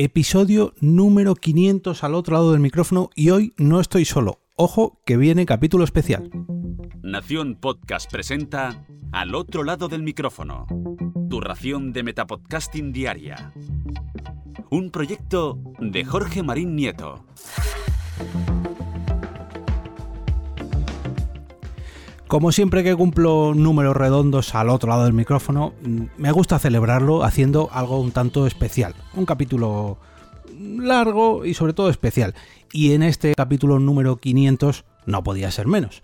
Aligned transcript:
episodio 0.00 0.74
número 0.80 1.34
500 1.34 2.04
al 2.04 2.14
otro 2.14 2.34
lado 2.34 2.52
del 2.52 2.60
micrófono 2.60 3.10
y 3.16 3.30
hoy 3.30 3.52
no 3.56 3.80
estoy 3.80 4.04
solo. 4.04 4.38
Ojo 4.54 5.00
que 5.04 5.16
viene 5.16 5.44
capítulo 5.44 5.82
especial. 5.82 6.30
Nación 7.02 7.56
Podcast 7.60 8.08
presenta 8.08 8.86
Al 9.10 9.34
otro 9.34 9.64
lado 9.64 9.88
del 9.88 10.04
micrófono. 10.04 10.66
Tu 11.28 11.40
ración 11.40 11.92
de 11.92 12.04
Metapodcasting 12.04 12.92
Diaria. 12.92 13.52
Un 14.70 14.92
proyecto 14.92 15.58
de 15.80 16.04
Jorge 16.04 16.44
Marín 16.44 16.76
Nieto. 16.76 17.24
Como 22.28 22.52
siempre 22.52 22.84
que 22.84 22.94
cumplo 22.94 23.54
números 23.54 23.96
redondos 23.96 24.54
al 24.54 24.68
otro 24.68 24.90
lado 24.90 25.04
del 25.04 25.14
micrófono, 25.14 25.72
mm, 25.80 26.02
me 26.18 26.30
gusta 26.30 26.58
celebrarlo 26.58 27.24
haciendo 27.24 27.70
algo 27.72 27.98
un 27.98 28.12
tanto 28.12 28.46
especial. 28.46 28.94
Un 29.14 29.24
capítulo 29.24 29.96
largo 30.60 31.46
y 31.46 31.54
sobre 31.54 31.72
todo 31.72 31.88
especial. 31.88 32.34
Y 32.70 32.92
en 32.92 33.02
este 33.02 33.34
capítulo 33.34 33.78
número 33.78 34.16
500 34.16 34.84
no 35.06 35.24
podía 35.24 35.50
ser 35.50 35.68
menos. 35.68 36.02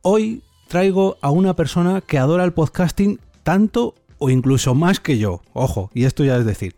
Hoy 0.00 0.42
traigo 0.68 1.18
a 1.20 1.30
una 1.30 1.54
persona 1.54 2.00
que 2.00 2.16
adora 2.16 2.44
el 2.44 2.54
podcasting 2.54 3.20
tanto 3.42 3.94
o 4.16 4.30
incluso 4.30 4.74
más 4.74 5.00
que 5.00 5.18
yo. 5.18 5.42
Ojo, 5.52 5.90
y 5.92 6.04
esto 6.04 6.24
ya 6.24 6.38
es 6.38 6.46
decir 6.46 6.76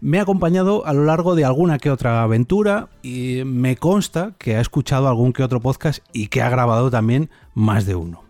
me 0.00 0.18
ha 0.18 0.22
acompañado 0.22 0.86
a 0.86 0.92
lo 0.92 1.04
largo 1.04 1.34
de 1.34 1.44
alguna 1.44 1.78
que 1.78 1.90
otra 1.90 2.22
aventura 2.22 2.88
y 3.02 3.42
me 3.44 3.76
consta 3.76 4.32
que 4.38 4.56
ha 4.56 4.60
escuchado 4.60 5.08
algún 5.08 5.32
que 5.32 5.42
otro 5.42 5.60
podcast 5.60 6.02
y 6.12 6.28
que 6.28 6.42
ha 6.42 6.48
grabado 6.48 6.90
también 6.90 7.30
más 7.54 7.86
de 7.86 7.94
uno. 7.94 8.24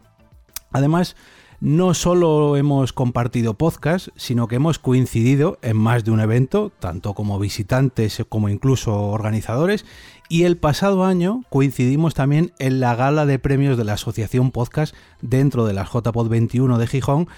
Además, 0.73 1.17
no 1.61 1.93
solo 1.93 2.57
hemos 2.57 2.95
compartido 2.95 3.53
podcast, 3.53 4.09
sino 4.17 4.49
que 4.49 4.57
hemos 4.57 4.79
coincidido 4.79 5.59
en 5.61 5.77
más 5.77 6.05
de 6.05 6.11
un 6.11 6.21
evento, 6.21 6.73
tanto 6.79 7.13
como 7.13 7.39
visitantes 7.39 8.25
como 8.31 8.49
incluso 8.49 8.97
organizadores, 8.99 9.85
y 10.31 10.45
el 10.45 10.57
pasado 10.57 11.05
año 11.05 11.45
coincidimos 11.51 12.15
también 12.15 12.53
en 12.59 12.81
la 12.81 12.95
gala 12.95 13.27
de 13.27 13.39
premios 13.39 13.77
de 13.77 13.85
la 13.85 13.95
Asociación 13.95 14.53
Podcast 14.53 14.95
dentro 15.21 15.67
de 15.67 15.75
la 15.75 15.85
JPod 15.85 16.29
21 16.29 16.79
de 16.79 16.87
Gijón, 16.87 17.29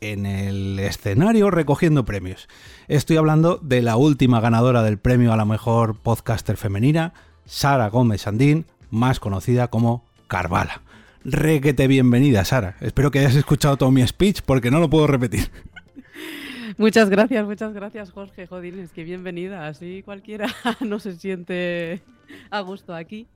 en 0.00 0.26
el 0.26 0.78
escenario 0.78 1.50
recogiendo 1.50 2.04
premios. 2.04 2.48
Estoy 2.88 3.16
hablando 3.16 3.58
de 3.62 3.82
la 3.82 3.96
última 3.96 4.40
ganadora 4.40 4.82
del 4.82 4.98
premio 4.98 5.32
a 5.32 5.36
la 5.36 5.44
mejor 5.44 5.96
podcaster 5.98 6.56
femenina, 6.56 7.14
Sara 7.44 7.88
Gómez 7.88 8.26
Andín, 8.26 8.66
más 8.90 9.20
conocida 9.20 9.68
como 9.68 10.04
Carvala. 10.26 10.82
Requete 11.24 11.86
bienvenida, 11.88 12.44
Sara. 12.44 12.76
Espero 12.80 13.10
que 13.10 13.20
hayas 13.20 13.34
escuchado 13.34 13.76
todo 13.76 13.90
mi 13.90 14.06
speech 14.06 14.42
porque 14.44 14.70
no 14.70 14.78
lo 14.78 14.90
puedo 14.90 15.06
repetir. 15.06 15.50
Muchas 16.76 17.08
gracias, 17.08 17.46
muchas 17.46 17.72
gracias, 17.72 18.10
Jorge. 18.10 18.48
Jodines, 18.48 18.90
que 18.90 19.04
bienvenida. 19.04 19.68
Así 19.68 20.02
cualquiera 20.02 20.48
no 20.80 20.98
se 20.98 21.14
siente 21.14 22.02
a 22.50 22.60
gusto 22.60 22.94
aquí. 22.94 23.28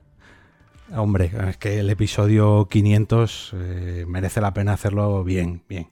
Hombre, 0.94 1.30
es 1.48 1.56
que 1.56 1.80
el 1.80 1.90
episodio 1.90 2.66
500 2.68 3.54
eh, 3.54 4.04
merece 4.08 4.40
la 4.40 4.54
pena 4.54 4.72
hacerlo 4.72 5.22
bien, 5.22 5.62
bien. 5.68 5.88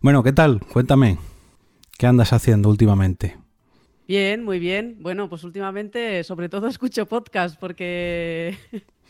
Bueno, 0.00 0.22
¿qué 0.22 0.32
tal? 0.32 0.60
Cuéntame. 0.60 1.18
¿Qué 1.98 2.06
andas 2.06 2.32
haciendo 2.32 2.68
últimamente? 2.68 3.38
Bien, 4.06 4.44
muy 4.44 4.58
bien. 4.58 4.98
Bueno, 5.00 5.28
pues 5.28 5.42
últimamente 5.44 6.22
sobre 6.24 6.48
todo 6.48 6.66
escucho 6.68 7.06
podcast 7.06 7.58
porque 7.58 8.56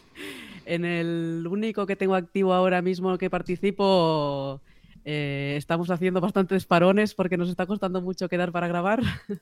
en 0.65 0.85
el 0.85 1.47
único 1.51 1.87
que 1.87 1.97
tengo 1.97 2.15
activo 2.15 2.55
ahora 2.55 2.83
mismo 2.83 3.19
que 3.19 3.29
participo 3.29 4.61
eh, 5.05 5.55
estamos 5.59 5.91
haciendo 5.91 6.21
bastantes 6.21 6.65
parones 6.67 7.15
porque 7.15 7.37
nos 7.37 7.49
está 7.49 7.67
costando 7.67 8.01
mucho 8.01 8.29
quedar 8.29 8.53
para 8.53 8.69
grabar. 8.69 9.03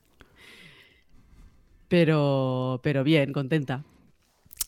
pero, 1.88 2.80
pero 2.82 3.04
bien, 3.04 3.32
contenta. 3.32 3.84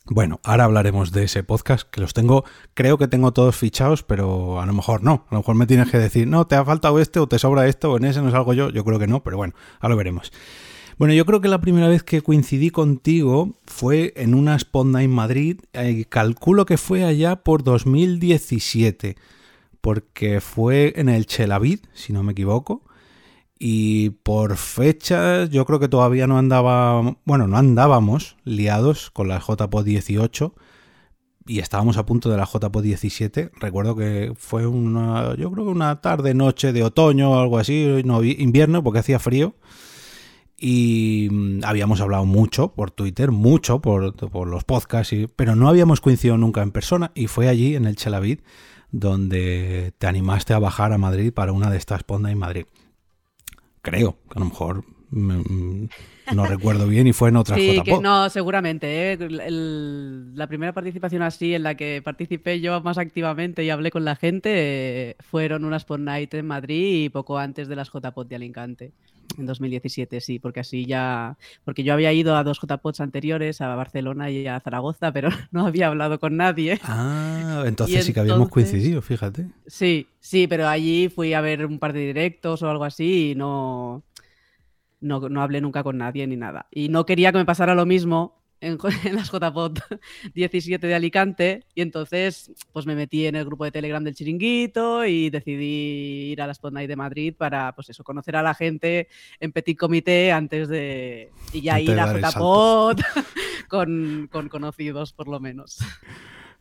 Bueno, 0.08 0.40
ahora 0.44 0.64
hablaremos 0.64 1.10
de 1.10 1.24
ese 1.24 1.42
podcast, 1.42 1.90
que 1.90 2.00
los 2.00 2.14
tengo, 2.14 2.44
creo 2.74 2.96
que 2.96 3.08
tengo 3.08 3.32
todos 3.32 3.56
fichados, 3.56 4.04
pero 4.04 4.60
a 4.60 4.66
lo 4.66 4.72
mejor 4.72 5.02
no. 5.02 5.26
A 5.28 5.34
lo 5.34 5.38
mejor 5.38 5.56
me 5.56 5.66
tienes 5.66 5.90
que 5.90 5.98
decir, 5.98 6.28
no, 6.28 6.46
te 6.46 6.54
ha 6.54 6.64
faltado 6.64 7.00
este 7.00 7.18
o 7.18 7.26
te 7.26 7.40
sobra 7.40 7.66
esto 7.66 7.90
o 7.90 7.96
en 7.96 8.04
ese 8.04 8.22
no 8.22 8.30
salgo 8.30 8.52
yo. 8.54 8.70
Yo 8.70 8.84
creo 8.84 9.00
que 9.00 9.08
no, 9.08 9.24
pero 9.24 9.36
bueno, 9.36 9.54
ahora 9.80 9.94
lo 9.94 9.96
veremos. 9.96 10.32
Bueno, 10.96 11.12
yo 11.12 11.26
creo 11.26 11.40
que 11.40 11.48
la 11.48 11.60
primera 11.60 11.88
vez 11.88 12.04
que 12.04 12.22
coincidí 12.22 12.70
contigo 12.70 13.58
fue 13.66 14.12
en 14.16 14.34
una 14.34 14.54
Spot 14.54 14.86
Night 14.86 15.10
Madrid. 15.10 15.60
y 15.74 16.04
calculo 16.04 16.66
que 16.66 16.78
fue 16.78 17.04
allá 17.04 17.42
por 17.42 17.64
2017, 17.64 19.16
porque 19.80 20.40
fue 20.40 20.92
en 20.96 21.08
el 21.08 21.26
Chelavid, 21.26 21.80
si 21.94 22.12
no 22.12 22.22
me 22.22 22.30
equivoco. 22.30 22.85
Y 23.58 24.10
por 24.10 24.56
fechas, 24.56 25.48
yo 25.48 25.64
creo 25.64 25.80
que 25.80 25.88
todavía 25.88 26.26
no 26.26 26.36
andaba, 26.38 27.16
bueno, 27.24 27.46
no 27.46 27.56
andábamos 27.56 28.36
liados 28.44 29.10
con 29.10 29.28
la 29.28 29.38
JPO 29.38 29.82
18 29.82 30.54
y 31.46 31.60
estábamos 31.60 31.96
a 31.96 32.04
punto 32.04 32.28
de 32.28 32.36
la 32.36 32.44
JPO 32.44 32.82
17. 32.82 33.52
Recuerdo 33.58 33.96
que 33.96 34.34
fue 34.36 34.66
una, 34.66 35.34
yo 35.36 35.50
creo 35.52 35.64
que 35.64 35.70
una 35.70 36.00
tarde, 36.02 36.34
noche 36.34 36.72
de 36.72 36.82
otoño 36.82 37.30
o 37.30 37.40
algo 37.40 37.58
así, 37.58 38.02
no, 38.04 38.22
invierno 38.22 38.82
porque 38.82 38.98
hacía 38.98 39.18
frío. 39.18 39.54
Y 40.58 41.28
mm, 41.30 41.60
habíamos 41.64 42.00
hablado 42.00 42.26
mucho 42.26 42.74
por 42.74 42.90
Twitter, 42.90 43.30
mucho 43.30 43.80
por, 43.80 44.46
los 44.48 44.64
podcasts, 44.64 45.14
pero 45.36 45.54
no 45.56 45.68
habíamos 45.68 46.00
coincidido 46.02 46.36
nunca 46.36 46.62
en 46.62 46.72
persona. 46.72 47.12
Y 47.14 47.28
fue 47.28 47.48
allí, 47.48 47.74
en 47.76 47.86
el 47.86 47.96
Chelavid, 47.96 48.40
donde 48.90 49.94
te 49.98 50.06
animaste 50.06 50.52
a 50.52 50.58
bajar 50.58 50.92
a 50.92 50.98
Madrid 50.98 51.32
para 51.32 51.52
una 51.52 51.70
de 51.70 51.78
estas 51.78 52.02
Ponda 52.04 52.30
en 52.30 52.38
Madrid 52.38 52.66
creo, 53.86 54.16
que 54.28 54.36
a 54.36 54.40
lo 54.40 54.46
mejor 54.46 54.84
mm, 55.10 55.84
no 56.34 56.46
recuerdo 56.46 56.88
bien 56.88 57.06
y 57.06 57.12
fue 57.12 57.28
en 57.28 57.36
otra 57.36 57.54
sí, 57.56 57.80
no, 58.02 58.28
seguramente. 58.28 59.12
¿eh? 59.12 59.18
la 59.20 60.46
primera 60.48 60.72
participación 60.72 61.22
así 61.22 61.54
en 61.54 61.62
la 61.62 61.76
que 61.76 62.02
participé 62.02 62.60
yo 62.60 62.80
más 62.80 62.98
activamente 62.98 63.62
y 63.62 63.70
hablé 63.70 63.92
con 63.92 64.04
la 64.04 64.16
gente 64.16 64.50
eh, 64.54 65.16
fueron 65.20 65.64
unas 65.64 65.84
por 65.84 66.00
Night 66.00 66.34
en 66.34 66.46
Madrid 66.46 67.04
y 67.04 67.08
poco 67.08 67.38
antes 67.38 67.68
de 67.68 67.76
las 67.76 67.90
JPOT 67.90 68.28
de 68.28 68.36
Alicante. 68.36 68.92
En 69.38 69.46
2017, 69.46 70.20
sí, 70.20 70.38
porque 70.38 70.60
así 70.60 70.86
ya. 70.86 71.36
Porque 71.64 71.82
yo 71.82 71.92
había 71.92 72.12
ido 72.12 72.36
a 72.36 72.44
dos 72.44 72.58
JPOTs 72.60 73.00
anteriores, 73.00 73.60
a 73.60 73.74
Barcelona 73.74 74.30
y 74.30 74.46
a 74.46 74.60
Zaragoza, 74.60 75.12
pero 75.12 75.28
no 75.50 75.66
había 75.66 75.88
hablado 75.88 76.18
con 76.18 76.36
nadie. 76.36 76.80
Ah, 76.84 77.64
entonces 77.66 78.04
sí 78.04 78.12
que 78.12 78.20
habíamos 78.20 78.48
coincidido, 78.48 79.02
fíjate. 79.02 79.48
Sí, 79.66 80.08
sí, 80.20 80.46
pero 80.46 80.68
allí 80.68 81.08
fui 81.08 81.34
a 81.34 81.40
ver 81.40 81.66
un 81.66 81.78
par 81.78 81.92
de 81.92 82.00
directos 82.00 82.62
o 82.62 82.70
algo 82.70 82.84
así 82.84 83.30
y 83.30 83.34
no. 83.34 84.02
No, 84.98 85.28
no 85.28 85.42
hablé 85.42 85.60
nunca 85.60 85.82
con 85.82 85.98
nadie 85.98 86.26
ni 86.26 86.36
nada. 86.36 86.68
Y 86.70 86.88
no 86.88 87.04
quería 87.04 87.30
que 87.30 87.38
me 87.38 87.44
pasara 87.44 87.74
lo 87.74 87.84
mismo 87.84 88.35
en, 88.60 88.78
las 89.14 89.30
JPOT 89.30 89.80
17 90.34 90.86
de 90.86 90.94
Alicante 90.94 91.64
y 91.74 91.82
entonces 91.82 92.52
pues 92.72 92.86
me 92.86 92.94
metí 92.94 93.26
en 93.26 93.36
el 93.36 93.44
grupo 93.44 93.64
de 93.64 93.70
Telegram 93.70 94.02
del 94.02 94.14
Chiringuito 94.14 95.04
y 95.04 95.30
decidí 95.30 96.32
ir 96.32 96.40
a 96.40 96.46
la 96.46 96.52
Spot 96.52 96.72
Night 96.72 96.88
de 96.88 96.96
Madrid 96.96 97.34
para 97.36 97.74
pues 97.74 97.90
eso, 97.90 98.02
conocer 98.02 98.36
a 98.36 98.42
la 98.42 98.54
gente 98.54 99.08
en 99.40 99.52
petit 99.52 99.78
comité 99.78 100.32
antes 100.32 100.68
de 100.68 101.30
y 101.52 101.60
ya 101.60 101.80
ir 101.80 101.98
a 101.98 102.30
JPOT 102.30 103.00
con, 103.68 104.28
con 104.30 104.48
conocidos 104.48 105.12
por 105.12 105.28
lo 105.28 105.38
menos. 105.40 105.78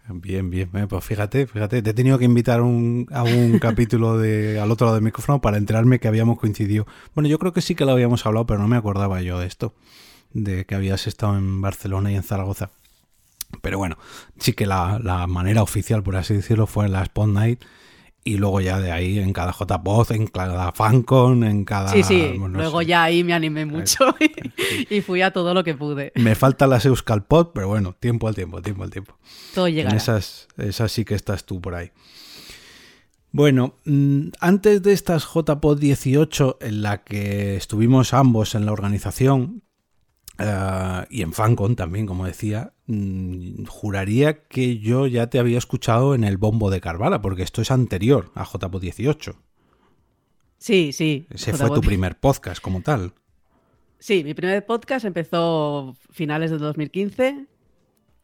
Bien, 0.07 0.51
bien. 0.51 0.69
Pues 0.87 1.03
fíjate, 1.03 1.47
fíjate, 1.47 1.81
te 1.81 1.89
he 1.89 1.93
tenido 1.93 2.19
que 2.19 2.25
invitar 2.25 2.61
un, 2.61 3.07
a 3.11 3.23
un 3.23 3.57
capítulo 3.59 4.19
de 4.19 4.59
al 4.59 4.69
otro 4.69 4.85
lado 4.85 4.95
del 4.95 5.03
micrófono 5.03 5.41
para 5.41 5.57
enterarme 5.57 5.99
que 5.99 6.07
habíamos 6.07 6.37
coincidido. 6.37 6.85
Bueno, 7.15 7.27
yo 7.27 7.39
creo 7.39 7.53
que 7.53 7.61
sí 7.61 7.73
que 7.73 7.85
lo 7.85 7.91
habíamos 7.91 8.23
hablado, 8.25 8.45
pero 8.45 8.59
no 8.59 8.67
me 8.67 8.77
acordaba 8.77 9.21
yo 9.23 9.39
de 9.39 9.47
esto 9.47 9.73
de 10.35 10.65
que 10.65 10.75
habías 10.75 11.07
estado 11.07 11.37
en 11.37 11.61
Barcelona 11.61 12.11
y 12.11 12.15
en 12.15 12.23
Zaragoza. 12.23 12.69
Pero 13.61 13.77
bueno, 13.77 13.97
sí 14.37 14.53
que 14.53 14.65
la, 14.65 15.25
manera 15.27 15.63
oficial, 15.63 16.03
por 16.03 16.17
así 16.17 16.35
decirlo, 16.35 16.67
fue 16.67 16.89
la 16.89 17.01
Spot 17.03 17.27
Night. 17.27 17.63
Y 18.27 18.37
luego 18.37 18.59
ya 18.59 18.79
de 18.79 18.91
ahí 18.91 19.19
en 19.19 19.33
cada 19.33 19.53
JPOZ, 19.53 20.11
en 20.11 20.25
cada 20.25 20.71
FanCon, 20.71 21.43
en 21.43 21.63
cada... 21.63 21.89
Sí, 21.89 22.01
sí, 22.01 22.33
luego 22.39 22.81
ya 22.81 23.03
ahí 23.03 23.23
me 23.23 23.33
animé 23.33 23.67
mucho 23.67 24.15
y, 24.89 25.01
fui 25.01 25.21
a 25.21 25.31
todo 25.31 25.53
lo 25.53 25.63
que 25.63 25.75
pude. 25.75 26.11
Me 26.15 26.33
falta 26.33 26.65
las 26.65 26.87
Euskalpod, 26.87 27.51
pero 27.53 27.67
bueno, 27.67 27.93
tiempo 27.93 28.27
al 28.27 28.33
tiempo, 28.33 28.63
tiempo 28.63 28.83
al 28.83 28.89
tiempo. 28.89 29.15
Todo 29.53 29.67
llega. 29.67 29.91
esas, 29.91 30.47
esas 30.57 30.91
sí 30.91 31.05
que 31.05 31.13
estás 31.13 31.45
tú 31.45 31.61
por 31.61 31.75
ahí. 31.75 31.91
Bueno, 33.31 33.75
mm, 33.85 34.29
antes 34.39 34.81
de 34.81 34.93
estas 34.93 35.27
JPOD 35.31 35.77
18 35.77 36.57
en 36.61 36.81
la 36.81 37.03
que 37.03 37.55
estuvimos 37.57 38.15
ambos 38.15 38.55
en 38.55 38.65
la 38.65 38.71
organización, 38.71 39.61
eh, 40.37 41.05
y 41.09 41.21
en 41.21 41.33
Fancon 41.33 41.75
también, 41.75 42.05
como 42.05 42.25
decía, 42.25 42.73
mm, 42.87 43.65
juraría 43.65 44.43
que 44.43 44.79
yo 44.79 45.07
ya 45.07 45.29
te 45.29 45.39
había 45.39 45.57
escuchado 45.57 46.15
en 46.15 46.23
el 46.23 46.37
bombo 46.37 46.69
de 46.69 46.81
Carvala, 46.81 47.21
porque 47.21 47.43
esto 47.43 47.61
es 47.61 47.71
anterior 47.71 48.31
a 48.35 48.43
JPO 48.43 48.79
18. 48.79 49.35
Sí, 50.57 50.91
sí. 50.93 51.27
Ese 51.29 51.53
fue 51.53 51.69
tu 51.69 51.81
primer 51.81 52.17
podcast 52.19 52.61
como 52.61 52.81
tal. 52.81 53.13
Sí, 53.99 54.23
mi 54.23 54.33
primer 54.33 54.65
podcast 54.65 55.05
empezó 55.05 55.95
finales 56.11 56.51
de 56.51 56.57
2015, 56.57 57.47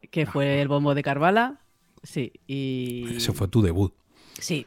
que 0.10 0.26
fue 0.26 0.62
el 0.62 0.68
bombo 0.68 0.94
de 0.96 1.04
Carvala. 1.04 1.62
Sí, 2.04 2.34
y... 2.48 3.06
Ese 3.16 3.32
fue 3.32 3.48
tu 3.48 3.62
debut. 3.62 3.94
Sí, 4.40 4.66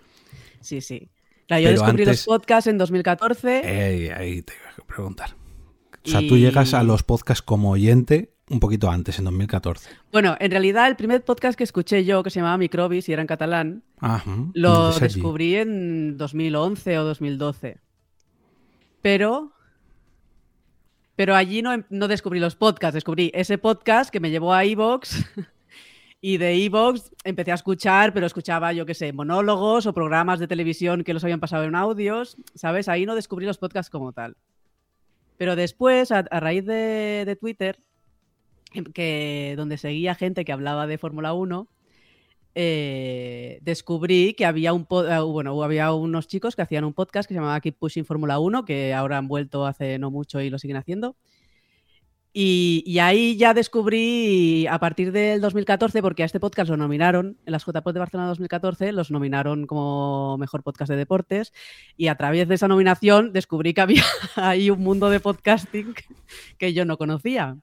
sí, 0.60 0.80
sí. 0.80 1.10
yo 1.48 1.68
descubrí 1.68 2.04
los 2.04 2.24
podcasts 2.24 2.68
en 2.68 2.78
2014. 2.78 4.12
ahí 4.14 4.42
te 4.42 4.54
iba 4.54 4.70
a 4.70 4.86
preguntar 4.86 5.43
O 6.06 6.08
sea, 6.08 6.20
tú 6.20 6.36
llegas 6.36 6.74
a 6.74 6.82
los 6.82 7.02
podcasts 7.02 7.42
como 7.42 7.70
oyente 7.70 8.34
un 8.50 8.60
poquito 8.60 8.90
antes, 8.90 9.18
en 9.18 9.24
2014. 9.24 9.90
Bueno, 10.12 10.36
en 10.38 10.50
realidad 10.50 10.86
el 10.88 10.96
primer 10.96 11.24
podcast 11.24 11.56
que 11.56 11.64
escuché 11.64 12.04
yo, 12.04 12.22
que 12.22 12.30
se 12.30 12.40
llamaba 12.40 12.58
Microbis 12.58 13.08
y 13.08 13.12
era 13.12 13.22
en 13.22 13.26
catalán, 13.26 13.82
lo 14.52 14.92
descubrí 14.92 15.56
en 15.56 16.16
2011 16.16 16.98
o 16.98 17.04
2012. 17.04 17.78
Pero... 19.00 19.52
Pero 21.16 21.36
allí 21.36 21.62
no, 21.62 21.70
no 21.90 22.08
descubrí 22.08 22.40
los 22.40 22.56
podcasts, 22.56 22.94
descubrí 22.94 23.30
ese 23.34 23.56
podcast 23.56 24.10
que 24.10 24.18
me 24.18 24.30
llevó 24.30 24.52
a 24.52 24.64
Evox 24.64 25.24
y 26.20 26.38
de 26.38 26.64
Evox 26.64 27.12
empecé 27.22 27.52
a 27.52 27.54
escuchar, 27.54 28.12
pero 28.12 28.26
escuchaba, 28.26 28.72
yo 28.72 28.84
qué 28.84 28.94
sé, 28.94 29.12
monólogos 29.12 29.86
o 29.86 29.94
programas 29.94 30.40
de 30.40 30.48
televisión 30.48 31.04
que 31.04 31.14
los 31.14 31.22
habían 31.22 31.38
pasado 31.38 31.62
en 31.62 31.76
audios, 31.76 32.36
¿sabes? 32.56 32.88
Ahí 32.88 33.06
no 33.06 33.14
descubrí 33.14 33.46
los 33.46 33.58
podcasts 33.58 33.90
como 33.90 34.12
tal. 34.12 34.36
Pero 35.36 35.56
después, 35.56 36.12
a, 36.12 36.22
raíz 36.22 36.64
de, 36.64 37.36
Twitter, 37.40 37.78
em, 38.72 38.84
que, 38.84 39.54
donde 39.56 39.78
seguía 39.78 40.14
gente 40.14 40.44
que 40.44 40.52
hablaba 40.52 40.86
de 40.86 40.98
Fórmula 40.98 41.32
1, 41.34 41.68
eh, 42.56 43.58
descubrí 43.62 44.34
que 44.34 44.46
había 44.46 44.72
un 44.72 44.82
eh, 44.82 45.18
bueno, 45.20 45.60
había 45.64 45.92
unos 45.92 46.28
chicos 46.28 46.54
que 46.54 46.62
hacían 46.62 46.84
un 46.84 46.92
podcast 46.92 47.26
que 47.26 47.34
se 47.34 47.40
llamaba 47.40 47.60
Keep 47.60 47.78
Pushing 47.78 48.04
Fórmula 48.04 48.38
1, 48.38 48.64
que 48.64 48.94
ahora 48.94 49.18
han 49.18 49.26
vuelto 49.26 49.66
hace 49.66 49.98
no 49.98 50.10
mucho 50.10 50.40
y 50.40 50.50
lo 50.50 50.58
siguen 50.58 50.76
haciendo. 50.76 51.16
Y, 52.36 52.98
ahí 52.98 53.36
ya 53.36 53.54
descubrí, 53.54 54.66
a 54.66 54.80
partir 54.80 55.12
del 55.12 55.40
2014, 55.40 56.02
porque 56.02 56.24
a 56.24 56.26
este 56.26 56.40
podcast 56.40 56.68
lo 56.68 56.76
nominaron, 56.76 57.38
en 57.46 57.52
las 57.52 57.64
JPOD 57.64 57.94
de 57.94 58.00
Barcelona 58.00 58.28
2014, 58.30 58.90
los 58.90 59.12
nominaron 59.12 59.68
como 59.68 60.36
mejor 60.36 60.64
podcast 60.64 60.90
de 60.90 60.96
deportes, 60.96 61.52
y 61.96 62.08
a 62.08 62.16
través 62.16 62.48
de 62.48 62.56
esa 62.56 62.66
nominación 62.66 63.32
descubrí 63.32 63.72
que 63.72 63.82
había 63.82 64.02
ahí 64.34 64.68
un 64.68 64.80
mundo 64.80 65.10
de 65.10 65.20
podcasting 65.20 65.94
que 66.58 66.72
yo 66.74 66.84
no 66.84 66.98
conocía. 66.98 67.56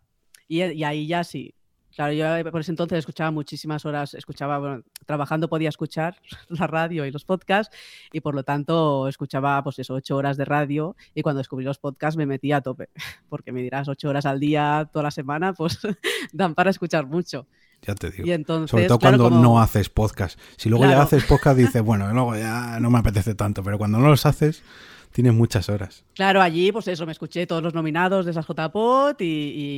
Y, 0.47 0.63
y 0.63 0.85
ahí 0.85 1.05
ya 1.05 1.25
sí, 1.25 1.53
Claro, 1.95 2.13
yo 2.13 2.35
eh, 2.35 2.43
por 2.45 2.61
ese 2.61 2.71
entonces 2.71 2.99
escuchaba 2.99 3.31
muchísimas 3.31 3.85
horas, 3.85 4.13
escuchaba, 4.13 4.59
bueno, 4.59 4.83
trabajando 5.05 5.49
podía 5.49 5.69
escuchar 5.69 6.15
la 6.49 6.67
radio 6.67 7.05
y 7.05 7.11
los 7.11 7.25
podcasts 7.25 7.75
y 8.11 8.21
por 8.21 8.35
lo 8.35 8.43
tanto 8.43 9.07
escuchaba 9.07 9.61
pues 9.63 9.79
eso, 9.79 9.93
ocho 9.93 10.15
horas 10.15 10.37
de 10.37 10.45
radio 10.45 10.95
y 11.13 11.21
cuando 11.21 11.39
descubrí 11.39 11.65
los 11.65 11.79
podcasts 11.79 12.17
me 12.17 12.25
metía 12.25 12.57
a 12.57 12.61
tope, 12.61 12.89
porque 13.29 13.51
me 13.51 13.61
dirás 13.61 13.87
ocho 13.87 14.09
horas 14.09 14.25
al 14.25 14.39
día 14.39 14.89
toda 14.91 15.03
la 15.03 15.11
semana, 15.11 15.53
pues 15.53 15.79
dan 16.31 16.55
para 16.55 16.69
escuchar 16.69 17.05
mucho. 17.05 17.47
Ya 17.83 17.95
te 17.95 18.11
digo. 18.11 18.67
Sobre 18.67 18.87
todo 18.87 18.99
cuando 18.99 19.29
no 19.31 19.59
haces 19.59 19.89
podcast. 19.89 20.39
Si 20.55 20.69
luego 20.69 20.85
ya 20.85 21.01
haces 21.01 21.23
podcast 21.23 21.57
dices, 21.57 21.81
bueno, 21.81 22.13
luego 22.13 22.35
ya 22.35 22.79
no 22.79 22.91
me 22.91 22.99
apetece 22.99 23.33
tanto, 23.33 23.63
pero 23.63 23.79
cuando 23.79 23.97
no 23.97 24.07
los 24.07 24.27
haces 24.27 24.63
Tienes 25.11 25.33
muchas 25.33 25.67
horas. 25.67 26.05
Claro, 26.15 26.41
allí, 26.41 26.71
pues 26.71 26.87
eso, 26.87 27.05
me 27.05 27.11
escuché 27.11 27.45
todos 27.45 27.61
los 27.61 27.73
nominados 27.73 28.25
de 28.25 28.31
esas 28.31 28.45
JPOT 28.45 29.21
y, 29.21 29.25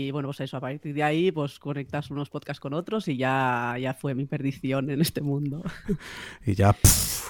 y, 0.07 0.11
bueno, 0.11 0.27
pues 0.27 0.41
eso, 0.41 0.57
a 0.57 0.59
partir 0.59 0.93
de 0.93 1.01
ahí, 1.01 1.31
pues 1.31 1.57
conectas 1.57 2.11
unos 2.11 2.29
podcasts 2.29 2.59
con 2.59 2.73
otros 2.73 3.07
y 3.07 3.17
ya, 3.17 3.75
ya 3.79 3.95
fue 3.95 4.13
mi 4.13 4.25
perdición 4.25 4.89
en 4.89 5.01
este 5.01 5.21
mundo. 5.21 5.63
Y 6.45 6.55
ya, 6.55 6.75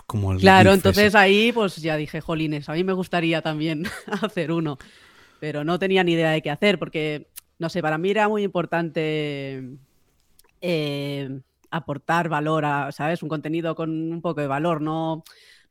como 0.05 0.33
el 0.33 0.39
Claro, 0.39 0.73
entonces 0.73 1.15
ahí, 1.15 1.51
pues 1.51 1.77
ya 1.77 1.95
dije, 1.95 2.19
jolines, 2.19 2.67
a 2.67 2.73
mí 2.73 2.83
me 2.83 2.93
gustaría 2.93 3.41
también 3.41 3.83
hacer 4.21 4.51
uno, 4.51 4.77
pero 5.39 5.63
no 5.63 5.79
tenía 5.79 6.03
ni 6.03 6.13
idea 6.13 6.31
de 6.31 6.41
qué 6.41 6.49
hacer 6.49 6.79
porque, 6.79 7.27
no 7.59 7.69
sé, 7.69 7.81
para 7.81 7.97
mí 7.97 8.09
era 8.09 8.27
muy 8.27 8.43
importante. 8.43 9.63
Eh, 10.61 11.39
aportar 11.73 12.29
valor 12.29 12.65
a, 12.65 12.91
¿sabes? 12.91 13.23
Un 13.23 13.29
contenido 13.29 13.75
con 13.75 13.89
un 13.89 14.21
poco 14.21 14.41
de 14.41 14.47
valor, 14.47 14.79
no 14.79 15.23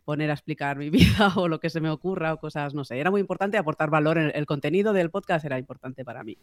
poner 0.04 0.30
a 0.30 0.34
explicar 0.34 0.76
mi 0.76 0.90
vida 0.90 1.32
o 1.36 1.48
lo 1.48 1.60
que 1.60 1.70
se 1.70 1.80
me 1.80 1.90
ocurra 1.90 2.34
o 2.34 2.38
cosas, 2.38 2.74
no 2.74 2.84
sé. 2.84 2.98
Era 2.98 3.10
muy 3.10 3.20
importante 3.20 3.58
aportar 3.58 3.90
valor. 3.90 4.18
En 4.18 4.32
el 4.34 4.46
contenido 4.46 4.92
del 4.92 5.10
podcast 5.10 5.44
era 5.44 5.58
importante 5.58 6.04
para 6.04 6.22
mí. 6.24 6.38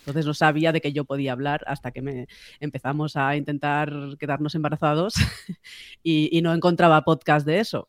Entonces 0.00 0.26
no 0.26 0.34
sabía 0.34 0.72
de 0.72 0.80
que 0.80 0.92
yo 0.92 1.04
podía 1.04 1.32
hablar 1.32 1.62
hasta 1.66 1.90
que 1.90 2.02
me 2.02 2.26
empezamos 2.60 3.16
a 3.16 3.36
intentar 3.36 3.92
quedarnos 4.18 4.54
embarazados 4.54 5.14
y, 6.02 6.40
no 6.44 6.52
encontraba 6.52 7.04
podcast 7.04 7.46
de 7.46 7.60
eso. 7.60 7.88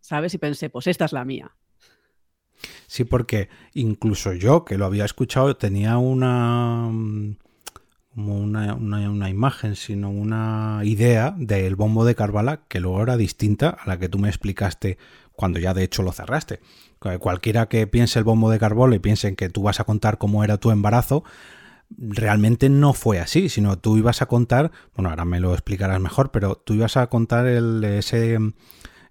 ¿Sabes? 0.00 0.32
Y 0.34 0.38
pensé, 0.38 0.70
pues 0.70 0.86
esta 0.86 1.06
es 1.06 1.12
la 1.12 1.24
mía. 1.24 1.50
Sí, 2.86 3.04
porque 3.04 3.48
incluso 3.74 4.32
yo, 4.32 4.64
que 4.64 4.78
lo 4.78 4.84
había 4.84 5.04
escuchado, 5.04 5.56
tenía 5.56 5.98
una 5.98 6.88
como 8.14 8.38
una, 8.38 8.74
una, 8.74 9.30
imagen, 9.30 9.76
sino 9.76 10.10
una 10.10 10.80
idea 10.82 11.34
del 11.36 11.76
bombo 11.76 12.04
de 12.04 12.14
Carvala 12.14 12.62
que 12.68 12.80
luego 12.80 13.02
era 13.02 13.16
distinta 13.16 13.70
a 13.70 13.86
la 13.88 13.98
que 13.98 14.08
tú 14.08 14.18
me 14.18 14.28
explicaste 14.28 14.98
cuando 15.32 15.58
ya 15.58 15.74
de 15.74 15.84
hecho 15.84 16.02
lo 16.02 16.12
cerraste. 16.12 16.60
Cualquiera 17.18 17.68
que 17.68 17.86
piense 17.86 18.18
el 18.18 18.24
bombo 18.24 18.50
de 18.50 18.58
Carvala 18.58 18.94
y 18.94 18.98
piense 18.98 19.28
en 19.28 19.36
que 19.36 19.48
tú 19.48 19.62
vas 19.62 19.80
a 19.80 19.84
contar 19.84 20.18
cómo 20.18 20.44
era 20.44 20.58
tu 20.58 20.70
embarazo, 20.70 21.24
realmente 21.96 22.68
no 22.68 22.92
fue 22.92 23.20
así, 23.20 23.48
sino 23.48 23.78
tú 23.78 23.96
ibas 23.96 24.22
a 24.22 24.26
contar, 24.26 24.70
bueno, 24.94 25.10
ahora 25.10 25.24
me 25.24 25.40
lo 25.40 25.52
explicarás 25.52 26.00
mejor, 26.00 26.30
pero 26.30 26.56
tú 26.56 26.74
ibas 26.74 26.96
a 26.96 27.06
contar 27.08 27.46
ese, 27.46 28.38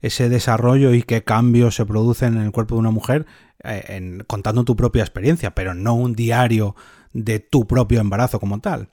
ese 0.01 0.29
desarrollo 0.29 0.93
y 0.93 1.03
qué 1.03 1.23
cambios 1.23 1.75
se 1.75 1.85
producen 1.85 2.37
en 2.37 2.43
el 2.43 2.51
cuerpo 2.51 2.75
de 2.75 2.79
una 2.79 2.91
mujer 2.91 3.25
eh, 3.63 4.19
contando 4.27 4.63
tu 4.63 4.75
propia 4.75 5.03
experiencia, 5.03 5.55
pero 5.55 5.73
no 5.73 5.93
un 5.95 6.13
diario 6.13 6.75
de 7.13 7.39
tu 7.39 7.67
propio 7.67 8.00
embarazo 8.00 8.39
como 8.39 8.59
tal. 8.59 8.89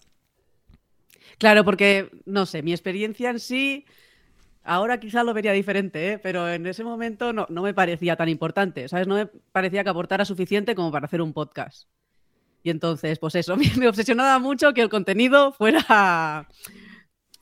Claro, 1.39 1.65
porque, 1.65 2.11
no 2.25 2.47
sé, 2.47 2.63
mi 2.63 2.73
experiencia 2.73 3.31
en 3.31 3.41
sí, 3.41 3.85
ahora 4.63 4.99
quizá 4.99 5.23
lo 5.23 5.35
vería 5.35 5.53
diferente, 5.53 6.13
¿eh? 6.13 6.19
pero 6.19 6.49
en 6.49 6.67
ese 6.67 6.83
momento 6.83 7.33
no, 7.33 7.47
me 7.49 7.75
parecía 7.75 8.17
tan 8.17 8.29
importante, 8.29 8.89
¿sabes? 8.89 9.07
No 9.07 9.17
me 9.17 9.27
parecía 9.27 9.85
que 9.85 9.91
aportara 9.91 10.25
suficiente 10.25 10.75
como 10.75 10.91
para 10.91 11.07
hacer 11.07 11.21
un 11.21 11.33
podcast. 11.33 11.89
Y 12.63 12.71
entonces, 12.71 13.19
pues 13.19 13.35
eso, 13.35 13.57
me 13.79 13.89
obsesionaba 13.89 14.39
mucho 14.39 14.73
que 14.73 14.81
el 14.81 14.89
contenido 14.89 15.53
fuera, 15.53 16.49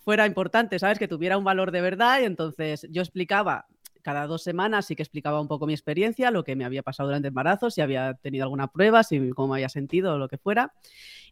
fuera 0.05 0.27
importante, 0.27 0.79
¿sabes? 0.79 0.99
Que 0.99 1.09
tuviera 1.09 1.39
un 1.39 1.45
valor 1.45 1.71
de 1.71 1.81
verdad 1.81 2.21
y 2.21 2.25
entonces 2.25 2.87
yo 2.91 3.01
explicaba 3.01 3.67
cada 4.05 4.27
dos 4.27 4.43
semanas 4.43 4.87
sí 4.87 4.95
que 4.95 5.03
explicaba 5.03 5.41
un 5.41 5.49
poco 5.49 5.67
mi 5.67 5.73
experiencia, 5.73 6.31
lo 6.31 6.45
que 6.45 6.55
me 6.55 6.65
había 6.65 6.83
pasado 6.83 7.09
durante 7.09 7.29
el 7.29 7.31
embarazo, 7.31 7.71
si 7.71 7.81
había 7.81 8.15
tenido 8.15 8.45
alguna 8.45 8.71
prueba, 8.71 9.03
si 9.03 9.31
cómo 9.31 9.49
me 9.49 9.57
había 9.57 9.71
sentido 9.71 10.15
o 10.15 10.19
lo 10.19 10.29
que 10.29 10.37
fuera. 10.37 10.75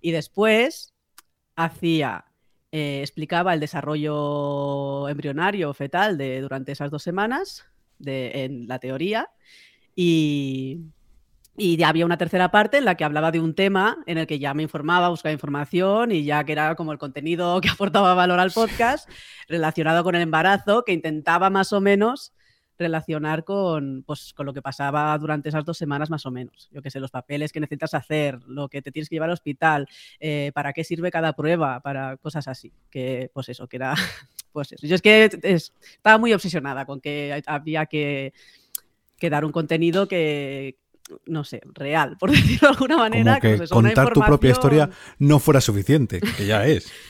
Y 0.01 0.11
después 0.11 0.95
hacía, 1.55 2.25
eh, 2.73 3.01
explicaba 3.03 3.53
el 3.53 3.61
desarrollo 3.61 5.07
embrionario 5.11 5.75
fetal 5.75 6.17
de, 6.17 6.41
durante 6.41 6.73
esas 6.73 6.91
dos 6.91 7.03
semanas 7.03 7.67
de, 7.99 8.45
en 8.45 8.67
la 8.67 8.79
teoría 8.79 9.29
y, 9.95 10.81
y 11.55 11.83
había 11.83 12.07
una 12.07 12.17
tercera 12.17 12.51
parte 12.51 12.79
en 12.79 12.87
la 12.87 12.95
que 12.95 13.05
hablaba 13.05 13.31
de 13.31 13.41
un 13.41 13.55
tema 13.55 13.99
en 14.07 14.17
el 14.17 14.27
que 14.27 14.39
ya 14.39 14.55
me 14.55 14.63
informaba, 14.63 15.11
buscaba 15.11 15.35
información 15.35 16.11
y 16.11 16.25
ya 16.25 16.43
que 16.45 16.53
era 16.53 16.75
como 16.75 16.93
el 16.93 16.99
contenido 16.99 17.61
que 17.61 17.69
aportaba 17.69 18.15
valor 18.15 18.41
al 18.41 18.51
podcast 18.51 19.11
relacionado 19.47 20.05
con 20.05 20.15
el 20.15 20.23
embarazo, 20.23 20.85
que 20.85 20.93
intentaba 20.93 21.51
más 21.51 21.75
o 21.75 21.83
menos 21.83 22.33
relacionar 22.83 23.45
con, 23.45 24.03
pues, 24.07 24.33
con 24.35 24.47
lo 24.47 24.53
que 24.53 24.63
pasaba 24.63 25.17
durante 25.19 25.49
esas 25.49 25.65
dos 25.65 25.79
semanas 25.79 26.11
más 26.11 26.27
o 26.27 26.31
menos. 26.31 26.69
Yo 26.73 26.83
que 26.83 26.91
sé, 26.91 27.01
los 27.01 27.11
papeles 27.11 27.53
que 27.53 27.61
necesitas 27.61 27.95
hacer, 27.95 28.39
lo 28.47 28.69
que 28.69 28.83
te 28.83 28.93
tienes 28.93 29.09
que 29.09 29.17
llevar 29.17 29.31
al 29.31 29.35
hospital, 29.35 29.89
eh, 30.21 30.53
para 30.55 30.73
qué 30.73 30.85
sirve 30.85 31.11
cada 31.11 31.33
prueba, 31.33 31.81
para 31.81 32.17
cosas 32.19 32.49
así. 32.49 32.73
Que, 32.91 33.31
pues 33.33 33.49
eso, 33.49 33.67
que 33.67 33.77
era, 33.77 33.95
pues 34.53 34.73
eso. 34.73 34.87
Yo 34.87 34.95
es 34.95 35.03
que 35.03 35.31
estaba 35.43 36.19
muy 36.19 36.33
obsesionada 36.33 36.85
con 36.85 37.01
que 37.01 37.43
había 37.47 37.87
que, 37.87 38.33
que 39.19 39.31
dar 39.31 39.45
un 39.45 39.53
contenido 39.53 40.09
que, 40.09 40.79
no 41.27 41.45
sé, 41.45 41.61
real, 41.75 42.17
por 42.21 42.31
decirlo 42.31 42.69
de 42.69 42.75
alguna 42.75 42.97
manera. 42.97 43.41
que 43.41 43.57
pues 43.57 43.71
contar 43.71 44.13
tu 44.13 44.21
propia 44.21 44.51
historia 44.51 44.91
no 45.19 45.39
fuera 45.39 45.61
suficiente, 45.61 46.21
que 46.21 46.47
ya 46.47 46.67
es. 46.67 46.93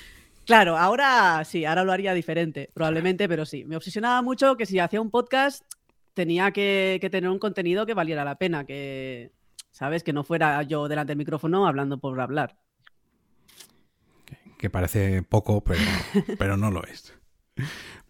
Claro, 0.44 0.76
ahora 0.76 1.44
sí, 1.44 1.64
ahora 1.64 1.84
lo 1.84 1.92
haría 1.92 2.14
diferente, 2.14 2.68
probablemente, 2.74 3.28
pero 3.28 3.46
sí. 3.46 3.64
Me 3.64 3.76
obsesionaba 3.76 4.22
mucho 4.22 4.56
que 4.56 4.66
si 4.66 4.78
hacía 4.78 5.00
un 5.00 5.10
podcast 5.10 5.64
tenía 6.14 6.50
que, 6.50 6.98
tener 7.10 7.30
un 7.30 7.38
contenido 7.38 7.86
que 7.86 7.94
valiera 7.94 8.24
la 8.24 8.36
pena, 8.36 8.64
que, 8.64 9.32
¿sabes? 9.70 10.02
Que 10.02 10.12
no 10.12 10.24
fuera 10.24 10.62
yo 10.62 10.88
delante 10.88 11.12
del 11.12 11.18
micrófono 11.18 11.66
hablando 11.66 11.98
por 11.98 12.20
hablar. 12.20 12.58
Que 14.58 14.70
parece 14.70 15.22
poco, 15.22 15.62
pero, 15.62 15.80
pero 16.38 16.56
no 16.56 16.70
lo 16.70 16.84
es. 16.84 17.14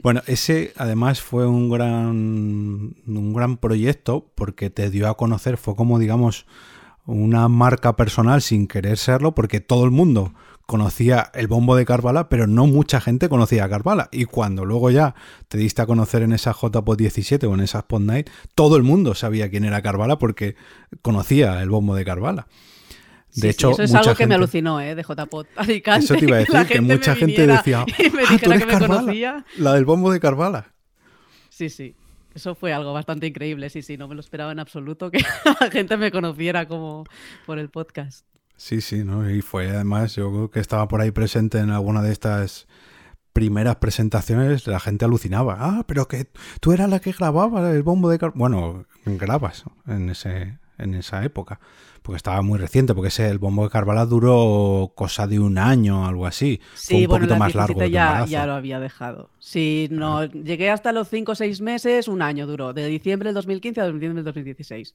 Bueno, 0.03 0.23
ese 0.27 0.73
además 0.77 1.21
fue 1.21 1.47
un 1.47 1.71
gran, 1.71 2.97
un 3.07 3.33
gran 3.35 3.57
proyecto 3.57 4.33
porque 4.35 4.71
te 4.71 4.91
dio 4.91 5.09
a 5.09 5.17
conocer, 5.17 5.57
fue 5.57 5.77
como 5.77 5.99
digamos 5.99 6.47
una 7.05 7.49
marca 7.49 7.97
personal 7.97 8.43
sin 8.43 8.69
querer 8.69 8.97
serlo, 8.97 9.35
porque 9.35 9.61
todo 9.61 9.85
el 9.85 9.91
mundo 9.91 10.35
conocía 10.67 11.31
el 11.35 11.49
bombo 11.49 11.77
de 11.77 11.85
Carvala, 11.85 12.29
pero 12.29 12.47
no 12.47 12.67
mucha 12.67 13.01
gente 13.01 13.29
conocía 13.29 13.65
a 13.65 13.69
Carvala. 13.69 14.09
Y 14.13 14.25
cuando 14.25 14.65
luego 14.65 14.91
ya 14.91 15.15
te 15.49 15.59
diste 15.59 15.83
a 15.83 15.87
conocer 15.87 16.23
en 16.23 16.33
esa 16.33 16.53
JPod 16.53 16.97
17 16.97 17.47
o 17.47 17.55
en 17.55 17.61
esa 17.61 17.81
Spot 17.81 18.03
Night, 18.03 18.31
todo 18.55 18.77
el 18.77 18.83
mundo 18.83 19.15
sabía 19.15 19.51
quién 19.51 19.65
era 19.65 19.83
Carvala 19.83 20.19
porque 20.19 20.57
conocía 21.03 21.61
el 21.63 21.71
bombo 21.71 21.95
de 21.95 22.05
Carvala. 22.05 22.47
De 23.35 23.49
hecho, 23.49 23.71
eso 23.71 23.83
es 23.83 23.95
algo 23.95 24.15
que 24.15 24.27
me 24.27 24.35
alucinó, 24.35 24.81
¿eh? 24.81 24.95
De 24.95 25.03
JPod. 25.03 25.47
Eso 25.57 26.15
te 26.15 26.25
iba 26.25 26.37
a 26.37 26.41
decir, 26.41 26.67
que, 26.67 26.81
mucha 26.83 27.17
gente 27.17 27.47
decía, 27.47 27.81
ah, 27.89 28.39
¿tú 28.43 28.53
eres 28.53 28.67
Carvala? 28.67 29.45
La 29.57 29.73
del 29.73 29.87
bombo 29.87 30.13
de 30.13 30.21
Carvala. 30.21 30.73
Sí, 31.49 31.71
sí. 31.71 31.95
Eso 32.35 32.55
fue 32.55 32.73
algo 32.73 32.93
bastante 32.93 33.27
increíble, 33.27 33.69
sí, 33.69 33.83
sí, 33.83 33.99
no 33.99 34.09
me 34.09 34.15
lo 34.15 34.21
esperaba 34.21 34.53
en 34.53 34.59
absoluto 34.59 35.11
que 35.11 35.23
la 35.61 35.71
gente 35.71 35.99
me 35.99 36.11
conociera 36.11 36.67
como 36.67 37.05
por 37.45 37.59
el 37.59 37.69
podcast. 37.69 38.25
Sí, 38.57 38.81
sí, 38.81 39.05
¿no? 39.05 39.29
Y 39.29 39.43
fue 39.43 39.71
además, 39.71 40.15
yo 40.15 40.31
creo 40.31 40.51
que 40.51 40.61
estaba 40.61 40.89
por 40.89 41.01
ahí 41.01 41.11
presente 41.11 41.59
en 41.59 41.71
alguna 41.71 42.03
de 42.03 42.13
estas 42.13 42.67
primeras 43.33 43.77
presentaciones, 43.77 44.67
la 44.67 44.81
gente 44.81 45.05
alucinaba. 45.05 45.57
Ah, 45.59 45.85
pero 45.87 46.07
que 46.07 46.29
tú 46.61 46.73
eras 46.73 46.89
la 46.89 47.01
que 47.01 47.13
grababa 47.13 47.71
el 47.71 47.83
bombo 47.83 48.11
de... 48.11 48.19
Bueno, 48.35 48.87
grabas 49.05 49.65
en, 49.87 50.11
ese, 50.11 50.59
en 50.79 50.95
esa 50.95 51.25
época 51.25 51.61
porque 52.03 52.17
estaba 52.17 52.43
muy 52.43 52.59
reciente, 52.59 52.95
porque 52.95 53.09
ese, 53.09 53.29
el 53.29 53.39
bombo 53.39 53.65
de 53.65 53.71
Carvalho 53.71 54.05
duró 54.07 54.93
cosa 54.95 55.27
de 55.27 55.39
un 55.39 55.57
año 55.57 56.07
algo 56.07 56.27
así. 56.27 56.61
Sí, 56.75 57.03
un 57.03 57.07
bueno, 57.07 57.27
poquito 57.27 57.39
más 57.39 57.55
largo. 57.55 57.85
Ya, 57.85 58.25
ya 58.27 58.45
lo 58.45 58.55
había 58.55 58.81
dejado. 58.81 59.31
Sí, 59.39 59.89
no, 59.91 60.25
llegué 60.25 60.71
hasta 60.71 60.93
los 60.93 61.09
5 61.09 61.33
o 61.33 61.35
6 61.35 61.61
meses, 61.61 62.09
un 62.09 62.21
año 62.21 62.47
duró, 62.47 62.73
de 62.73 62.87
diciembre 62.89 63.29
del 63.29 63.35
2015 63.35 63.81
a 63.81 63.85
diciembre 63.87 64.23
del 64.23 64.25
2016. 64.25 64.95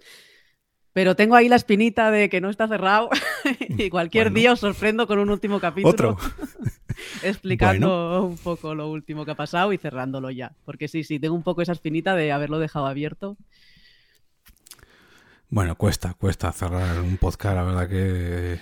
Pero 0.98 1.16
tengo 1.16 1.36
ahí 1.36 1.48
la 1.48 1.58
espinita 1.58 2.10
de 2.10 2.28
que 2.28 2.42
no 2.42 2.50
está 2.50 2.68
cerrado 2.68 3.12
y 3.70 3.92
cualquier 3.92 4.34
día 4.34 4.54
os 4.54 4.62
sorprendo 4.62 5.06
con 5.06 5.20
un 5.20 5.30
último 5.30 5.60
capítulo. 5.60 5.92
Otro. 5.92 6.18
explicando 7.22 8.24
un 8.24 8.36
poco 8.40 8.74
lo 8.74 8.90
último 8.90 9.24
que 9.24 9.30
ha 9.30 9.36
pasado 9.36 9.72
y 9.74 9.78
cerrándolo 9.78 10.32
ya. 10.32 10.54
Porque 10.66 10.88
sí, 10.88 11.04
sí, 11.04 11.20
tengo 11.20 11.36
un 11.36 11.44
poco 11.44 11.62
esa 11.62 11.74
espinita 11.74 12.16
de 12.16 12.32
haberlo 12.32 12.58
dejado 12.58 12.88
abierto 12.88 13.38
bueno, 15.50 15.76
cuesta, 15.76 16.16
cuesta 16.16 16.52
cerrar 16.52 17.00
un 17.00 17.18
podcast, 17.18 17.56
la 17.56 17.64
verdad 17.64 17.88
que 17.88 18.54
eh, 18.56 18.60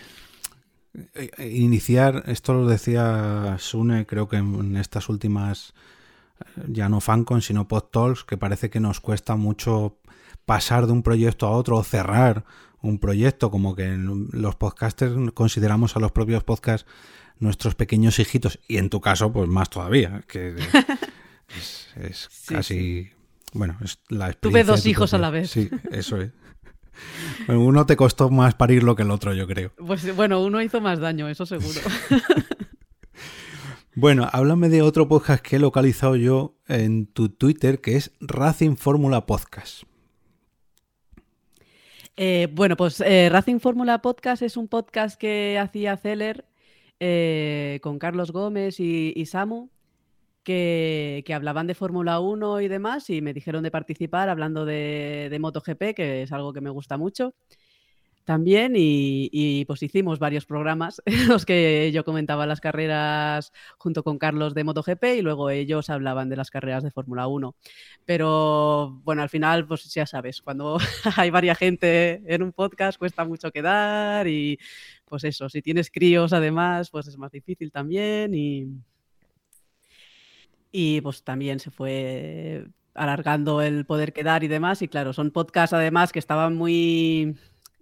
eh, 1.38 1.48
iniciar, 1.56 2.24
esto 2.28 2.54
lo 2.54 2.68
decía 2.68 3.56
Sune, 3.60 4.06
creo 4.06 4.28
que 4.28 4.36
en 4.36 4.76
estas 4.76 5.08
últimas, 5.08 5.74
eh, 6.42 6.66
ya 6.68 6.90
no 6.90 7.00
FanCon, 7.00 7.42
sino 7.42 7.70
PodTalks, 7.70 8.26
que 8.26 8.36
parece 8.36 8.70
que 8.70 8.82
nos 8.82 9.00
cuesta 9.00 9.38
mucho 9.38 10.00
pasar 10.46 10.86
de 10.88 10.94
un 10.94 11.04
proyecto 11.04 11.48
a 11.48 11.52
otro 11.52 11.78
o 11.78 11.84
cerrar 11.84 12.46
un 12.82 13.00
proyecto, 13.00 13.50
como 13.50 13.76
que 13.76 13.98
los 13.98 14.56
podcasters 14.56 15.14
consideramos 15.34 15.96
a 15.96 16.00
los 16.00 16.12
propios 16.12 16.44
podcasts 16.44 16.88
nuestros 17.40 17.76
pequeños 17.76 18.20
hijitos, 18.20 18.60
y 18.68 18.78
en 18.78 18.90
tu 18.90 19.02
caso, 19.02 19.32
pues 19.32 19.50
más 19.50 19.70
todavía, 19.70 20.24
que 20.28 20.56
es, 21.96 22.30
casi... 22.48 23.10
Bueno, 23.54 23.78
es 23.84 24.00
la 24.10 24.34
Tuve 24.34 24.64
dos 24.64 24.86
hijos 24.86 25.14
a 25.14 25.18
la 25.18 25.30
vez. 25.30 25.50
Sí, 25.50 25.70
eso 25.92 26.20
es. 26.20 26.32
Uno 27.48 27.86
te 27.86 27.96
costó 27.96 28.30
más 28.30 28.56
parirlo 28.56 28.96
que 28.96 29.04
el 29.04 29.12
otro, 29.12 29.34
yo 29.34 29.48
creo. 29.48 29.72
Pues 29.78 30.14
bueno, 30.16 30.44
uno 30.44 30.62
hizo 30.62 30.82
más 30.82 31.00
daño, 31.00 31.30
eso 31.30 31.46
seguro. 31.46 31.80
bueno, 33.96 34.30
háblame 34.32 34.68
de 34.70 34.82
otro 34.82 35.08
podcast 35.08 35.42
que 35.42 35.56
he 35.56 35.60
localizado 35.60 36.18
yo 36.18 36.58
en 36.68 37.06
tu 37.08 37.30
Twitter, 37.30 37.80
que 37.80 37.96
es 37.96 38.12
Racing 38.20 38.76
Fórmula 38.76 39.26
Podcast. 39.26 39.84
Eh, 42.18 42.48
bueno, 42.52 42.78
pues 42.78 43.02
eh, 43.02 43.30
Racing 43.30 43.60
Fórmula 43.60 44.02
Podcast 44.02 44.42
es 44.42 44.58
un 44.58 44.68
podcast 44.68 45.20
que 45.20 45.60
hacía 45.60 45.98
Celer 45.98 46.46
eh, 47.00 47.80
con 47.84 48.00
Carlos 48.00 48.32
Gómez 48.32 48.80
y 48.80 49.26
Samu 49.26 49.70
que, 50.46 51.34
hablaban 51.36 51.68
de 51.68 51.76
Fórmula 51.76 52.20
1 52.22 52.62
y 52.62 52.68
demás 52.70 53.10
y 53.10 53.22
me 53.22 53.34
dijeron 53.34 53.64
de 53.64 53.72
participar 53.72 54.30
hablando 54.30 54.64
de, 54.64 55.36
MotoGP, 55.42 55.94
que 55.96 56.22
es 56.22 56.32
algo 56.32 56.54
que 56.54 56.62
me 56.62 56.70
gusta 56.70 56.98
mucho 56.98 57.34
también 58.26 58.74
y, 58.76 59.64
pues 59.66 59.84
hicimos 59.84 60.20
varios 60.20 60.46
programas 60.46 61.02
en 61.06 61.28
los 61.30 61.46
que 61.46 61.92
yo 61.94 62.04
comentaba 62.04 62.46
las 62.46 62.60
carreras 62.60 63.54
junto 63.78 64.04
con 64.04 64.18
Carlos 64.18 64.54
de 64.54 64.64
MotoGP 64.64 65.04
y 65.18 65.22
luego 65.22 65.50
ellos 65.50 65.90
hablaban 65.90 66.28
de 66.30 66.36
las 66.36 66.50
carreras 66.52 66.84
de 66.84 66.92
Fórmula 66.92 67.28
1. 67.28 67.56
Pero 68.06 69.00
bueno, 69.04 69.22
al 69.22 69.30
final 69.30 69.68
pues 69.68 69.94
ya 69.94 70.06
sabes, 70.06 70.42
cuando 70.42 70.78
hay 71.18 71.30
varias 71.30 71.58
gente 71.58 72.22
en 72.26 72.44
un 72.44 72.52
podcast 72.52 72.98
cuesta 72.98 73.24
mucho 73.26 73.52
quedar 73.52 74.28
y 74.28 74.60
pues 75.06 75.24
eso, 75.24 75.48
si 75.48 75.62
tienes 75.62 75.92
críos 75.92 76.34
además 76.34 76.90
pues 76.90 77.08
es 77.08 77.18
más 77.18 77.32
difícil 77.32 77.72
también 77.72 78.34
y, 78.34 78.68
y 80.72 81.00
pues 81.02 81.24
también 81.24 81.60
se 81.60 81.72
fue 81.72 82.66
alargando 82.96 83.62
el 83.62 83.86
poder 83.86 84.14
quedar 84.14 84.44
y 84.44 84.48
demás. 84.48 84.82
Y 84.82 84.88
claro, 84.88 85.14
son 85.14 85.32
podcasts 85.32 85.74
además 85.74 86.12
que 86.12 86.20
estaban 86.20 86.56
muy 86.56 87.38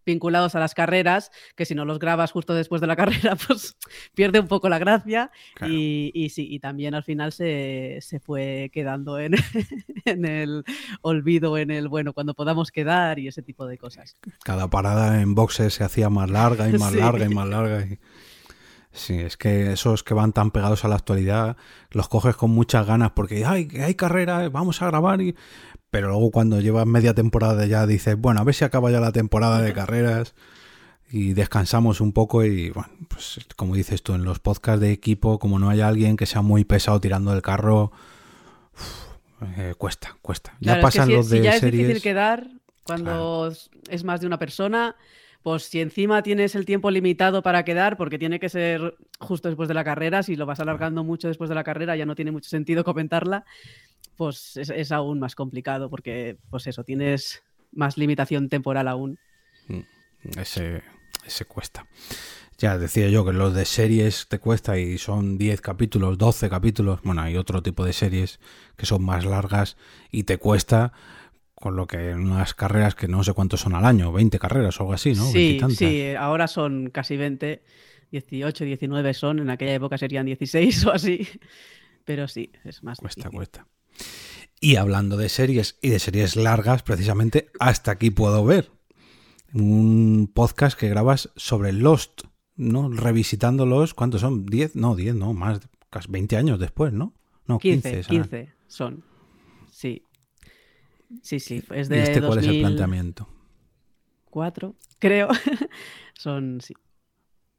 vinculados 0.06 0.56
a 0.56 0.60
las 0.60 0.74
carreras, 0.74 1.32
que 1.56 1.66
si 1.66 1.76
no 1.76 1.86
los 1.86 2.00
grabas 2.00 2.32
justo 2.32 2.54
después 2.54 2.82
de 2.82 2.88
la 2.88 2.96
carrera, 3.04 3.36
pues 3.36 3.78
pierde 4.14 4.40
un 4.40 4.48
poco 4.48 4.70
la 4.70 4.80
gracia. 4.80 5.32
Y, 5.66 6.30
sí, 6.34 6.48
y 6.50 6.60
también 6.60 6.94
al 6.96 7.04
final 7.04 7.32
se, 7.32 8.00
fue 8.24 8.70
quedando 8.74 9.20
en, 9.20 9.36
en, 10.06 10.26
el 10.26 10.64
olvido, 11.02 11.58
en 11.58 11.72
el 11.72 11.88
bueno, 11.88 12.14
cuando 12.14 12.34
podamos 12.34 12.72
quedar 12.72 13.20
y 13.20 13.28
ese 13.28 13.42
tipo 13.42 13.66
de 13.66 13.78
cosas. 13.78 14.18
Cada 14.44 14.70
parada 14.70 15.22
en 15.22 15.36
boxes 15.36 15.74
se 15.74 15.84
hacía 15.84 16.10
más 16.10 16.30
larga 16.30 16.70
y 16.70 16.74
más 16.78 16.94
larga 16.94 17.26
y 17.26 17.34
más 17.34 17.48
larga. 17.48 17.86
Y... 17.86 18.00
Sí, 18.92 19.20
es 19.20 19.38
que 19.38 19.72
esos 19.72 20.04
que 20.04 20.14
van 20.14 20.34
tan 20.34 20.52
pegados 20.52 20.86
a 20.86 20.88
la 20.88 20.96
actualidad 20.96 21.58
los 21.90 22.08
coges 22.08 22.36
con 22.36 22.52
muchas 22.52 22.86
ganas 22.86 23.12
porque 23.12 23.44
hay, 23.44 23.68
hay 23.82 23.96
carrera, 23.96 24.50
vamos 24.50 24.82
a 24.82 24.88
grabar 24.88 25.22
y... 25.22 25.36
Pero 25.94 26.08
luego 26.08 26.32
cuando 26.32 26.60
llevas 26.60 26.88
media 26.88 27.14
temporada 27.14 27.68
ya 27.68 27.86
dices, 27.86 28.18
bueno, 28.18 28.40
a 28.40 28.44
ver 28.44 28.56
si 28.56 28.66
acaba 28.66 28.90
ya 28.90 29.00
la 29.00 29.12
temporada 29.12 29.62
de 29.62 29.74
carreras 29.74 30.34
y 31.12 31.34
descansamos 31.34 32.02
un 32.02 32.14
poco 32.14 32.44
y 32.44 32.72
bueno, 32.72 32.90
pues 33.10 33.40
como 33.56 33.76
dices 33.76 34.02
tú, 34.02 34.16
en 34.16 34.24
los 34.24 34.40
podcasts 34.40 34.82
de 34.82 34.92
equipo, 34.92 35.38
como 35.38 35.60
no 35.60 35.70
haya 35.70 35.88
alguien 35.88 36.18
que 36.18 36.26
sea 36.26 36.42
muy 36.42 36.66
pesado 36.66 37.00
tirando 37.00 37.32
el 37.32 37.44
carro, 37.44 37.92
eh, 39.56 39.76
cuesta, 39.78 40.18
cuesta. 40.24 40.56
ya 40.60 40.82
pasan 40.82 41.12
los 41.12 41.30
de 41.30 41.44
ya 41.44 41.58
es 41.58 41.62
difícil 41.62 42.02
quedar 42.02 42.48
cuando 42.84 43.54
es 43.88 44.04
más 44.04 44.20
de 44.20 44.26
una 44.26 44.40
persona 44.40 44.96
pues 45.44 45.64
si 45.64 45.82
encima 45.82 46.24
tienes 46.24 46.56
el 46.56 46.66
tiempo 46.66 46.90
limitado 46.90 47.44
para 47.44 47.64
quedar, 47.64 47.98
porque 47.98 48.18
tiene 48.18 48.40
que 48.40 48.50
ser 48.50 48.96
justo 49.20 49.50
después 49.50 49.68
de 49.68 49.74
la 49.74 49.84
carrera, 49.84 50.24
si 50.24 50.38
lo 50.38 50.46
vas 50.46 50.62
alargando 50.62 51.04
mucho 51.04 51.28
después 51.28 51.50
de 51.50 51.56
la 51.56 51.66
carrera 51.66 51.96
ya 51.98 52.06
no 52.06 52.16
tiene 52.16 52.32
mucho 52.32 52.50
sentido 52.50 52.84
comentarla, 52.86 53.46
pues 54.16 54.58
es, 54.58 54.92
aún 54.92 55.20
más 55.20 55.36
complicado, 55.36 55.90
porque 55.90 56.38
pues 56.50 56.66
eso, 56.68 56.84
tienes 56.84 57.44
más 57.74 57.98
limitación 57.98 58.48
temporal 58.48 58.88
aún. 58.88 59.20
Mm, 59.68 60.40
ese, 60.40 60.82
ese 61.26 61.46
cuesta. 61.46 61.86
Ya 62.58 62.78
decía 62.78 63.10
yo 63.10 63.26
que 63.26 63.34
los 63.34 63.54
de 63.54 63.66
series 63.66 64.28
te 64.30 64.40
cuesta 64.40 64.78
y 64.78 64.98
son 64.98 65.38
10 65.38 65.60
capítulos, 65.60 66.18
12 66.18 66.50
capítulos. 66.50 67.02
Bueno, 67.04 67.22
hay 67.22 67.36
otro 67.36 67.62
tipo 67.62 67.84
de 67.84 67.92
series 67.92 68.40
que 68.78 68.86
son 68.86 69.04
más 69.04 69.26
largas 69.26 69.76
y 70.12 70.24
te 70.24 70.38
cuesta 70.38 70.94
con 71.63 71.77
lo 71.77 71.88
que 71.88 72.10
en 72.10 72.29
unas 72.29 72.53
carreras 72.53 72.93
que 72.93 73.08
no 73.08 73.24
sé 73.24 73.32
cuántos 73.32 73.62
son 73.62 73.74
al 73.74 73.86
año, 73.86 74.12
20 74.12 74.38
carreras 74.38 74.77
o 74.77 74.84
algo 74.84 74.91
así, 74.91 75.13
¿no? 75.13 75.24
Sí, 75.32 75.62
sí, 75.77 76.13
ahora 76.13 76.50
son 76.50 76.89
casi 76.89 77.15
20, 77.15 77.63
18, 78.12 78.65
19 78.65 79.13
son, 79.13 79.39
en 79.39 79.50
aquella 79.50 79.75
época 79.75 79.98
serían 79.98 80.25
16 80.25 80.86
o 80.88 80.91
así, 80.91 81.25
pero 82.03 82.27
sí, 82.27 82.51
es 82.65 82.84
más. 82.84 82.98
Cuesta, 83.00 83.29
cuesta. 83.29 83.65
Y 84.60 84.75
hablando 84.75 85.15
de 85.15 85.29
series 85.29 85.79
y 85.82 85.88
de 85.88 86.00
series 86.00 86.36
largas, 86.36 86.84
precisamente 86.84 87.48
hasta 87.62 87.91
aquí 87.91 88.10
puedo 88.10 88.43
ver 88.43 88.70
un 89.53 90.29
podcast 90.34 90.77
que 90.77 90.89
grabas 90.89 91.32
sobre 91.38 91.72
Lost, 91.72 92.24
¿no? 92.58 92.89
Revisitándolos, 92.89 93.93
¿cuántos 93.93 94.20
son? 94.20 94.48
¿10? 94.48 94.72
No, 94.74 94.98
10, 94.98 95.15
no, 95.15 95.32
más, 95.32 95.62
casi 95.89 96.12
20 96.12 96.36
años 96.36 96.60
después, 96.60 96.91
¿no? 96.91 97.13
No, 97.48 97.58
15. 97.58 98.01
15, 98.01 98.50
son. 98.67 99.05
Sí, 99.72 100.03
Sí, 101.22 101.39
sí, 101.39 101.63
es 101.72 101.89
de. 101.89 101.98
¿Y 101.98 102.01
este 102.01 102.22
cuál 102.22 102.39
es 102.39 102.48
el 102.48 102.60
planteamiento? 102.60 103.27
Cuatro, 104.29 104.75
creo. 105.00 105.29
Son, 106.15 106.60
sí. 106.62 106.74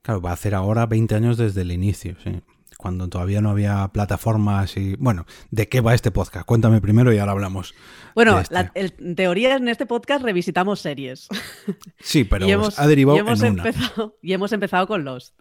Claro, 0.02 0.20
va 0.20 0.30
a 0.30 0.34
hacer 0.34 0.54
ahora 0.54 0.86
20 0.86 1.14
años 1.14 1.36
desde 1.36 1.62
el 1.62 1.72
inicio, 1.72 2.16
sí. 2.22 2.42
Cuando 2.76 3.08
todavía 3.08 3.40
no 3.40 3.50
había 3.50 3.88
plataformas 3.88 4.76
y. 4.76 4.96
Bueno, 4.96 5.26
¿de 5.50 5.68
qué 5.68 5.80
va 5.80 5.94
este 5.94 6.10
podcast? 6.10 6.44
Cuéntame 6.44 6.80
primero 6.80 7.12
y 7.12 7.18
ahora 7.18 7.32
hablamos. 7.32 7.74
Bueno, 8.14 8.40
este. 8.40 8.70
en 8.74 9.14
teoría 9.14 9.56
en 9.56 9.68
este 9.68 9.86
podcast 9.86 10.24
revisitamos 10.24 10.80
series. 10.80 11.28
Sí, 12.00 12.24
pero 12.24 12.46
ha 12.76 12.86
derivado 12.86 13.18
hemos 13.18 13.42
en 13.42 13.58
empezado, 13.58 14.18
Y 14.20 14.32
hemos 14.32 14.52
empezado 14.52 14.86
con 14.86 15.04
los 15.04 15.34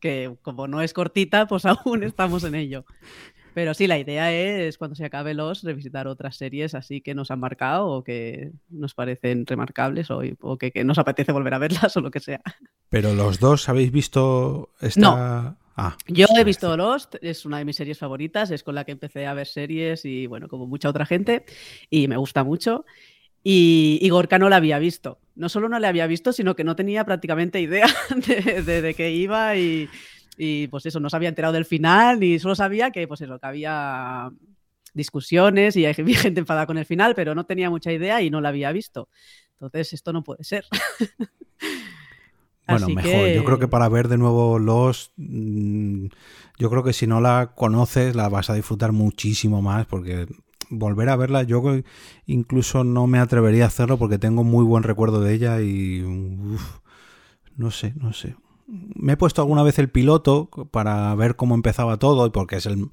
que 0.00 0.36
como 0.42 0.66
no 0.66 0.82
es 0.82 0.92
cortita, 0.92 1.46
pues 1.46 1.64
aún 1.64 2.02
estamos 2.02 2.44
en 2.44 2.54
ello. 2.56 2.84
Pero 3.54 3.74
sí, 3.74 3.86
la 3.86 3.98
idea 3.98 4.32
es 4.32 4.78
cuando 4.78 4.94
se 4.94 5.04
acabe 5.04 5.34
los 5.34 5.62
revisitar 5.62 6.06
otras 6.06 6.36
series 6.36 6.74
así 6.74 7.00
que 7.00 7.14
nos 7.14 7.30
han 7.30 7.40
marcado 7.40 7.88
o 7.88 8.04
que 8.04 8.52
nos 8.68 8.94
parecen 8.94 9.46
remarcables 9.46 10.08
o, 10.10 10.22
que, 10.58 10.84
nos 10.84 10.98
apetece 10.98 11.32
volver 11.32 11.54
a 11.54 11.58
verlas 11.58 11.96
o 11.96 12.00
lo 12.00 12.10
que 12.10 12.20
sea. 12.20 12.40
Pero 12.88 13.14
los 13.14 13.40
dos 13.40 13.68
habéis 13.68 13.92
visto 13.92 14.70
esta. 14.80 15.00
No. 15.00 15.56
Ah, 15.76 15.96
Yo 16.08 16.26
he 16.36 16.44
visto 16.44 16.76
Lost, 16.76 17.14
es 17.22 17.46
una 17.46 17.58
de 17.58 17.64
mis 17.64 17.76
series 17.76 17.98
favoritas, 17.98 18.50
es 18.50 18.62
con 18.62 18.74
la 18.74 18.84
que 18.84 18.92
empecé 18.92 19.26
a 19.26 19.32
ver 19.32 19.46
series 19.46 20.04
y 20.04 20.26
bueno, 20.26 20.46
como 20.48 20.66
mucha 20.66 20.90
otra 20.90 21.06
gente, 21.06 21.46
y 21.88 22.06
me 22.06 22.18
gusta 22.18 22.44
mucho. 22.44 22.84
Y, 23.42 24.06
Gorka 24.10 24.38
no 24.38 24.50
la 24.50 24.56
había 24.56 24.78
visto. 24.78 25.18
No 25.34 25.48
solo 25.48 25.70
no 25.70 25.78
la 25.78 25.88
había 25.88 26.06
visto, 26.06 26.34
sino 26.34 26.54
que 26.54 26.64
no 26.64 26.76
tenía 26.76 27.06
prácticamente 27.06 27.60
idea 27.60 27.86
de, 28.26 28.62
de, 28.62 28.82
de 28.82 28.94
qué 28.94 29.10
iba 29.12 29.56
y, 29.56 29.88
y 30.42 30.68
pues 30.68 30.86
eso, 30.86 31.00
no 31.00 31.10
se 31.10 31.16
había 31.16 31.28
enterado 31.28 31.52
del 31.52 31.66
final 31.66 32.24
y 32.24 32.38
solo 32.38 32.54
sabía 32.54 32.90
que 32.90 33.06
pues 33.06 33.20
eso, 33.20 33.38
que 33.38 33.46
había 33.46 34.30
discusiones 34.94 35.76
y 35.76 35.84
hay 35.84 35.92
gente 36.14 36.40
enfadada 36.40 36.66
con 36.66 36.78
el 36.78 36.86
final, 36.86 37.14
pero 37.14 37.34
no 37.34 37.44
tenía 37.44 37.68
mucha 37.68 37.92
idea 37.92 38.22
y 38.22 38.30
no 38.30 38.40
la 38.40 38.48
había 38.48 38.72
visto. 38.72 39.10
Entonces, 39.52 39.92
esto 39.92 40.12
no 40.12 40.24
puede 40.24 40.44
ser. 40.44 40.64
Bueno, 42.68 42.88
mejor. 42.90 43.30
Yo 43.30 43.44
creo 43.44 43.58
que 43.58 43.66
para 43.66 43.88
ver 43.88 44.06
de 44.06 44.16
nuevo 44.16 44.60
los. 44.60 45.12
Mm, 45.16 46.06
yo 46.56 46.70
creo 46.70 46.84
que 46.84 46.92
si 46.92 47.08
no 47.08 47.20
la 47.20 47.52
conoces, 47.56 48.14
la 48.14 48.28
vas 48.28 48.48
a 48.48 48.54
disfrutar 48.54 48.92
muchísimo 48.92 49.60
más, 49.60 49.86
porque 49.86 50.28
volver 50.68 51.08
a 51.08 51.16
verla, 51.16 51.42
yo 51.42 51.64
incluso 52.26 52.84
no 52.84 53.08
me 53.08 53.18
atrevería 53.18 53.64
a 53.64 53.66
hacerlo 53.66 53.98
porque 53.98 54.18
tengo 54.18 54.44
muy 54.44 54.64
buen 54.64 54.84
recuerdo 54.84 55.20
de 55.20 55.34
ella 55.34 55.60
y. 55.62 56.04
no 57.56 57.72
sé, 57.72 57.92
no 57.96 58.12
sé. 58.12 58.36
Me 58.70 59.14
he 59.14 59.16
puesto 59.16 59.42
alguna 59.42 59.62
vez 59.62 59.78
el 59.78 59.88
piloto 59.88 60.48
para 60.70 61.14
ver 61.16 61.36
cómo 61.36 61.54
empezaba 61.54 61.96
todo 61.96 62.26
y 62.26 62.30
porque 62.30 62.56
es 62.56 62.66
el, 62.66 62.88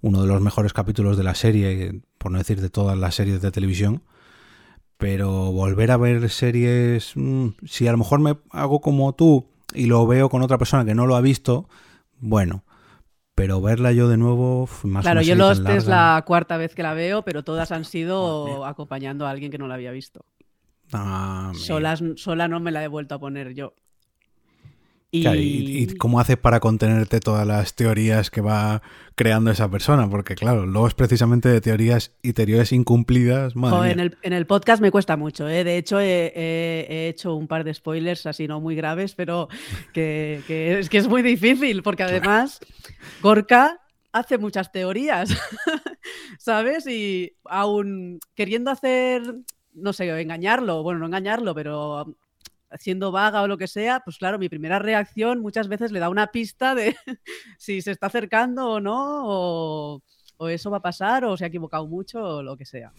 uno 0.00 0.22
de 0.22 0.28
los 0.28 0.40
mejores 0.40 0.72
capítulos 0.72 1.16
de 1.16 1.24
la 1.24 1.34
serie, 1.34 2.00
por 2.18 2.30
no 2.30 2.38
decir 2.38 2.60
de 2.60 2.70
todas 2.70 2.96
las 2.96 3.16
series 3.16 3.42
de 3.42 3.50
televisión. 3.50 4.02
Pero 4.98 5.52
volver 5.52 5.90
a 5.90 5.96
ver 5.96 6.30
series, 6.30 7.12
mm, 7.16 7.48
si 7.66 7.86
a 7.86 7.92
lo 7.92 7.98
mejor 7.98 8.20
me 8.20 8.38
hago 8.50 8.80
como 8.80 9.14
tú 9.14 9.48
y 9.74 9.86
lo 9.86 10.06
veo 10.06 10.28
con 10.28 10.42
otra 10.42 10.58
persona 10.58 10.84
que 10.84 10.94
no 10.94 11.06
lo 11.06 11.16
ha 11.16 11.20
visto, 11.20 11.68
bueno, 12.18 12.64
pero 13.34 13.60
verla 13.60 13.92
yo 13.92 14.08
de 14.08 14.16
nuevo 14.16 14.68
más 14.84 15.02
Claro, 15.02 15.20
yo 15.20 15.34
es 15.50 15.86
la 15.86 16.22
cuarta 16.26 16.56
vez 16.56 16.74
que 16.74 16.82
la 16.82 16.94
veo, 16.94 17.22
pero 17.22 17.44
todas 17.44 17.72
han 17.72 17.84
sido 17.84 18.64
acompañando 18.64 19.26
a 19.26 19.30
alguien 19.30 19.50
que 19.50 19.58
no 19.58 19.68
la 19.68 19.74
había 19.74 19.90
visto. 19.90 20.24
Ah, 20.92 21.52
sola 21.54 22.48
no 22.48 22.60
me 22.60 22.70
la 22.70 22.82
he 22.82 22.88
vuelto 22.88 23.16
a 23.16 23.18
poner 23.18 23.54
yo. 23.54 23.74
Y... 25.10 25.86
cómo 25.96 26.20
haces 26.20 26.36
para 26.36 26.60
contenerte 26.60 27.20
todas 27.20 27.46
las 27.46 27.74
teorías 27.74 28.30
que 28.30 28.40
va 28.40 28.82
creando 29.14 29.50
esa 29.50 29.70
persona? 29.70 30.10
Porque 30.10 30.34
claro, 30.34 30.66
luego 30.66 30.88
es 30.88 30.94
precisamente 30.94 31.48
de 31.48 31.60
teorías 31.60 32.12
y 32.22 32.32
teorías 32.32 32.72
incumplidas. 32.72 33.54
en, 33.54 34.32
el, 34.32 34.46
podcast 34.46 34.82
me 34.82 34.90
cuesta 34.90 35.16
mucho. 35.16 35.48
¿eh? 35.48 35.64
De 35.64 35.78
hecho, 35.78 36.00
he, 36.00 37.08
hecho 37.08 37.34
un 37.34 37.46
par 37.46 37.64
de 37.64 37.72
spoilers 37.72 38.26
así 38.26 38.48
no 38.48 38.60
muy 38.60 38.74
graves, 38.74 39.14
pero 39.14 39.48
que, 39.92 40.42
es 40.78 40.88
que 40.88 40.98
es 40.98 41.08
muy 41.08 41.22
difícil, 41.22 41.82
porque 41.82 42.02
además 42.02 42.60
Gorka 43.22 43.80
hace 44.12 44.38
muchas 44.38 44.72
teorías, 44.72 45.30
¿sabes? 46.38 46.86
Y 46.86 47.32
aún 47.44 48.18
queriendo 48.34 48.70
hacer, 48.70 49.22
no 49.72 49.92
sé, 49.92 50.08
engañarlo, 50.20 50.82
bueno, 50.82 51.00
no 51.00 51.06
engañarlo, 51.06 51.54
pero 51.54 52.16
siendo 52.78 53.12
vaga 53.12 53.42
o 53.42 53.48
lo 53.48 53.58
que 53.58 53.68
sea, 53.68 54.00
pues 54.00 54.18
claro, 54.18 54.38
mi 54.38 54.48
primera 54.48 54.78
reacción 54.78 55.40
muchas 55.40 55.68
veces 55.68 55.92
le 55.92 56.00
da 56.00 56.08
una 56.08 56.28
pista 56.28 56.74
de 56.74 56.96
si 57.58 57.82
se 57.82 57.90
está 57.90 58.06
acercando 58.06 58.70
o 58.70 58.80
no, 58.80 59.22
o, 60.38 60.48
eso 60.48 60.70
va 60.70 60.78
a 60.78 60.82
pasar, 60.82 61.24
o 61.24 61.36
se 61.36 61.44
ha 61.44 61.48
equivocado 61.48 61.86
mucho, 61.86 62.22
o 62.22 62.42
lo 62.42 62.56
que 62.56 62.66
sea. 62.66 62.92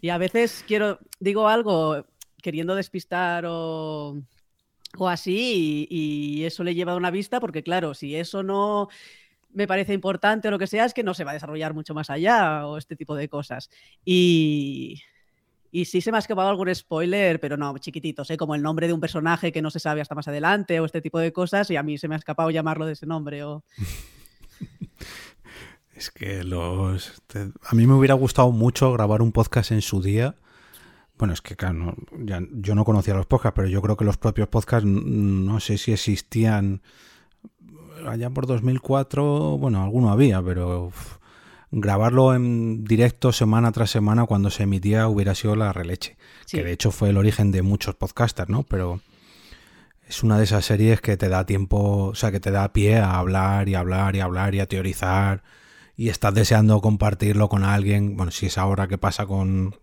Y 0.00 0.08
a 0.08 0.18
veces 0.18 0.64
quiero, 0.66 0.98
digo 1.20 1.48
algo 1.48 2.06
queriendo 2.42 2.74
despistar 2.74 3.44
o, 3.46 4.20
o 4.98 5.08
así, 5.08 5.86
y, 5.90 6.40
y, 6.40 6.44
eso 6.44 6.64
le 6.64 6.74
lleva 6.74 6.92
a 6.92 6.96
una 6.96 7.10
vista, 7.10 7.40
porque 7.40 7.62
claro, 7.62 7.94
si 7.94 8.16
eso 8.16 8.42
no 8.42 8.88
me 9.52 9.66
parece 9.66 9.92
importante 9.92 10.48
o 10.48 10.50
lo 10.50 10.58
que 10.58 10.66
sea, 10.66 10.84
es 10.84 10.94
que 10.94 11.02
no 11.02 11.14
se 11.14 11.24
va 11.24 11.32
a 11.32 11.34
desarrollar 11.34 11.74
mucho 11.74 11.94
más 11.94 12.10
allá, 12.10 12.66
o 12.66 12.78
este 12.78 12.96
tipo 12.96 13.14
de 13.14 13.28
cosas. 13.28 13.70
Y, 14.04 15.02
y 15.74 15.86
sí 15.86 16.02
se 16.02 16.12
me 16.12 16.18
ha 16.18 16.20
escapado 16.20 16.50
algún 16.50 16.72
spoiler, 16.72 17.40
pero 17.40 17.56
no, 17.56 17.76
chiquititos, 17.78 18.30
¿eh? 18.30 18.36
como 18.36 18.54
el 18.54 18.62
nombre 18.62 18.86
de 18.86 18.92
un 18.92 19.00
personaje 19.00 19.52
que 19.52 19.62
no 19.62 19.70
se 19.70 19.80
sabe 19.80 20.02
hasta 20.02 20.14
más 20.14 20.28
adelante 20.28 20.78
o 20.78 20.84
este 20.84 21.00
tipo 21.00 21.18
de 21.18 21.32
cosas, 21.32 21.70
y 21.70 21.76
a 21.76 21.82
mí 21.82 21.96
se 21.96 22.08
me 22.08 22.14
ha 22.14 22.18
escapado 22.18 22.50
llamarlo 22.50 22.84
de 22.84 22.92
ese 22.92 23.06
nombre. 23.06 23.42
O... 23.42 23.64
es 25.94 26.10
que 26.10 26.44
los. 26.44 27.22
A 27.64 27.74
mí 27.74 27.86
me 27.86 27.94
hubiera 27.94 28.12
gustado 28.12 28.52
mucho 28.52 28.92
grabar 28.92 29.22
un 29.22 29.32
podcast 29.32 29.72
en 29.72 29.80
su 29.80 30.02
día. 30.02 30.36
Bueno, 31.16 31.32
es 31.32 31.40
que 31.40 31.56
claro, 31.56 31.94
yo 32.18 32.74
no 32.74 32.84
conocía 32.84 33.14
los 33.14 33.26
podcasts, 33.26 33.56
pero 33.56 33.68
yo 33.68 33.80
creo 33.80 33.96
que 33.96 34.04
los 34.04 34.18
propios 34.18 34.48
podcasts 34.48 34.86
no 34.86 35.58
sé 35.60 35.78
si 35.78 35.92
existían 35.92 36.82
allá 38.06 38.28
por 38.28 38.46
2004. 38.46 39.56
Bueno, 39.56 39.82
alguno 39.82 40.10
había, 40.10 40.42
pero 40.42 40.92
grabarlo 41.72 42.34
en 42.34 42.84
directo 42.84 43.32
semana 43.32 43.72
tras 43.72 43.90
semana 43.90 44.26
cuando 44.26 44.50
se 44.50 44.64
emitía 44.64 45.08
hubiera 45.08 45.34
sido 45.34 45.56
la 45.56 45.72
releche. 45.72 46.16
Que 46.48 46.62
de 46.62 46.72
hecho 46.72 46.92
fue 46.92 47.08
el 47.08 47.16
origen 47.16 47.50
de 47.50 47.62
muchos 47.62 47.94
podcasters, 47.94 48.50
¿no? 48.50 48.62
Pero 48.62 49.00
es 50.06 50.22
una 50.22 50.36
de 50.36 50.44
esas 50.44 50.66
series 50.66 51.00
que 51.00 51.16
te 51.16 51.30
da 51.30 51.46
tiempo, 51.46 52.08
o 52.08 52.14
sea, 52.14 52.30
que 52.30 52.40
te 52.40 52.50
da 52.50 52.72
pie 52.74 52.98
a 52.98 53.18
hablar 53.18 53.70
y 53.70 53.74
hablar 53.74 54.14
y 54.14 54.20
hablar 54.20 54.54
y 54.54 54.60
a 54.60 54.66
teorizar 54.66 55.42
y 55.96 56.10
estás 56.10 56.34
deseando 56.34 56.80
compartirlo 56.82 57.48
con 57.48 57.64
alguien. 57.64 58.16
Bueno, 58.16 58.30
si 58.30 58.46
es 58.46 58.58
ahora 58.58 58.86
que 58.86 58.98
pasa 58.98 59.24
con, 59.24 59.74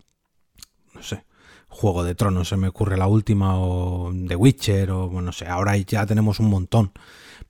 no 0.94 1.02
sé, 1.02 1.26
Juego 1.68 2.04
de 2.04 2.14
Tronos, 2.14 2.50
se 2.50 2.58
me 2.58 2.68
ocurre 2.68 2.98
la 2.98 3.08
última, 3.08 3.60
o 3.60 4.12
The 4.28 4.36
Witcher, 4.36 4.92
o 4.92 5.08
bueno, 5.08 5.28
no 5.28 5.32
sé, 5.32 5.48
ahora 5.48 5.76
ya 5.78 6.06
tenemos 6.06 6.40
un 6.40 6.50
montón 6.50 6.92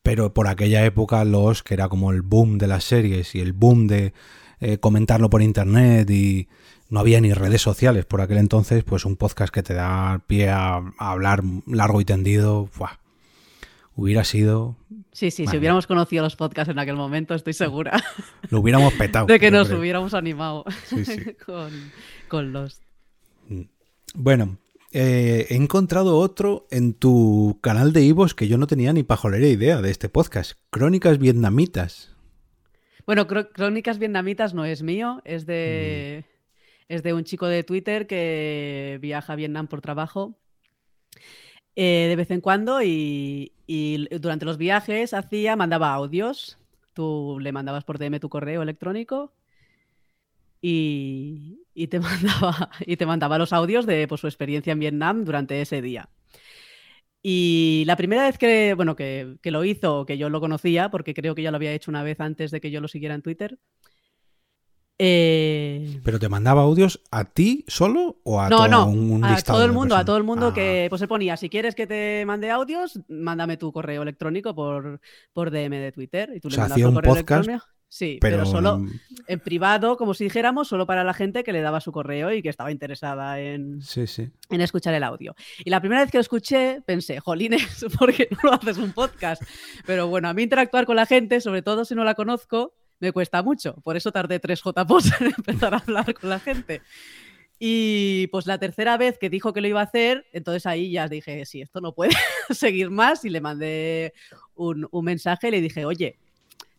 pero 0.04 0.34
por 0.34 0.48
aquella 0.48 0.86
época 0.86 1.24
los 1.26 1.64
que 1.64 1.74
era 1.74 1.90
como 1.90 2.12
el 2.12 2.22
boom 2.22 2.58
de 2.58 2.68
las 2.68 2.84
series 2.84 3.36
y 3.36 3.40
el 3.40 3.54
boom 3.54 3.88
de 3.88 4.14
eh, 4.60 4.78
comentarlo 4.78 5.30
por 5.30 5.42
internet 5.42 6.10
y 6.10 6.48
no 6.90 7.00
había 7.00 7.22
ni 7.22 7.34
redes 7.34 7.62
sociales 7.62 8.06
por 8.06 8.22
aquel 8.22 8.38
entonces, 8.38 8.84
pues 8.84 9.06
un 9.06 9.16
podcast 9.16 9.54
que 9.54 9.64
te 9.64 9.74
da 9.74 10.22
pie 10.28 10.50
a, 10.50 10.82
hablar 10.98 11.44
largo 11.68 12.02
y 12.02 12.06
tendido, 12.06 12.70
hubiera 13.96 14.24
sido... 14.24 14.76
Sí, 15.12 15.32
sí, 15.32 15.46
si 15.48 15.58
hubiéramos 15.58 15.88
conocido 15.88 16.24
los 16.24 16.36
podcasts 16.36 16.72
en 16.72 16.80
aquel 16.80 16.96
momento, 16.96 17.36
estoy 17.36 17.54
segura. 17.54 18.02
Lo 18.50 18.62
hubiéramos 18.62 18.94
petado. 18.94 19.26
de 19.28 19.40
que 19.40 19.52
nos 19.52 19.70
hubiéramos 19.70 20.14
animado 20.14 20.66
con, 21.46 21.72
con 22.28 22.52
los... 22.54 22.82
Mm. 23.48 23.64
Bueno, 24.16 24.58
eh, 24.92 25.48
he 25.50 25.56
encontrado 25.56 26.18
otro 26.18 26.68
en 26.72 26.94
tu 26.94 27.60
canal 27.62 27.94
de 27.94 28.02
Ivos 28.02 28.34
que 28.34 28.48
yo 28.48 28.58
no 28.58 28.68
tenía 28.68 28.94
ni 28.94 29.04
pajolera 29.04 29.48
idea 29.48 29.82
de 29.82 29.92
este 29.92 30.10
podcast. 30.10 30.54
Crónicas 30.70 31.20
vietnamitas. 31.20 32.16
Bueno, 33.06 33.28
Crónicas 33.28 34.00
vietnamitas 34.00 34.54
no 34.54 34.66
es 34.66 34.84
mío, 34.84 35.22
es 35.26 35.46
de, 35.46 36.24
mm. 36.24 36.94
es 36.94 37.04
de 37.04 37.14
un 37.14 37.24
chico 37.24 37.48
de 37.48 37.64
Twitter 37.64 38.08
que 38.08 39.00
viaja 39.02 39.34
a 39.34 39.36
Vietnam 39.36 39.68
por 39.68 39.82
trabajo 39.82 40.38
eh, 41.76 42.08
de 42.10 42.16
vez 42.16 42.30
en 42.32 42.42
cuando 42.42 42.82
y, 42.82 43.54
y, 43.66 44.08
durante 44.18 44.46
los 44.46 44.58
viajes 44.58 45.14
hacía, 45.14 45.56
mandaba 45.56 45.94
audios. 45.94 46.58
Tú 46.94 47.38
le 47.40 47.52
mandabas 47.52 47.86
por 47.86 47.98
DM 48.00 48.20
tu 48.20 48.28
correo 48.28 48.62
electrónico 48.62 49.32
y, 50.62 51.59
te 51.74 52.00
mandaba, 52.00 52.70
y 52.86 52.98
te 52.98 53.06
mandaba 53.06 53.38
los 53.38 53.54
audios 53.54 53.86
de 53.86 54.08
pues, 54.08 54.22
su 54.22 54.28
experiencia 54.28 54.74
en 54.74 54.80
Vietnam 54.80 55.26
durante 55.26 55.62
ese 55.62 55.82
día. 55.82 56.10
Y 57.22 57.84
la 57.86 57.98
primera 57.98 58.24
vez 58.24 58.38
que, 58.38 58.74
bueno, 58.76 58.96
que, 58.96 59.38
lo 59.44 59.64
hizo, 59.66 60.06
que 60.06 60.18
yo 60.18 60.30
lo 60.30 60.40
conocía, 60.40 60.90
porque 60.90 61.14
creo 61.14 61.36
que 61.36 61.42
ya 61.42 61.52
lo 61.52 61.58
había 61.58 61.74
hecho 61.74 61.92
una 61.92 62.04
vez 62.04 62.20
antes 62.22 62.52
de 62.52 62.62
que 62.62 62.72
yo 62.72 62.80
lo 62.80 62.88
siguiera 62.88 63.16
en 63.16 63.22
Twitter. 63.22 63.60
Eh, 65.02 66.02
¿Pero 66.04 66.20
te 66.20 66.28
mandaba 66.28 66.64
audios 66.64 67.02
a 67.10 67.24
ti 67.24 67.64
solo 67.70 68.20
o 68.24 68.42
a, 68.42 68.50
todo, 68.50 68.86
un, 68.86 69.24
a 69.24 69.42
todo 69.42 69.64
el 69.64 69.72
mundo? 69.72 69.96
A 69.96 70.04
todo 70.04 70.18
el 70.18 70.26
mundo 70.26 70.54
que 70.54 70.88
pues 70.90 71.00
se 71.00 71.08
ponía, 71.08 71.38
si 71.38 71.50
quieres 71.50 71.74
que 71.74 71.88
te 71.88 72.26
mande 72.26 72.52
audios, 72.52 73.00
mándame 73.08 73.56
tu 73.56 73.72
correo 73.72 74.02
electrónico 74.02 74.54
por, 74.54 75.00
por 75.32 75.52
DM 75.52 75.72
de 75.72 75.92
Twitter. 75.94 76.32
Y 76.36 76.42
tú 76.42 76.50
le 76.50 76.62
hacía 76.62 76.88
un 76.88 76.96
podcast 76.96 77.50
Sí, 77.92 78.20
pero, 78.22 78.46
solo 78.46 78.86
en 79.26 79.40
privado, 79.40 79.98
como 79.98 80.14
si 80.14 80.24
dijéramos, 80.24 80.68
solo 80.68 80.86
para 80.86 81.04
la 81.04 81.16
gente 81.16 81.44
que 81.44 81.52
le 81.52 81.62
daba 81.62 81.82
su 81.82 81.92
correo 81.92 82.32
y 82.32 82.44
que 82.44 82.50
estaba 82.50 82.72
interesada 82.72 83.40
en, 83.40 83.80
en 84.50 84.62
escuchar 84.62 84.94
el 84.94 85.04
audio. 85.04 85.36
Y 85.66 85.72
la 85.72 85.80
primera 85.80 86.02
vez 86.02 86.12
que 86.12 86.20
lo 86.20 86.22
escuché, 86.22 86.84
pensé, 86.86 87.20
jolines, 87.20 87.84
¿por 88.00 88.14
qué 88.14 88.28
no 88.32 88.38
lo 88.44 88.54
haces 88.54 88.78
un 88.78 88.94
podcast? 88.94 89.42
Pero 89.88 90.08
bueno, 90.08 90.30
a 90.30 90.36
mí 90.36 90.44
interactuar 90.44 90.86
con 90.86 90.98
la 90.98 91.08
gente, 91.08 91.42
sobre 91.42 91.64
todo 91.64 91.84
si 91.84 91.96
no 91.96 92.04
la 92.04 92.14
conozco, 92.14 92.76
me 93.00 93.12
cuesta 93.12 93.42
mucho. 93.42 93.74
Por 93.84 93.98
eso 93.98 94.12
tardé 94.12 94.40
tres 94.40 94.62
JPOS 94.64 95.22
en 95.22 95.28
empezar 95.38 95.74
a 95.74 95.78
hablar 95.78 96.14
con 96.14 96.30
la 96.30 96.40
gente. 96.40 96.84
Y 97.58 98.28
pues 98.28 98.46
la 98.46 98.60
tercera 98.60 98.98
vez 98.98 99.18
que 99.18 99.32
dijo 99.32 99.52
que 99.52 99.62
lo 99.62 99.68
iba 99.68 99.82
a 99.82 99.86
hacer, 99.86 100.28
entonces 100.32 100.68
ahí 100.68 100.92
ya 100.92 101.08
dije, 101.08 101.44
sí, 101.46 101.62
esto 101.62 101.82
no 101.82 101.96
puede 101.96 102.12
seguir 102.52 102.92
más. 102.92 103.26
Y 103.26 103.30
le 103.32 103.42
mandé 103.42 104.14
un, 104.54 104.88
un 104.92 105.06
mensaje 105.06 105.48
y 105.48 105.52
le 105.52 105.62
dije, 105.62 105.86
oye, 105.86 106.20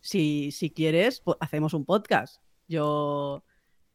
si, 0.00 0.50
si 0.52 0.70
quieres, 0.70 1.20
pues 1.20 1.36
hacemos 1.40 1.74
un 1.74 1.84
podcast. 1.84 2.42
Yo, 2.68 3.44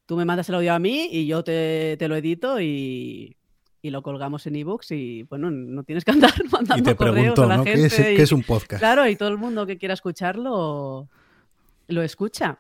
tú 0.05 0.15
me 0.17 0.25
mandas 0.25 0.49
el 0.49 0.55
audio 0.55 0.73
a 0.73 0.79
mí 0.79 1.07
y 1.11 1.27
yo 1.27 1.43
te, 1.43 1.97
lo 2.07 2.15
edito 2.15 2.59
y, 2.61 3.37
lo 3.83 4.01
colgamos 4.01 4.47
en 4.47 4.55
ebooks 4.55 4.91
y 4.91 5.23
bueno, 5.23 5.51
no 5.51 5.83
tienes 5.83 6.03
que 6.03 6.09
andar 6.09 6.33
mandando 6.51 6.95
correos 6.95 7.37
a 7.37 7.45
la 7.45 7.63
gente. 7.63 8.15
¿Qué 8.15 8.21
es, 8.21 8.31
un 8.31 8.41
podcast? 8.41 8.79
Claro, 8.79 9.07
y 9.07 9.15
todo 9.15 9.29
el 9.29 9.37
mundo 9.37 9.67
que 9.67 9.77
quiera 9.77 9.93
escucharlo 9.93 11.07
lo 11.87 12.01
escucha. 12.01 12.59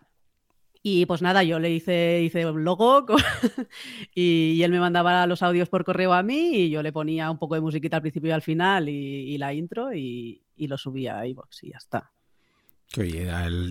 Y 0.87 1.07
pues 1.07 1.23
nada, 1.23 1.41
yo 1.41 1.57
le 1.57 1.71
hice, 1.71 2.21
hice 2.21 2.45
un 2.45 2.63
logo 2.63 3.07
y, 4.13 4.61
él 4.61 4.71
me 4.71 4.79
mandaba 4.79 5.25
los 5.25 5.41
audios 5.41 5.67
por 5.67 5.83
correo 5.83 6.13
a 6.13 6.21
mí 6.21 6.57
y 6.57 6.69
yo 6.69 6.83
le 6.83 6.93
ponía 6.93 7.31
un 7.31 7.39
poco 7.39 7.55
de 7.55 7.61
musiquita 7.61 7.95
al 7.97 8.03
principio 8.03 8.29
y 8.29 8.33
al 8.33 8.43
final 8.43 8.87
y, 8.87 9.35
la 9.39 9.51
intro 9.51 9.95
y, 9.95 10.43
lo 10.57 10.77
subía 10.77 11.17
a 11.17 11.25
iVoox 11.25 11.63
y 11.63 11.71
ya 11.71 11.77
está. 11.77 12.11
Que 12.89 13.27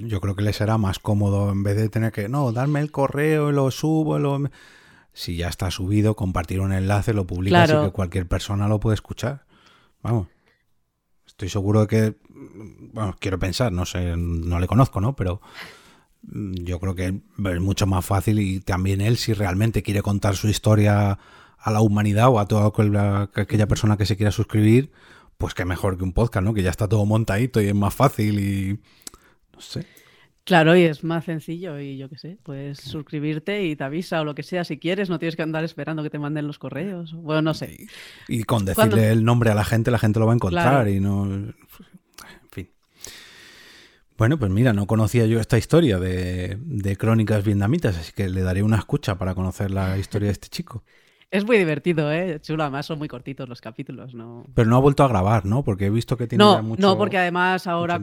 yo 0.06 0.20
creo 0.20 0.36
que 0.36 0.42
le 0.42 0.52
será 0.52 0.76
más 0.78 0.98
cómodo 0.98 1.50
en 1.50 1.62
vez 1.62 1.76
de 1.76 1.88
tener 1.88 2.12
que, 2.12 2.28
no, 2.28 2.52
darme 2.52 2.80
el 2.80 2.90
correo, 2.90 3.52
lo 3.52 3.70
subo, 3.70 4.18
lo... 4.18 4.50
Si 5.12 5.36
ya 5.36 5.48
está 5.48 5.70
subido, 5.70 6.16
compartir 6.16 6.60
un 6.60 6.72
enlace, 6.72 7.14
lo 7.14 7.24
publicas 7.24 7.70
y 7.70 7.84
que 7.84 7.92
cualquier 7.92 8.26
persona 8.26 8.66
lo 8.66 8.80
puede 8.80 8.96
escuchar. 8.96 9.44
Vamos. 10.02 10.26
Estoy 11.24 11.48
seguro 11.48 11.82
de 11.82 11.86
que, 11.86 12.16
bueno, 12.92 13.16
quiero 13.20 13.38
pensar, 13.38 13.72
no 13.72 13.86
sé, 13.86 14.16
no 14.16 14.58
le 14.58 14.66
conozco, 14.66 15.00
¿no? 15.00 15.14
Pero 15.14 15.40
mm, 16.22 16.54
yo 16.64 16.80
creo 16.80 16.94
que 16.94 17.06
es 17.06 17.60
mucho 17.60 17.86
más 17.86 18.04
fácil 18.04 18.40
y 18.40 18.60
también 18.60 19.00
él, 19.00 19.16
si 19.16 19.32
realmente 19.32 19.82
quiere 19.82 20.02
contar 20.02 20.36
su 20.36 20.48
historia 20.48 21.18
a 21.58 21.70
la 21.70 21.80
humanidad 21.80 22.28
o 22.28 22.38
a 22.38 22.46
toda 22.46 22.72
aquella 23.34 23.66
persona 23.66 23.96
que 23.96 24.06
se 24.06 24.16
quiera 24.16 24.30
suscribir, 24.30 24.92
pues 25.38 25.54
que 25.54 25.64
mejor 25.64 25.96
que 25.96 26.04
un 26.04 26.12
podcast, 26.12 26.44
¿no? 26.44 26.54
Que 26.54 26.62
ya 26.62 26.70
está 26.70 26.88
todo 26.88 27.06
montadito 27.06 27.60
y 27.60 27.68
es 27.68 27.74
más 27.74 27.94
fácil 27.94 28.38
y 28.38 28.80
Claro, 30.44 30.76
y 30.76 30.82
es 30.82 31.02
más 31.04 31.24
sencillo 31.24 31.80
y 31.80 31.96
yo 31.96 32.10
qué 32.10 32.18
sé, 32.18 32.38
puedes 32.42 32.78
suscribirte 32.78 33.64
y 33.64 33.76
te 33.76 33.84
avisa 33.84 34.20
o 34.20 34.24
lo 34.24 34.34
que 34.34 34.42
sea 34.42 34.62
si 34.64 34.78
quieres, 34.78 35.08
no 35.08 35.18
tienes 35.18 35.36
que 35.36 35.42
andar 35.42 35.64
esperando 35.64 36.02
que 36.02 36.10
te 36.10 36.18
manden 36.18 36.46
los 36.46 36.58
correos. 36.58 37.14
Bueno, 37.14 37.40
no 37.40 37.54
sé. 37.54 37.86
Y, 38.28 38.42
con 38.44 38.66
decirle 38.66 39.10
el 39.10 39.24
nombre 39.24 39.50
a 39.50 39.54
la 39.54 39.64
gente, 39.64 39.90
la 39.90 39.98
gente 39.98 40.20
lo 40.20 40.26
va 40.26 40.32
a 40.32 40.34
encontrar 40.34 40.88
y 40.88 41.00
no... 41.00 41.24
En 41.24 41.54
fin. 42.50 42.68
Bueno, 44.18 44.38
pues 44.38 44.50
mira, 44.50 44.74
no 44.74 44.86
conocía 44.86 45.24
yo 45.24 45.40
esta 45.40 45.56
historia 45.56 45.98
de, 45.98 46.58
de 46.60 46.96
crónicas 46.96 47.42
vietnamitas, 47.42 47.96
así 47.96 48.12
que 48.12 48.28
le 48.28 48.42
daré 48.42 48.62
una 48.62 48.76
escucha 48.76 49.16
para 49.16 49.34
conocer 49.34 49.70
la 49.70 49.96
historia 49.96 50.26
de 50.26 50.32
este 50.32 50.48
chico. 50.48 50.84
Es 51.30 51.44
muy 51.44 51.58
divertido, 51.58 52.12
¿eh? 52.12 52.38
Chulo, 52.40 52.62
además 52.62 52.86
son 52.86 52.98
muy 52.98 53.08
cortitos 53.08 53.48
los 53.48 53.60
capítulos, 53.60 54.14
¿no? 54.14 54.44
Pero 54.54 54.68
no 54.68 54.76
ha 54.76 54.80
vuelto 54.80 55.02
a 55.02 55.08
grabar, 55.08 55.46
¿no? 55.46 55.64
Porque 55.64 55.86
he 55.86 55.90
visto 55.90 56.16
que 56.16 56.26
tiene 56.28 56.44
no, 56.44 56.62
mucho, 56.62 56.80
No, 56.80 56.96
porque 56.96 57.18
además 57.18 57.66
ahora... 57.66 58.00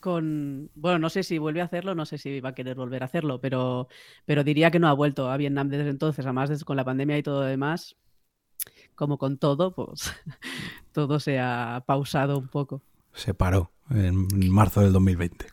Con, 0.00 0.70
bueno, 0.74 0.98
no 0.98 1.10
sé 1.10 1.22
si 1.22 1.38
vuelve 1.38 1.60
a 1.60 1.64
hacerlo, 1.64 1.94
no 1.94 2.06
sé 2.06 2.18
si 2.18 2.40
va 2.40 2.50
a 2.50 2.54
querer 2.54 2.76
volver 2.76 3.02
a 3.02 3.06
hacerlo, 3.06 3.40
pero, 3.40 3.88
pero 4.24 4.44
diría 4.44 4.70
que 4.70 4.78
no 4.78 4.88
ha 4.88 4.92
vuelto 4.92 5.30
a 5.30 5.36
Vietnam 5.36 5.68
desde 5.68 5.90
entonces, 5.90 6.24
además 6.24 6.48
desde, 6.48 6.64
con 6.64 6.76
la 6.76 6.84
pandemia 6.84 7.18
y 7.18 7.22
todo 7.22 7.40
lo 7.40 7.46
demás, 7.46 7.96
como 8.94 9.18
con 9.18 9.38
todo, 9.38 9.74
pues 9.74 10.12
todo 10.92 11.18
se 11.18 11.40
ha 11.40 11.82
pausado 11.86 12.38
un 12.38 12.48
poco. 12.48 12.82
Se 13.12 13.34
paró 13.34 13.72
en 13.90 14.28
marzo 14.50 14.80
del 14.80 14.92
2020. 14.92 15.46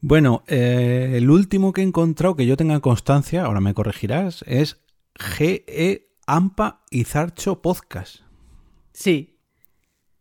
Bueno, 0.00 0.42
eh, 0.48 1.12
el 1.14 1.30
último 1.30 1.72
que 1.72 1.80
he 1.80 1.84
encontrado 1.84 2.34
que 2.34 2.46
yo 2.46 2.56
tenga 2.56 2.80
constancia, 2.80 3.44
ahora 3.44 3.60
me 3.60 3.72
corregirás, 3.72 4.44
es 4.48 4.80
GE 5.14 6.08
AMPA 6.26 6.82
Izarcho 6.90 7.62
Podcast. 7.62 8.22
Sí. 8.92 9.31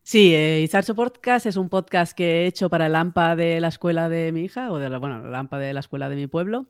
Sí, 0.04 0.34
eh, 0.36 0.68
Podcast 0.96 1.46
es 1.46 1.56
un 1.58 1.70
podcast 1.70 2.14
que 2.18 2.44
he 2.44 2.48
hecho 2.48 2.70
para 2.70 2.88
el 2.88 2.96
AMPA 2.96 3.36
de 3.36 3.62
la 3.62 3.68
escuela 3.70 4.10
de 4.10 4.32
mi 4.32 4.42
hija, 4.42 4.72
o 4.72 4.80
de 4.80 4.90
la, 4.90 4.98
bueno, 4.98 5.26
el 5.26 5.34
AMPA 5.34 5.60
de 5.60 5.74
la 5.74 5.80
escuela 5.80 6.10
de 6.10 6.16
mi 6.16 6.28
pueblo, 6.28 6.68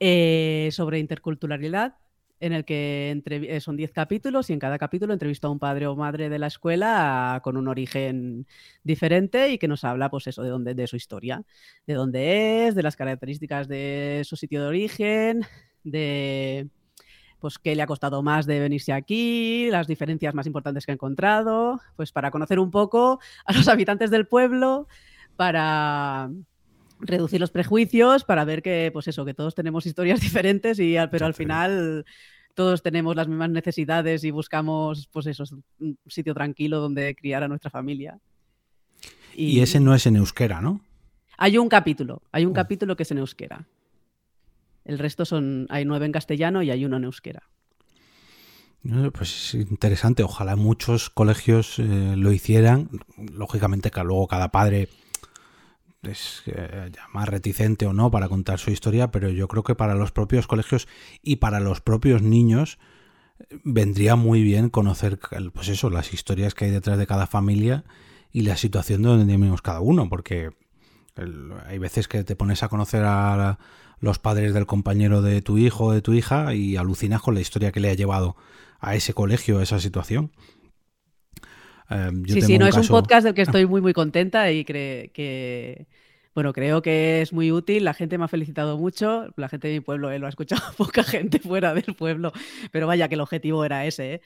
eh, 0.00 0.68
sobre 0.72 0.98
interculturalidad 0.98 1.96
en 2.40 2.52
el 2.52 2.64
que 2.64 3.22
eh, 3.26 3.60
son 3.60 3.76
10 3.76 3.92
capítulos 3.92 4.50
y 4.50 4.52
en 4.52 4.58
cada 4.58 4.78
capítulo 4.78 5.12
entrevisto 5.12 5.48
a 5.48 5.50
un 5.50 5.58
padre 5.58 5.86
o 5.86 5.96
madre 5.96 6.28
de 6.28 6.38
la 6.38 6.48
escuela 6.48 7.40
con 7.42 7.56
un 7.56 7.68
origen 7.68 8.46
diferente 8.82 9.50
y 9.50 9.58
que 9.58 9.68
nos 9.68 9.84
habla, 9.84 10.10
pues 10.10 10.26
eso, 10.26 10.42
de 10.42 10.50
dónde, 10.50 10.74
de 10.74 10.86
su 10.86 10.96
historia, 10.96 11.42
de 11.86 11.94
dónde 11.94 12.68
es, 12.68 12.74
de 12.74 12.82
las 12.82 12.96
características 12.96 13.68
de 13.68 14.22
su 14.24 14.36
sitio 14.36 14.62
de 14.62 14.68
origen, 14.68 15.42
de 15.84 16.68
pues 17.44 17.58
qué 17.58 17.74
le 17.74 17.82
ha 17.82 17.86
costado 17.86 18.22
más 18.22 18.46
de 18.46 18.58
venirse 18.58 18.90
aquí, 18.90 19.68
las 19.70 19.86
diferencias 19.86 20.34
más 20.34 20.46
importantes 20.46 20.86
que 20.86 20.92
ha 20.92 20.94
encontrado, 20.94 21.78
pues 21.94 22.10
para 22.10 22.30
conocer 22.30 22.58
un 22.58 22.70
poco 22.70 23.20
a 23.44 23.52
los 23.52 23.68
habitantes 23.68 24.10
del 24.10 24.26
pueblo, 24.26 24.88
para 25.36 26.30
reducir 27.00 27.42
los 27.42 27.50
prejuicios 27.50 28.24
para 28.24 28.46
ver 28.46 28.62
que, 28.62 28.88
pues 28.94 29.08
eso, 29.08 29.26
que 29.26 29.34
todos 29.34 29.54
tenemos 29.54 29.84
historias 29.84 30.20
diferentes, 30.22 30.80
y, 30.80 30.96
pero 31.10 31.26
al 31.26 31.34
final 31.34 32.06
todos 32.54 32.82
tenemos 32.82 33.14
las 33.14 33.28
mismas 33.28 33.50
necesidades 33.50 34.24
y 34.24 34.30
buscamos, 34.30 35.06
pues 35.12 35.26
eso, 35.26 35.44
un 35.80 35.98
sitio 36.06 36.32
tranquilo 36.32 36.80
donde 36.80 37.14
criar 37.14 37.42
a 37.42 37.48
nuestra 37.48 37.70
familia. 37.70 38.18
Y, 39.34 39.60
ese 39.60 39.80
no 39.80 39.94
es 39.94 40.06
en 40.06 40.16
euskera, 40.16 40.62
¿no? 40.62 40.80
Hay 41.36 41.58
un 41.58 41.68
capítulo, 41.68 42.22
hay 42.32 42.46
un 42.46 42.52
oh. 42.52 42.54
capítulo 42.54 42.96
que 42.96 43.02
es 43.02 43.10
en 43.10 43.18
euskera. 43.18 43.66
El 44.84 44.98
resto 44.98 45.24
son, 45.24 45.66
hay 45.70 45.84
nueve 45.84 46.06
en 46.06 46.12
castellano 46.12 46.62
y 46.62 46.70
hay 46.70 46.84
uno 46.84 46.96
en 46.96 47.04
euskera. 47.04 47.42
Pues 49.14 49.54
es 49.54 49.70
interesante, 49.70 50.22
ojalá 50.22 50.56
muchos 50.56 51.08
colegios 51.08 51.78
eh, 51.78 52.14
lo 52.16 52.32
hicieran. 52.32 52.90
Lógicamente 53.16 53.90
luego 54.04 54.28
cada 54.28 54.50
padre 54.50 54.90
es 56.02 56.42
eh, 56.46 56.92
más 57.10 57.26
reticente 57.26 57.86
o 57.86 57.94
no 57.94 58.10
para 58.10 58.28
contar 58.28 58.58
su 58.58 58.70
historia, 58.70 59.10
pero 59.10 59.30
yo 59.30 59.48
creo 59.48 59.62
que 59.62 59.74
para 59.74 59.94
los 59.94 60.12
propios 60.12 60.46
colegios 60.46 60.86
y 61.22 61.36
para 61.36 61.60
los 61.60 61.80
propios 61.80 62.20
niños 62.20 62.78
eh, 63.38 63.58
vendría 63.64 64.16
muy 64.16 64.42
bien 64.42 64.68
conocer 64.68 65.18
pues 65.54 65.68
eso, 65.68 65.88
las 65.88 66.12
historias 66.12 66.54
que 66.54 66.66
hay 66.66 66.70
detrás 66.70 66.98
de 66.98 67.06
cada 67.06 67.26
familia 67.26 67.84
y 68.32 68.42
la 68.42 68.58
situación 68.58 69.00
de 69.00 69.08
donde 69.08 69.24
vivimos 69.24 69.62
cada 69.62 69.80
uno, 69.80 70.10
porque 70.10 70.50
hay 71.66 71.78
veces 71.78 72.08
que 72.08 72.24
te 72.24 72.36
pones 72.36 72.62
a 72.62 72.68
conocer 72.68 73.02
a 73.04 73.58
los 74.00 74.18
padres 74.18 74.54
del 74.54 74.66
compañero 74.66 75.22
de 75.22 75.42
tu 75.42 75.58
hijo 75.58 75.86
o 75.86 75.92
de 75.92 76.02
tu 76.02 76.12
hija 76.12 76.54
y 76.54 76.76
alucinas 76.76 77.22
con 77.22 77.34
la 77.34 77.40
historia 77.40 77.72
que 77.72 77.80
le 77.80 77.90
ha 77.90 77.94
llevado 77.94 78.36
a 78.80 78.94
ese 78.94 79.14
colegio, 79.14 79.58
a 79.58 79.62
esa 79.62 79.80
situación. 79.80 80.30
Em, 81.90 82.24
sí, 82.26 82.42
sí, 82.42 82.58
no, 82.58 82.66
es 82.66 82.76
un 82.76 82.86
podcast 82.86 83.24
del 83.24 83.34
que 83.34 83.42
estoy 83.42 83.66
muy, 83.66 83.80
muy 83.80 83.92
contenta 83.92 84.50
y 84.50 84.64
creo 84.64 85.10
que, 85.12 85.86
bueno, 86.34 86.52
creo 86.52 86.82
que 86.82 87.22
es 87.22 87.32
muy 87.32 87.50
útil. 87.50 87.84
La 87.84 87.94
gente 87.94 88.18
me 88.18 88.24
ha 88.24 88.28
felicitado 88.28 88.78
mucho. 88.78 89.32
La 89.36 89.48
gente 89.48 89.68
de 89.68 89.74
mi 89.74 89.80
pueblo 89.80 90.10
eh, 90.10 90.18
lo 90.18 90.26
ha 90.26 90.30
escuchado 90.30 90.62
poca 90.76 91.02
gente 91.02 91.38
fuera 91.38 91.74
del 91.74 91.94
pueblo, 91.94 92.32
pero 92.70 92.86
vaya 92.86 93.08
que 93.08 93.14
el 93.14 93.20
objetivo 93.20 93.64
era 93.64 93.86
ese. 93.86 94.14
¿eh? 94.14 94.20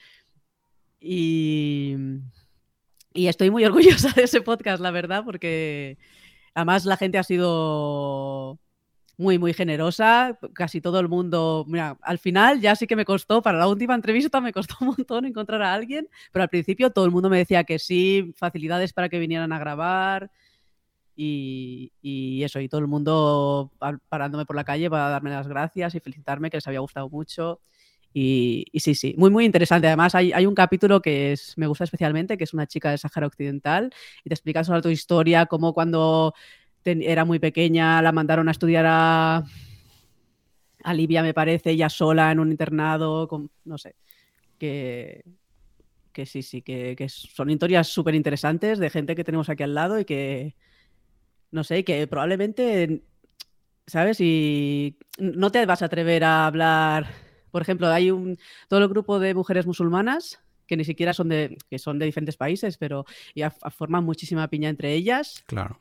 Y, 0.99 1.95
y 3.13 3.27
estoy 3.27 3.49
muy 3.49 3.63
orgullosa 3.65 4.11
de 4.11 4.23
ese 4.23 4.41
podcast, 4.41 4.81
la 4.81 4.91
verdad, 4.91 5.23
porque 5.23 5.97
además 6.59 6.85
la 6.85 6.97
gente 6.97 7.17
ha 7.17 7.23
sido 7.23 8.59
muy, 9.17 9.37
muy 9.37 9.53
generosa. 9.53 10.39
Casi 10.53 10.81
todo 10.81 10.99
el 10.99 11.09
mundo, 11.09 11.65
mira, 11.67 11.97
al 12.01 12.19
final 12.19 12.61
ya 12.61 12.75
sí 12.75 12.87
que 12.87 12.95
me 12.95 13.05
costó, 13.05 13.41
para 13.41 13.57
la 13.59 13.67
última 13.67 13.95
entrevista 13.95 14.41
me 14.41 14.53
costó 14.53 14.75
un 14.81 14.87
montón 14.87 15.25
encontrar 15.25 15.61
a 15.61 15.73
alguien, 15.73 16.07
pero 16.31 16.43
al 16.43 16.49
principio 16.49 16.91
todo 16.91 17.05
el 17.05 17.11
mundo 17.11 17.29
me 17.29 17.37
decía 17.37 17.63
que 17.63 17.79
sí, 17.79 18.33
facilidades 18.37 18.93
para 18.93 19.09
que 19.09 19.19
vinieran 19.19 19.51
a 19.53 19.59
grabar. 19.59 20.31
Y, 21.21 22.41
eso, 22.45 22.61
y 22.61 22.69
todo 22.69 22.79
el 22.79 22.87
mundo 22.87 23.73
parándome 24.07 24.45
por 24.45 24.55
la 24.55 24.63
calle 24.63 24.89
para 24.89 25.09
darme 25.09 25.31
las 25.31 25.49
gracias 25.49 25.93
y 25.93 25.99
felicitarme, 25.99 26.49
que 26.49 26.57
les 26.57 26.67
había 26.67 26.79
gustado 26.79 27.09
mucho. 27.09 27.59
Y, 28.13 28.65
sí, 28.75 28.95
sí, 28.95 29.13
muy, 29.17 29.29
muy 29.29 29.45
interesante. 29.45 29.87
Además, 29.87 30.15
hay, 30.15 30.31
hay, 30.31 30.45
un 30.45 30.55
capítulo 30.55 31.01
que 31.01 31.33
es, 31.33 31.57
me 31.57 31.67
gusta 31.67 31.83
especialmente, 31.83 32.37
que 32.37 32.43
es 32.43 32.53
una 32.53 32.65
chica 32.67 32.91
de 32.91 32.97
Sáhara 32.97 33.27
Occidental, 33.27 33.93
y 34.23 34.29
te 34.29 34.33
explica 34.33 34.63
sobre 34.63 34.81
tu 34.81 34.89
historia, 34.89 35.45
cómo 35.45 35.73
cuando 35.73 36.33
era 36.83 37.25
muy 37.25 37.39
pequeña, 37.39 38.01
la 38.01 38.11
mandaron 38.11 38.47
a 38.47 38.51
estudiar 38.51 38.85
a, 38.87 39.43
a 40.83 40.93
Libia, 40.93 41.21
me 41.21 41.33
parece, 41.33 41.71
ella 41.71 41.89
sola 41.89 42.31
en 42.31 42.39
un 42.39 42.51
internado, 42.51 43.27
con, 43.27 43.51
no 43.65 43.77
sé, 43.77 43.95
que, 44.57 45.23
que 46.13 46.25
sí, 46.25 46.41
sí, 46.41 46.61
que, 46.61 46.95
que 46.95 47.09
son 47.09 47.49
historias 47.49 47.87
súper 47.87 48.15
interesantes 48.15 48.79
de 48.79 48.89
gente 48.89 49.15
que 49.15 49.23
tenemos 49.23 49.49
aquí 49.49 49.63
al 49.63 49.75
lado 49.75 49.99
y 49.99 50.05
que, 50.05 50.55
no 51.51 51.63
sé, 51.63 51.83
que 51.83 52.07
probablemente, 52.07 53.03
¿sabes? 53.87 54.19
Y 54.21 54.97
no 55.17 55.51
te 55.51 55.65
vas 55.65 55.81
a 55.81 55.85
atrever 55.85 56.23
a 56.23 56.47
hablar, 56.47 57.07
por 57.51 57.61
ejemplo, 57.61 57.87
hay 57.87 58.11
un, 58.11 58.37
todo 58.67 58.79
el 58.81 58.87
grupo 58.87 59.19
de 59.19 59.33
mujeres 59.33 59.65
musulmanas 59.65 60.39
que 60.67 60.77
ni 60.77 60.85
siquiera 60.85 61.13
son 61.13 61.29
de, 61.29 61.57
que 61.69 61.79
son 61.79 61.97
de 61.97 62.05
diferentes 62.05 62.37
países, 62.37 62.77
pero 62.77 63.05
ya 63.35 63.49
forman 63.49 64.03
muchísima 64.03 64.47
piña 64.47 64.69
entre 64.69 64.93
ellas. 64.93 65.43
Claro. 65.47 65.79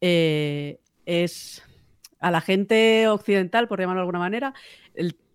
Eh, 0.00 0.80
es 1.06 1.62
a 2.18 2.30
la 2.30 2.40
gente 2.40 3.06
occidental, 3.08 3.68
por 3.68 3.78
llamarlo 3.78 4.00
de 4.00 4.02
alguna 4.02 4.18
manera, 4.18 4.54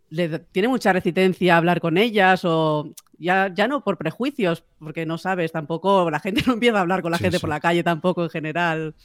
le 0.09 0.39
tiene 0.39 0.67
mucha 0.67 0.91
resistencia 0.91 1.53
a 1.53 1.57
hablar 1.57 1.79
con 1.79 1.97
ellas 1.97 2.41
o 2.43 2.93
ya, 3.17 3.53
ya 3.53 3.67
no 3.67 3.83
por 3.83 3.97
prejuicios, 3.97 4.63
porque 4.79 5.05
no 5.05 5.17
sabes 5.17 5.51
tampoco, 5.51 6.09
la 6.09 6.19
gente 6.19 6.41
no 6.47 6.53
empieza 6.53 6.79
a 6.79 6.81
hablar 6.81 7.01
con 7.01 7.11
la 7.11 7.17
gente 7.17 7.39
por 7.39 7.49
la 7.49 7.59
calle 7.59 7.83
tampoco 7.83 8.23
en 8.23 8.29
general. 8.29 8.95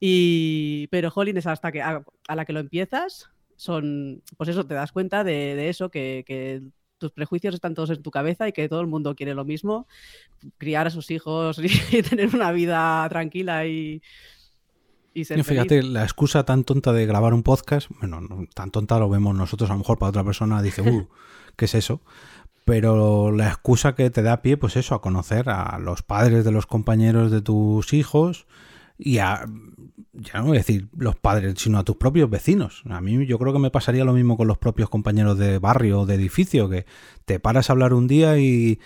Y, 0.00 0.88
pero 0.88 1.10
Jolín 1.10 1.36
es 1.36 1.46
hasta 1.46 1.70
que 1.70 1.82
a, 1.82 2.02
la 2.28 2.44
que 2.44 2.52
lo 2.52 2.60
empiezas, 2.60 3.30
son, 3.56 4.22
pues 4.36 4.48
eso, 4.48 4.66
te 4.66 4.74
das 4.74 4.92
cuenta 4.92 5.24
de, 5.24 5.68
eso, 5.68 5.90
que, 5.90 6.24
que, 6.26 6.62
tus 6.98 7.10
prejuicios 7.10 7.54
están 7.54 7.74
todos 7.74 7.90
en 7.90 8.00
tu 8.00 8.12
cabeza 8.12 8.46
y 8.46 8.52
que 8.52 8.68
todo 8.68 8.80
el 8.80 8.86
mundo 8.86 9.16
quiere 9.16 9.34
lo 9.34 9.44
mismo, 9.44 9.88
criar 10.56 10.86
a 10.86 10.90
sus 10.90 11.10
hijos 11.10 11.58
y 11.92 12.02
tener 12.02 12.34
una 12.34 12.52
vida 12.52 13.08
tranquila 13.08 13.66
y, 13.66 14.02
fíjate, 15.14 15.82
la 15.82 16.04
excusa 16.04 16.44
tan 16.44 16.64
tonta 16.64 16.92
de 16.92 17.06
grabar 17.06 17.34
un 17.34 17.42
podcast, 17.42 17.90
bueno, 18.00 18.46
tan 18.54 18.70
tonta 18.70 18.98
lo 18.98 19.08
vemos 19.08 19.34
nosotros, 19.34 19.68
a 19.70 19.74
lo 19.74 19.80
mejor 19.80 19.98
para 19.98 20.10
otra 20.10 20.24
persona 20.24 20.62
dice, 20.62 20.82
uh, 20.82 21.08
¿qué 21.56 21.66
es 21.66 21.74
eso? 21.74 22.00
Pero 22.64 23.32
la 23.32 23.48
excusa 23.48 23.94
que 23.94 24.08
te 24.10 24.22
da 24.22 24.40
pie, 24.40 24.56
pues 24.56 24.76
eso, 24.76 24.94
a 24.94 25.00
conocer 25.00 25.50
a 25.50 25.78
los 25.78 26.02
padres 26.02 26.44
de 26.44 26.52
los 26.52 26.66
compañeros 26.66 27.32
de 27.32 27.42
tus 27.42 27.92
hijos 27.92 28.46
y 29.04 29.18
a, 29.18 29.44
ya 30.12 30.38
no 30.38 30.46
voy 30.46 30.56
a 30.56 30.60
decir 30.60 30.88
los 30.96 31.16
padres, 31.16 31.54
sino 31.58 31.78
a 31.78 31.84
tus 31.84 31.96
propios 31.96 32.28
vecinos. 32.30 32.82
A 32.88 33.00
mí 33.00 33.26
yo 33.26 33.38
creo 33.38 33.52
que 33.52 33.58
me 33.58 33.70
pasaría 33.70 34.04
lo 34.04 34.12
mismo 34.12 34.36
con 34.36 34.48
los 34.48 34.58
propios 34.58 34.88
compañeros 34.88 35.38
de 35.38 35.58
barrio 35.58 36.00
o 36.00 36.06
de 36.06 36.14
edificio, 36.14 36.68
que 36.68 36.86
te 37.24 37.40
paras 37.40 37.68
a 37.68 37.72
hablar 37.72 37.94
un 37.94 38.06
día 38.06 38.38
y 38.38 38.78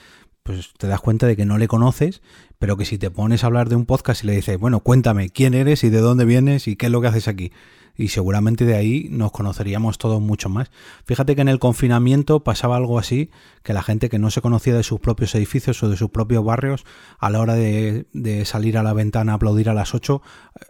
pues 0.42 0.72
te 0.78 0.86
das 0.86 1.00
cuenta 1.00 1.26
de 1.26 1.36
que 1.36 1.44
no 1.44 1.58
le 1.58 1.66
conoces, 1.66 2.22
pero 2.58 2.76
que 2.76 2.84
si 2.84 2.98
te 2.98 3.10
pones 3.10 3.42
a 3.42 3.48
hablar 3.48 3.68
de 3.68 3.76
un 3.76 3.84
podcast 3.84 4.22
y 4.22 4.28
le 4.28 4.36
dices, 4.36 4.58
bueno, 4.58 4.80
cuéntame 4.80 5.28
quién 5.28 5.54
eres 5.54 5.82
y 5.82 5.90
de 5.90 5.98
dónde 5.98 6.24
vienes 6.24 6.68
y 6.68 6.76
qué 6.76 6.86
es 6.86 6.92
lo 6.92 7.00
que 7.00 7.08
haces 7.08 7.28
aquí. 7.28 7.52
Y 7.96 8.08
seguramente 8.08 8.64
de 8.64 8.74
ahí 8.74 9.08
nos 9.10 9.32
conoceríamos 9.32 9.98
todos 9.98 10.20
mucho 10.20 10.48
más. 10.48 10.70
Fíjate 11.04 11.34
que 11.34 11.42
en 11.42 11.48
el 11.48 11.58
confinamiento 11.58 12.44
pasaba 12.44 12.76
algo 12.76 12.98
así, 12.98 13.30
que 13.62 13.72
la 13.72 13.82
gente 13.82 14.08
que 14.08 14.18
no 14.18 14.30
se 14.30 14.40
conocía 14.40 14.74
de 14.74 14.82
sus 14.82 15.00
propios 15.00 15.34
edificios 15.34 15.82
o 15.82 15.88
de 15.88 15.96
sus 15.96 16.10
propios 16.10 16.44
barrios, 16.44 16.84
a 17.18 17.30
la 17.30 17.40
hora 17.40 17.54
de, 17.54 18.06
salir 18.44 18.78
a 18.78 18.82
la 18.82 18.92
ventana 18.92 19.32
a 19.32 19.34
aplaudir 19.36 19.68
a 19.68 19.74
las 19.74 19.94
8, 19.94 20.22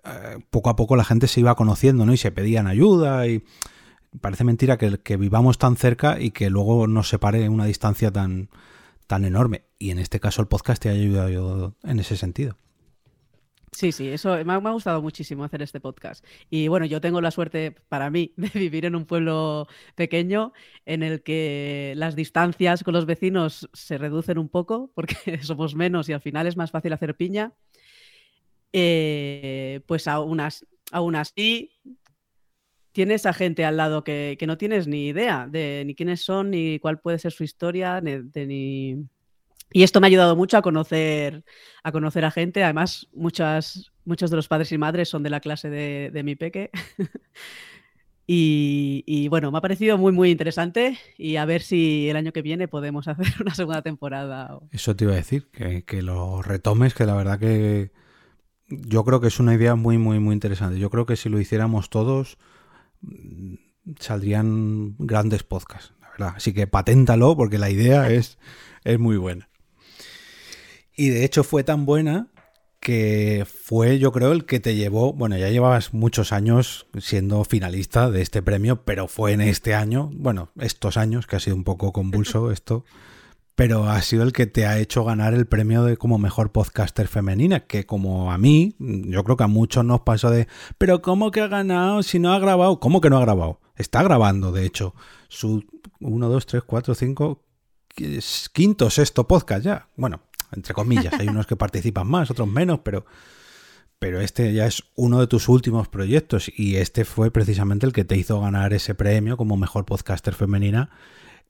eh, 0.04 0.38
poco 0.50 0.70
a 0.70 0.76
poco 0.76 0.96
la 0.96 1.04
gente 1.04 1.26
se 1.26 1.40
iba 1.40 1.54
conociendo, 1.56 2.06
¿no? 2.06 2.12
Y 2.12 2.16
se 2.16 2.30
pedían 2.30 2.66
ayuda 2.66 3.26
y 3.26 3.42
parece 4.20 4.44
mentira 4.44 4.78
que, 4.78 4.98
que 4.98 5.16
vivamos 5.16 5.58
tan 5.58 5.76
cerca 5.76 6.20
y 6.20 6.30
que 6.30 6.50
luego 6.50 6.86
nos 6.86 7.08
separe 7.08 7.48
una 7.48 7.66
distancia 7.66 8.10
tan, 8.10 8.50
tan 9.06 9.24
enorme. 9.24 9.64
Y 9.78 9.90
en 9.90 9.98
este 9.98 10.20
caso 10.20 10.42
el 10.42 10.48
podcast 10.48 10.82
te 10.82 10.88
ha 10.88 10.92
ayudado 10.92 11.76
en 11.82 11.98
ese 11.98 12.16
sentido. 12.16 12.56
Sí, 13.72 13.92
sí, 13.92 14.08
eso 14.08 14.42
me 14.44 14.52
ha, 14.54 14.56
gustado 14.56 15.02
muchísimo 15.02 15.44
hacer 15.44 15.60
este 15.60 15.80
podcast. 15.80 16.24
Y 16.48 16.68
bueno, 16.68 16.86
yo 16.86 17.00
tengo 17.00 17.20
la 17.20 17.30
suerte 17.30 17.72
para 17.88 18.10
mí 18.10 18.32
de 18.36 18.48
vivir 18.58 18.86
en 18.86 18.96
un 18.96 19.04
pueblo 19.04 19.68
pequeño 19.94 20.52
en 20.86 21.02
el 21.02 21.22
que 21.22 21.92
las 21.96 22.16
distancias 22.16 22.82
con 22.82 22.94
los 22.94 23.06
vecinos 23.06 23.68
se 23.72 23.98
reducen 23.98 24.38
un 24.38 24.48
poco 24.48 24.90
porque 24.94 25.16
somos 25.42 25.74
menos 25.74 26.08
y 26.08 26.12
al 26.14 26.20
final 26.22 26.46
es 26.46 26.56
más 26.56 26.70
fácil 26.70 26.92
hacer 26.92 27.16
piña. 27.16 27.52
Eh, 28.72 29.80
pues 29.86 30.08
aún, 30.08 30.40
aún 30.92 31.16
así 31.16 31.70
tienes 32.96 33.26
a 33.26 33.34
gente 33.34 33.66
al 33.66 33.76
lado 33.76 34.04
que, 34.04 34.38
no 34.46 34.56
tienes 34.56 34.88
ni 34.88 35.08
idea 35.08 35.46
de 35.46 35.82
ni 35.84 35.94
quiénes 35.94 36.22
son, 36.22 36.50
ni 36.50 36.78
cuál 36.78 36.98
puede 36.98 37.18
ser 37.18 37.30
su 37.30 37.44
historia, 37.44 38.00
ni, 38.00 39.06
Y 39.72 39.82
esto 39.82 40.00
me 40.00 40.06
ha 40.06 40.08
ayudado 40.08 40.36
mucho 40.36 40.56
a 40.56 40.62
conocer 40.62 41.44
a, 41.82 41.92
conocer 41.92 42.24
a 42.24 42.30
gente. 42.30 42.62
Además, 42.64 43.08
muchas, 43.12 43.92
muchos 44.04 44.30
de 44.30 44.36
los 44.36 44.48
padres 44.48 44.72
y 44.72 44.78
madres 44.78 45.08
son 45.08 45.22
de 45.22 45.30
la 45.30 45.40
clase 45.40 45.68
de, 45.68 46.22
mi 46.22 46.36
peque. 46.36 46.70
y, 48.26 49.28
bueno, 49.28 49.50
me 49.50 49.58
ha 49.58 49.60
parecido 49.60 49.98
muy, 49.98 50.12
muy 50.12 50.30
interesante. 50.30 50.98
Y 51.18 51.36
a 51.36 51.44
ver 51.44 51.62
si 51.62 52.08
el 52.08 52.16
año 52.16 52.32
que 52.32 52.42
viene 52.42 52.68
podemos 52.68 53.08
hacer 53.08 53.26
una 53.40 53.54
segunda 53.54 53.82
temporada. 53.82 54.58
Eso 54.70 54.94
te 54.96 55.04
iba 55.04 55.12
a 55.12 55.16
decir, 55.16 55.48
que, 55.50 55.84
que 55.84 56.02
lo 56.02 56.42
retomes, 56.42 56.94
que 56.94 57.04
la 57.04 57.14
verdad 57.14 57.38
que 57.38 57.90
yo 58.68 59.04
creo 59.04 59.20
que 59.20 59.28
es 59.28 59.38
una 59.38 59.54
idea 59.54 59.74
muy, 59.74 59.98
muy, 59.98 60.18
muy 60.18 60.34
interesante. 60.34 60.78
Yo 60.78 60.90
creo 60.90 61.06
que 61.06 61.16
si 61.16 61.28
lo 61.28 61.40
hiciéramos 61.40 61.90
todos 61.90 62.38
saldrían 64.00 64.96
grandes 64.98 65.42
podcasts, 65.42 65.92
la 66.00 66.10
verdad. 66.10 66.32
Así 66.36 66.52
que 66.52 66.66
paténtalo 66.66 67.36
porque 67.36 67.58
la 67.58 67.70
idea 67.70 68.10
es, 68.10 68.38
es 68.84 68.98
muy 68.98 69.16
buena. 69.16 69.48
Y 70.96 71.10
de 71.10 71.24
hecho 71.24 71.44
fue 71.44 71.62
tan 71.62 71.84
buena 71.84 72.28
que 72.80 73.46
fue 73.46 73.98
yo 73.98 74.12
creo 74.12 74.32
el 74.32 74.46
que 74.46 74.60
te 74.60 74.76
llevó, 74.76 75.12
bueno, 75.12 75.36
ya 75.36 75.50
llevabas 75.50 75.92
muchos 75.92 76.32
años 76.32 76.86
siendo 76.98 77.44
finalista 77.44 78.10
de 78.10 78.22
este 78.22 78.42
premio, 78.42 78.84
pero 78.84 79.08
fue 79.08 79.32
en 79.32 79.40
este 79.40 79.74
año, 79.74 80.10
bueno, 80.14 80.50
estos 80.58 80.96
años, 80.96 81.26
que 81.26 81.36
ha 81.36 81.40
sido 81.40 81.56
un 81.56 81.64
poco 81.64 81.92
convulso 81.92 82.50
esto, 82.52 82.84
pero 83.56 83.84
ha 83.88 84.00
sido 84.02 84.22
el 84.22 84.32
que 84.32 84.46
te 84.46 84.66
ha 84.66 84.78
hecho 84.78 85.04
ganar 85.04 85.34
el 85.34 85.46
premio 85.46 85.82
de 85.82 85.96
como 85.96 86.18
mejor 86.18 86.52
podcaster 86.52 87.08
femenina, 87.08 87.60
que 87.60 87.86
como 87.86 88.30
a 88.30 88.38
mí, 88.38 88.76
yo 88.78 89.24
creo 89.24 89.36
que 89.36 89.44
a 89.44 89.48
muchos 89.48 89.84
nos 89.84 90.02
pasó 90.02 90.30
de, 90.30 90.46
pero 90.78 91.02
¿cómo 91.02 91.30
que 91.30 91.40
ha 91.40 91.48
ganado 91.48 92.02
si 92.02 92.18
no 92.18 92.32
ha 92.32 92.38
grabado? 92.38 92.78
¿Cómo 92.80 93.00
que 93.00 93.10
no 93.10 93.18
ha 93.18 93.22
grabado? 93.22 93.60
Está 93.74 94.02
grabando, 94.02 94.52
de 94.52 94.64
hecho, 94.64 94.94
su 95.28 95.64
1, 96.00 96.28
2, 96.28 96.46
3, 96.46 96.62
4, 96.64 96.94
5, 96.94 97.42
quinto, 98.52 98.90
sexto 98.90 99.26
podcast 99.26 99.64
ya. 99.64 99.88
Bueno, 99.96 100.20
entre 100.52 100.74
comillas, 100.74 101.14
hay 101.14 101.28
unos 101.28 101.46
que 101.46 101.56
participan 101.56 102.06
más, 102.06 102.30
otros 102.30 102.48
menos, 102.48 102.80
pero, 102.80 103.06
pero 103.98 104.20
este 104.20 104.52
ya 104.52 104.66
es 104.66 104.84
uno 104.94 105.20
de 105.20 105.26
tus 105.26 105.48
últimos 105.48 105.88
proyectos 105.88 106.50
y 106.54 106.76
este 106.76 107.04
fue 107.04 107.30
precisamente 107.30 107.86
el 107.86 107.92
que 107.92 108.04
te 108.04 108.16
hizo 108.16 108.40
ganar 108.40 108.72
ese 108.72 108.94
premio 108.94 109.36
como 109.36 109.56
mejor 109.56 109.84
podcaster 109.84 110.34
femenina 110.34 110.90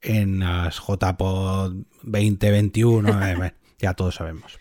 en 0.01 0.39
las 0.39 0.79
JPod 0.79 1.73
2021, 2.03 3.25
eh, 3.25 3.53
ya 3.79 3.93
todos 3.93 4.15
sabemos. 4.15 4.59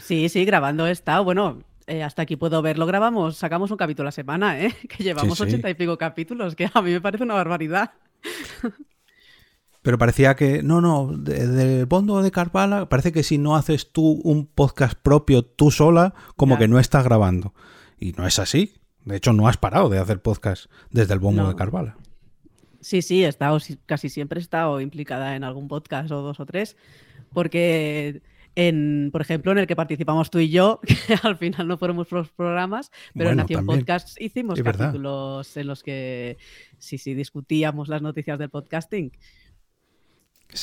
Sí, 0.00 0.28
sí, 0.28 0.44
grabando 0.44 0.86
he 0.86 0.90
estado. 0.90 1.24
Bueno, 1.24 1.62
eh, 1.86 2.02
hasta 2.02 2.22
aquí 2.22 2.36
puedo 2.36 2.62
verlo. 2.62 2.86
Grabamos, 2.86 3.36
sacamos 3.36 3.70
un 3.70 3.76
capítulo 3.76 4.06
a 4.06 4.08
la 4.08 4.12
semana, 4.12 4.60
¿eh? 4.60 4.74
Que 4.88 5.02
llevamos 5.02 5.40
ochenta 5.40 5.68
y 5.70 5.74
pico 5.74 5.98
capítulos, 5.98 6.54
que 6.54 6.70
a 6.72 6.82
mí 6.82 6.92
me 6.92 7.00
parece 7.00 7.24
una 7.24 7.34
barbaridad. 7.34 7.92
Pero 9.82 9.98
parecía 9.98 10.36
que, 10.36 10.62
no, 10.62 10.80
no, 10.80 11.08
del 11.16 11.86
fondo 11.88 12.22
de 12.22 12.30
Carvala, 12.30 12.88
parece 12.88 13.12
que 13.12 13.24
si 13.24 13.36
no 13.36 13.56
haces 13.56 13.92
tú 13.92 14.20
un 14.22 14.46
podcast 14.46 14.94
propio 14.94 15.44
tú 15.44 15.70
sola, 15.72 16.14
como 16.36 16.56
que 16.56 16.68
no 16.68 16.78
estás 16.78 17.04
grabando. 17.04 17.52
Y 17.98 18.12
no 18.12 18.26
es 18.26 18.38
así. 18.38 18.74
De 19.04 19.16
hecho, 19.16 19.32
no 19.32 19.48
has 19.48 19.56
parado 19.56 19.88
de 19.88 19.98
hacer 19.98 20.22
podcast 20.22 20.66
desde 20.90 21.14
el 21.14 21.20
bombo 21.20 21.48
de 21.48 21.56
Carvala. 21.56 21.96
Sí, 22.80 23.02
sí, 23.02 23.24
he 23.24 23.28
estado, 23.28 23.58
casi 23.86 24.08
siempre 24.08 24.38
he 24.38 24.42
estado 24.42 24.80
implicada 24.80 25.36
en 25.36 25.44
algún 25.44 25.68
podcast 25.68 26.10
o 26.10 26.22
dos 26.22 26.40
o 26.40 26.46
tres, 26.46 26.76
porque 27.32 28.22
en, 28.54 29.10
por 29.12 29.22
ejemplo, 29.22 29.52
en 29.52 29.58
el 29.58 29.66
que 29.66 29.76
participamos 29.76 30.30
tú 30.30 30.38
y 30.38 30.50
yo, 30.50 30.80
que 31.06 31.16
al 31.22 31.36
final 31.36 31.68
no 31.68 31.78
fueron 31.78 31.96
los 31.96 32.30
programas, 32.30 32.90
pero 33.14 33.30
en 33.30 33.36
Nación 33.36 33.66
Podcast 33.66 34.20
hicimos 34.20 34.60
capítulos 34.60 35.56
en 35.56 35.66
los 35.66 35.82
que 35.82 36.38
sí, 36.78 36.98
sí, 36.98 37.14
discutíamos 37.14 37.88
las 37.88 38.02
noticias 38.02 38.38
del 38.38 38.50
podcasting. 38.50 39.12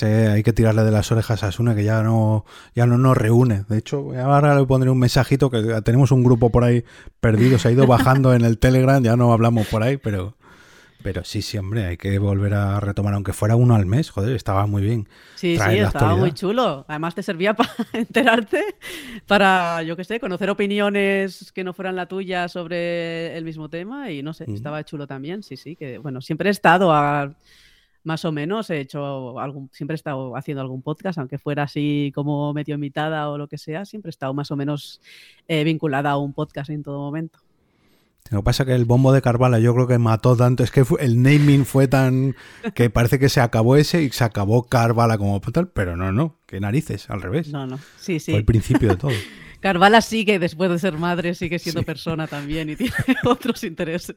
Hay 0.01 0.43
que 0.43 0.53
tirarle 0.53 0.83
de 0.83 0.91
las 0.91 1.11
orejas 1.11 1.43
a 1.43 1.51
Sune, 1.51 1.75
que 1.75 1.83
ya 1.83 2.03
no, 2.03 2.45
ya 2.75 2.85
no 2.85 2.97
nos 2.97 3.17
reúne. 3.17 3.63
De 3.67 3.77
hecho, 3.77 4.11
ahora 4.19 4.57
le 4.57 4.65
pondré 4.65 4.89
un 4.89 4.99
mensajito 4.99 5.49
que 5.49 5.81
tenemos 5.83 6.11
un 6.11 6.23
grupo 6.23 6.51
por 6.51 6.63
ahí 6.63 6.83
perdido, 7.19 7.57
se 7.57 7.69
ha 7.69 7.71
ido 7.71 7.87
bajando 7.87 8.33
en 8.33 8.43
el 8.43 8.57
Telegram, 8.57 9.03
ya 9.03 9.15
no 9.15 9.33
hablamos 9.33 9.67
por 9.67 9.83
ahí, 9.83 9.97
pero 9.97 10.35
pero 11.01 11.23
sí, 11.23 11.41
sí, 11.41 11.57
hombre, 11.57 11.85
hay 11.85 11.97
que 11.97 12.19
volver 12.19 12.53
a 12.53 12.81
retomar, 12.81 13.13
aunque 13.13 13.31
fuera 13.31 13.55
uno 13.55 13.73
al 13.73 13.85
mes, 13.85 14.09
joder, 14.09 14.35
estaba 14.35 14.67
muy 14.67 14.81
bien. 14.81 15.07
Sí, 15.35 15.57
sí, 15.57 15.77
estaba 15.77 16.17
muy 16.17 16.33
chulo. 16.33 16.83
Además 16.89 17.15
te 17.15 17.23
servía 17.23 17.53
para 17.53 17.69
enterarte, 17.93 18.75
para, 19.25 19.81
yo 19.83 19.95
qué 19.95 20.03
sé, 20.03 20.19
conocer 20.19 20.49
opiniones 20.49 21.53
que 21.53 21.63
no 21.63 21.71
fueran 21.71 21.95
la 21.95 22.07
tuya 22.07 22.49
sobre 22.49 23.37
el 23.37 23.45
mismo 23.45 23.69
tema 23.69 24.11
y 24.11 24.21
no 24.23 24.33
sé, 24.33 24.45
estaba 24.51 24.83
chulo 24.83 25.07
también, 25.07 25.41
sí, 25.41 25.55
sí, 25.55 25.77
que 25.77 25.99
bueno, 25.99 26.19
siempre 26.19 26.49
he 26.49 26.51
estado 26.51 26.91
a, 26.91 27.33
más 28.03 28.25
o 28.25 28.31
menos, 28.31 28.69
he 28.69 28.79
hecho 28.79 29.39
algún, 29.39 29.69
siempre 29.71 29.93
he 29.93 29.95
estado 29.95 30.35
haciendo 30.35 30.61
algún 30.61 30.81
podcast, 30.81 31.19
aunque 31.19 31.37
fuera 31.37 31.63
así 31.63 32.11
como 32.15 32.53
medio 32.53 32.75
invitada 32.75 33.29
o 33.29 33.37
lo 33.37 33.47
que 33.47 33.57
sea, 33.57 33.85
siempre 33.85 34.09
he 34.09 34.11
estado 34.11 34.33
más 34.33 34.51
o 34.51 34.55
menos 34.55 35.01
eh, 35.47 35.63
vinculada 35.63 36.11
a 36.11 36.17
un 36.17 36.33
podcast 36.33 36.69
en 36.69 36.83
todo 36.83 36.99
momento. 36.99 37.39
Lo 38.29 38.39
que 38.39 38.43
pasa 38.43 38.63
es 38.63 38.67
que 38.67 38.75
el 38.75 38.85
bombo 38.85 39.11
de 39.11 39.21
Carvala 39.23 39.59
yo 39.59 39.73
creo 39.73 39.87
que 39.87 39.97
mató 39.97 40.35
tanto, 40.35 40.63
es 40.63 40.69
que 40.69 40.83
el 40.99 41.21
naming 41.21 41.65
fue 41.65 41.87
tan 41.87 42.35
que 42.75 42.89
parece 42.89 43.17
que 43.17 43.29
se 43.29 43.41
acabó 43.41 43.75
ese 43.75 44.03
y 44.03 44.09
se 44.11 44.23
acabó 44.23 44.63
Carvala 44.63 45.17
como 45.17 45.39
tal, 45.41 45.67
pero 45.67 45.97
no, 45.97 46.11
no, 46.11 46.37
qué 46.45 46.59
narices, 46.59 47.09
al 47.09 47.21
revés. 47.21 47.49
No, 47.49 47.65
no, 47.65 47.79
sí, 47.97 48.19
sí. 48.19 48.31
Fue 48.31 48.39
el 48.39 48.45
principio 48.45 48.89
de 48.89 48.95
todo. 48.97 49.11
Carvala 49.59 50.01
sigue, 50.01 50.39
después 50.39 50.69
de 50.69 50.79
ser 50.79 50.93
madre, 50.97 51.35
sigue 51.35 51.59
siendo 51.59 51.83
persona 51.83 52.27
también 52.27 52.69
y 52.69 52.75
tiene 52.77 52.93
otros 53.25 53.63
intereses. 53.63 54.15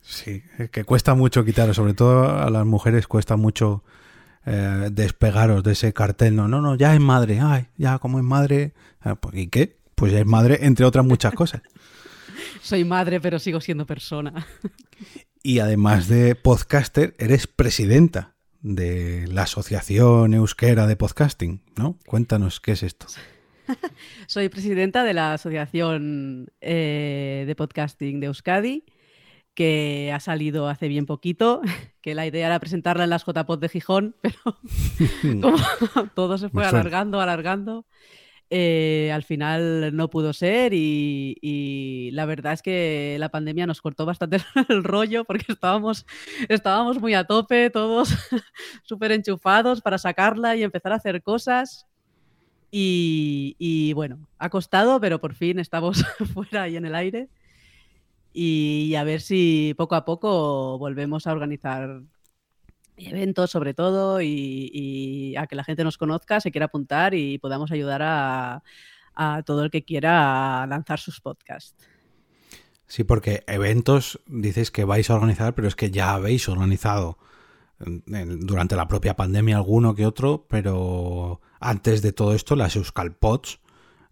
Sí, 0.00 0.42
es 0.58 0.70
que 0.70 0.84
cuesta 0.84 1.14
mucho 1.14 1.44
quitar, 1.44 1.74
sobre 1.74 1.94
todo 1.94 2.38
a 2.38 2.50
las 2.50 2.66
mujeres 2.66 3.06
cuesta 3.06 3.36
mucho 3.36 3.84
eh, 4.44 4.88
despegaros 4.92 5.62
de 5.62 5.72
ese 5.72 5.92
cartel. 5.92 6.36
No, 6.36 6.48
no, 6.48 6.60
no, 6.60 6.74
ya 6.76 6.94
es 6.94 7.00
madre, 7.00 7.40
ay, 7.40 7.66
ya 7.76 7.98
como 7.98 8.18
es 8.18 8.24
madre, 8.24 8.74
ah, 9.00 9.14
pues, 9.16 9.34
¿y 9.36 9.48
qué? 9.48 9.76
Pues 9.94 10.12
ya 10.12 10.20
es 10.20 10.26
madre, 10.26 10.58
entre 10.62 10.84
otras 10.84 11.04
muchas 11.04 11.32
cosas 11.34 11.62
soy 12.62 12.84
madre, 12.84 13.20
pero 13.20 13.38
sigo 13.38 13.60
siendo 13.60 13.86
persona. 13.86 14.46
Y 15.42 15.60
además 15.60 16.08
de 16.08 16.34
podcaster, 16.34 17.14
eres 17.18 17.46
presidenta 17.46 18.34
de 18.60 19.26
la 19.28 19.42
Asociación 19.42 20.34
Euskera 20.34 20.86
de 20.86 20.96
Podcasting, 20.96 21.62
¿no? 21.76 21.98
Cuéntanos 22.06 22.60
qué 22.60 22.72
es 22.72 22.82
esto. 22.82 23.06
Soy 24.26 24.48
presidenta 24.48 25.04
de 25.04 25.14
la 25.14 25.34
Asociación 25.34 26.48
eh, 26.60 27.44
de 27.46 27.54
Podcasting 27.54 28.20
de 28.20 28.26
Euskadi, 28.26 28.84
que 29.54 30.12
ha 30.14 30.20
salido 30.20 30.68
hace 30.68 30.88
bien 30.88 31.06
poquito, 31.06 31.62
que 32.00 32.14
la 32.14 32.26
idea 32.26 32.46
era 32.46 32.60
presentarla 32.60 33.04
en 33.04 33.10
las 33.10 33.24
JPod 33.24 33.58
de 33.58 33.68
Gijón, 33.68 34.16
pero 34.22 34.56
como 35.92 36.08
todo 36.14 36.38
se 36.38 36.48
fue 36.48 36.64
alargando, 36.64 37.20
alargando, 37.20 37.86
eh, 38.48 39.10
al 39.12 39.24
final 39.24 39.96
no 39.96 40.08
pudo 40.08 40.32
ser 40.32 40.72
y, 40.72 42.10
la 42.12 42.26
verdad 42.26 42.52
es 42.52 42.62
que 42.62 43.16
la 43.18 43.28
pandemia 43.28 43.66
nos 43.66 43.80
cortó 43.80 44.06
bastante 44.06 44.38
el 44.68 44.84
rollo 44.84 45.24
porque 45.24 45.46
estábamos, 45.52 46.06
estábamos 46.48 47.00
muy 47.00 47.14
a 47.14 47.24
tope, 47.24 47.70
todos 47.70 48.14
súper 48.84 49.12
enchufados 49.12 49.80
para 49.80 49.98
sacarla 49.98 50.54
y 50.54 50.62
empezar 50.62 50.92
a 50.92 50.96
hacer 50.96 51.22
cosas. 51.22 51.86
Y, 52.70 53.92
bueno, 53.94 54.28
ha 54.38 54.50
costado, 54.50 55.00
pero 55.00 55.20
por 55.20 55.34
fin 55.34 55.58
estamos 55.58 56.04
fuera 56.34 56.68
y 56.68 56.76
en 56.76 56.84
el 56.84 56.94
aire. 56.94 57.28
Y 58.32 58.94
a 58.96 59.04
ver 59.04 59.20
si 59.20 59.74
poco 59.78 59.94
a 59.94 60.04
poco 60.04 60.78
volvemos 60.78 61.26
a 61.26 61.32
organizar 61.32 62.02
eventos 62.98 63.50
sobre 63.50 63.74
todo 63.74 64.20
y, 64.20 65.34
a 65.38 65.46
que 65.46 65.56
la 65.56 65.64
gente 65.64 65.84
nos 65.84 65.98
conozca, 65.98 66.40
se 66.40 66.50
quiera 66.50 66.66
apuntar 66.66 67.14
y 67.14 67.38
podamos 67.38 67.70
ayudar 67.72 68.02
a, 68.02 68.62
todo 69.46 69.64
el 69.64 69.70
que 69.70 69.82
quiera 69.82 70.66
lanzar 70.66 70.98
sus 70.98 71.20
podcasts. 71.22 71.88
Sí, 72.86 73.02
porque 73.02 73.42
eventos 73.46 74.20
dices 74.26 74.70
que 74.70 74.84
vais 74.84 75.08
a 75.08 75.14
organizar, 75.14 75.54
pero 75.54 75.68
es 75.68 75.74
que 75.74 75.90
ya 75.90 76.12
habéis 76.12 76.48
organizado 76.48 77.18
durante 77.78 78.76
la 78.76 78.88
propia 78.88 79.16
pandemia 79.16 79.56
alguno 79.56 79.94
que 79.94 80.06
otro, 80.06 80.46
pero 80.48 81.40
antes 81.60 82.02
de 82.02 82.12
todo 82.12 82.34
esto 82.34 82.56
las 82.56 82.76
Euskalpods 82.76 83.60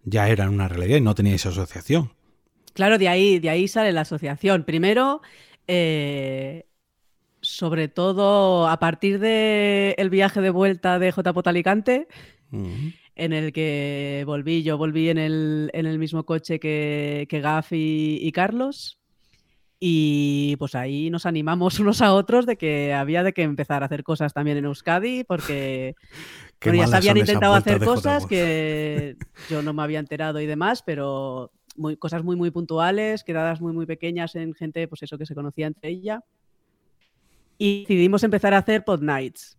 ya 0.03 0.29
eran 0.29 0.49
una 0.49 0.67
realidad 0.67 0.97
y 0.97 1.01
no 1.01 1.15
teníais 1.15 1.45
asociación. 1.45 2.13
Claro, 2.73 2.97
de 2.97 3.07
ahí, 3.07 3.39
de 3.39 3.49
ahí 3.49 3.67
sale 3.67 3.91
la 3.91 4.01
asociación. 4.01 4.65
Primero, 4.65 5.21
eh, 5.67 6.65
sobre 7.41 7.87
todo 7.87 8.67
a 8.67 8.79
partir 8.79 9.19
del 9.19 10.09
viaje 10.09 10.41
de 10.41 10.49
vuelta 10.49 10.99
de 10.99 11.11
JPOT 11.11 11.47
Alicante, 11.47 12.07
en 12.51 13.33
el 13.33 13.53
que 13.53 14.23
volví, 14.25 14.63
yo 14.63 14.77
volví 14.77 15.09
en 15.09 15.17
el, 15.17 15.99
mismo 15.99 16.25
coche 16.25 16.59
que, 16.59 17.27
que 17.29 17.41
Gaf 17.41 17.69
y, 17.71 18.31
Carlos. 18.33 18.99
Y 19.79 20.55
pues 20.57 20.73
ahí 20.73 21.09
nos 21.09 21.25
animamos 21.25 21.79
unos 21.79 22.01
a 22.01 22.13
otros 22.13 22.45
de 22.45 22.57
que 22.57 22.93
había 22.93 23.23
de 23.23 23.33
que 23.33 23.43
empezar 23.43 23.83
a 23.83 23.85
hacer 23.85 24.03
cosas 24.03 24.33
también 24.33 24.57
en 24.57 24.65
Euskadi, 24.65 25.23
porque 25.23 25.95
ya 26.73 26.87
se 26.87 26.95
habían 26.95 27.17
intentado 27.17 27.53
hacer 27.53 27.83
cosas 27.83 28.25
que 28.25 29.17
yo 29.49 29.61
no 29.61 29.73
me 29.73 29.83
había 29.83 29.99
enterado 29.99 30.39
y 30.39 30.45
demás, 30.45 30.83
pero 30.83 31.51
muy, 31.75 31.97
cosas 31.97 32.23
muy, 32.23 32.35
muy 32.35 32.51
puntuales, 32.51 33.23
quedadas 33.23 33.61
muy, 33.61 33.73
muy 33.73 33.85
pequeñas 33.85 34.35
en 34.35 34.53
gente, 34.53 34.87
pues 34.87 35.03
eso 35.03 35.17
que 35.17 35.25
se 35.25 35.35
conocía 35.35 35.67
entre 35.67 35.89
ella. 35.89 36.23
Y 37.57 37.81
decidimos 37.81 38.23
empezar 38.23 38.53
a 38.53 38.59
hacer 38.59 38.83
pod 38.83 39.01
nights 39.01 39.57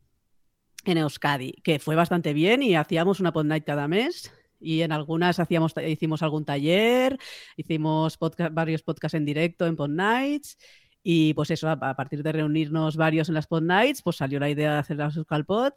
en 0.84 0.98
Euskadi, 0.98 1.52
que 1.62 1.78
fue 1.78 1.94
bastante 1.94 2.32
bien 2.32 2.62
y 2.62 2.76
hacíamos 2.76 3.20
una 3.20 3.32
pod 3.32 3.44
night 3.44 3.64
cada 3.64 3.88
mes. 3.88 4.32
Y 4.58 4.82
en 4.82 4.92
algunas 4.92 5.38
hacíamos, 5.38 5.74
hicimos 5.86 6.22
algún 6.22 6.44
taller, 6.44 7.18
hicimos 7.56 8.18
varios 8.52 8.82
podcasts 8.82 9.14
en 9.14 9.24
directo 9.24 9.66
en 9.66 9.76
pod 9.76 9.90
nights. 9.90 10.58
Y 11.02 11.34
pues 11.34 11.50
eso, 11.50 11.68
a, 11.68 11.78
partir 11.78 12.22
de 12.22 12.32
reunirnos 12.32 12.96
varios 12.96 13.28
en 13.28 13.34
las 13.34 13.46
pod 13.46 13.62
nights, 13.62 14.02
pues 14.02 14.16
salió 14.16 14.40
la 14.40 14.50
idea 14.50 14.72
de 14.72 14.78
hacer 14.78 14.96
las 14.96 15.16
Euskalpod. 15.16 15.72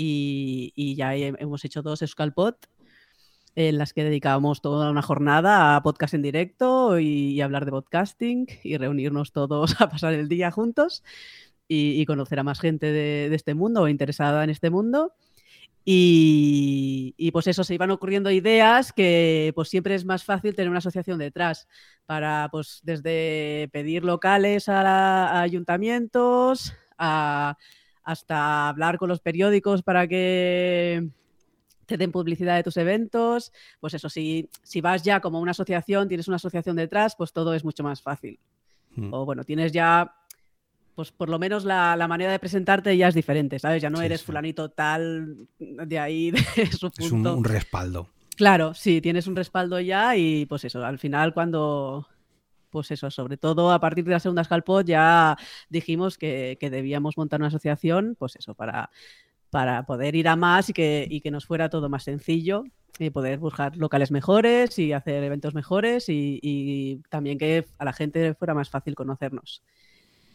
Y, 0.00 0.72
y 0.76 0.94
ya 0.94 1.16
hemos 1.16 1.64
hecho 1.64 1.82
dos 1.82 2.02
Euskalpod 2.02 2.54
en 3.58 3.76
las 3.76 3.92
que 3.92 4.04
dedicábamos 4.04 4.62
toda 4.62 4.88
una 4.88 5.02
jornada 5.02 5.74
a 5.74 5.82
podcast 5.82 6.14
en 6.14 6.22
directo 6.22 7.00
y, 7.00 7.40
hablar 7.40 7.64
de 7.64 7.72
podcasting 7.72 8.46
y 8.62 8.76
reunirnos 8.76 9.32
todos 9.32 9.74
a 9.80 9.90
pasar 9.90 10.14
el 10.14 10.28
día 10.28 10.52
juntos 10.52 11.02
y, 11.66 12.06
conocer 12.06 12.38
a 12.38 12.44
más 12.44 12.60
gente 12.60 12.92
de, 12.92 13.34
este 13.34 13.54
mundo 13.54 13.82
o 13.82 13.88
interesada 13.88 14.44
en 14.44 14.50
este 14.50 14.70
mundo. 14.70 15.12
Y, 15.84 17.30
pues 17.32 17.48
eso, 17.48 17.64
se 17.64 17.74
iban 17.74 17.90
ocurriendo 17.90 18.30
ideas 18.30 18.92
que 18.92 19.50
pues 19.56 19.68
siempre 19.70 19.96
es 19.96 20.04
más 20.04 20.22
fácil 20.22 20.54
tener 20.54 20.68
una 20.68 20.78
asociación 20.78 21.18
detrás 21.18 21.66
para 22.06 22.48
pues 22.52 22.78
desde 22.84 23.68
pedir 23.72 24.04
locales 24.04 24.68
a, 24.68 25.40
ayuntamientos 25.40 26.74
hasta 28.08 28.70
hablar 28.70 28.96
con 28.96 29.10
los 29.10 29.20
periódicos 29.20 29.82
para 29.82 30.08
que 30.08 31.10
te 31.84 31.98
den 31.98 32.10
publicidad 32.10 32.56
de 32.56 32.62
tus 32.62 32.78
eventos, 32.78 33.52
pues 33.80 33.92
eso, 33.92 34.08
si, 34.08 34.48
si 34.62 34.80
vas 34.80 35.02
ya 35.02 35.20
como 35.20 35.40
una 35.40 35.50
asociación, 35.50 36.08
tienes 36.08 36.26
una 36.26 36.36
asociación 36.36 36.74
detrás, 36.74 37.14
pues 37.16 37.34
todo 37.34 37.52
es 37.52 37.66
mucho 37.66 37.82
más 37.82 38.00
fácil. 38.00 38.38
Hmm. 38.96 39.12
O 39.12 39.26
bueno, 39.26 39.44
tienes 39.44 39.72
ya, 39.72 40.14
pues 40.94 41.12
por 41.12 41.28
lo 41.28 41.38
menos 41.38 41.66
la, 41.66 42.02
manera 42.08 42.32
de 42.32 42.38
presentarte 42.38 42.96
ya 42.96 43.08
es 43.08 43.14
diferente, 43.14 43.58
¿sabes? 43.58 43.82
Ya 43.82 43.90
no 43.90 44.00
eres 44.00 44.22
fulanito 44.22 44.70
tal 44.70 45.46
de 45.58 45.98
ahí, 45.98 46.30
de 46.56 46.72
su 46.72 46.90
punto. 46.90 47.32
Es 47.32 47.36
un, 47.36 47.44
respaldo. 47.44 48.08
Claro, 48.36 48.72
sí, 48.72 49.02
tienes 49.02 49.26
un 49.26 49.36
respaldo 49.36 49.80
ya 49.80 50.16
y 50.16 50.46
pues 50.46 50.64
eso, 50.64 50.82
al 50.82 50.98
final 50.98 51.34
cuando, 51.34 52.08
pues 52.70 52.90
eso, 52.90 53.10
sobre 53.10 53.36
todo 53.36 53.72
a 53.72 53.80
partir 53.80 54.04
de 54.04 54.12
la 54.12 54.20
segunda 54.20 54.44
Scalpot 54.44 54.86
ya 54.86 55.36
dijimos 55.68 56.18
que, 56.18 56.56
que, 56.60 56.70
debíamos 56.70 57.16
montar 57.16 57.40
una 57.40 57.48
asociación, 57.48 58.16
pues 58.18 58.36
eso, 58.36 58.54
para 58.54 58.90
para 59.50 59.84
poder 59.86 60.14
ir 60.14 60.28
a 60.28 60.36
más 60.36 60.68
y 60.68 60.72
que, 60.72 61.20
que 61.22 61.30
nos 61.30 61.46
fuera 61.46 61.68
todo 61.68 61.88
más 61.88 62.04
sencillo 62.04 62.64
y 62.98 63.10
poder 63.10 63.38
buscar 63.38 63.76
locales 63.76 64.10
mejores 64.10 64.78
y 64.78 64.92
hacer 64.92 65.22
eventos 65.22 65.54
mejores 65.54 66.06
y, 66.08 67.00
también 67.08 67.38
que 67.38 67.66
a 67.78 67.84
la 67.84 67.92
gente 67.92 68.34
fuera 68.34 68.54
más 68.54 68.70
fácil 68.70 68.94
conocernos. 68.94 69.62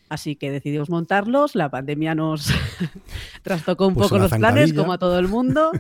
Así 0.10 0.36
que 0.36 0.52
decidimos 0.52 0.90
montarlos, 0.90 1.56
la 1.56 1.70
pandemia 1.70 2.14
nos 2.14 2.48
trastocó 3.44 3.88
un 3.88 3.96
poco 3.96 4.18
los 4.18 4.32
planes, 4.32 4.74
como 4.74 4.94
a 4.94 4.98
todo 4.98 5.18
el 5.18 5.28
mundo, 5.28 5.72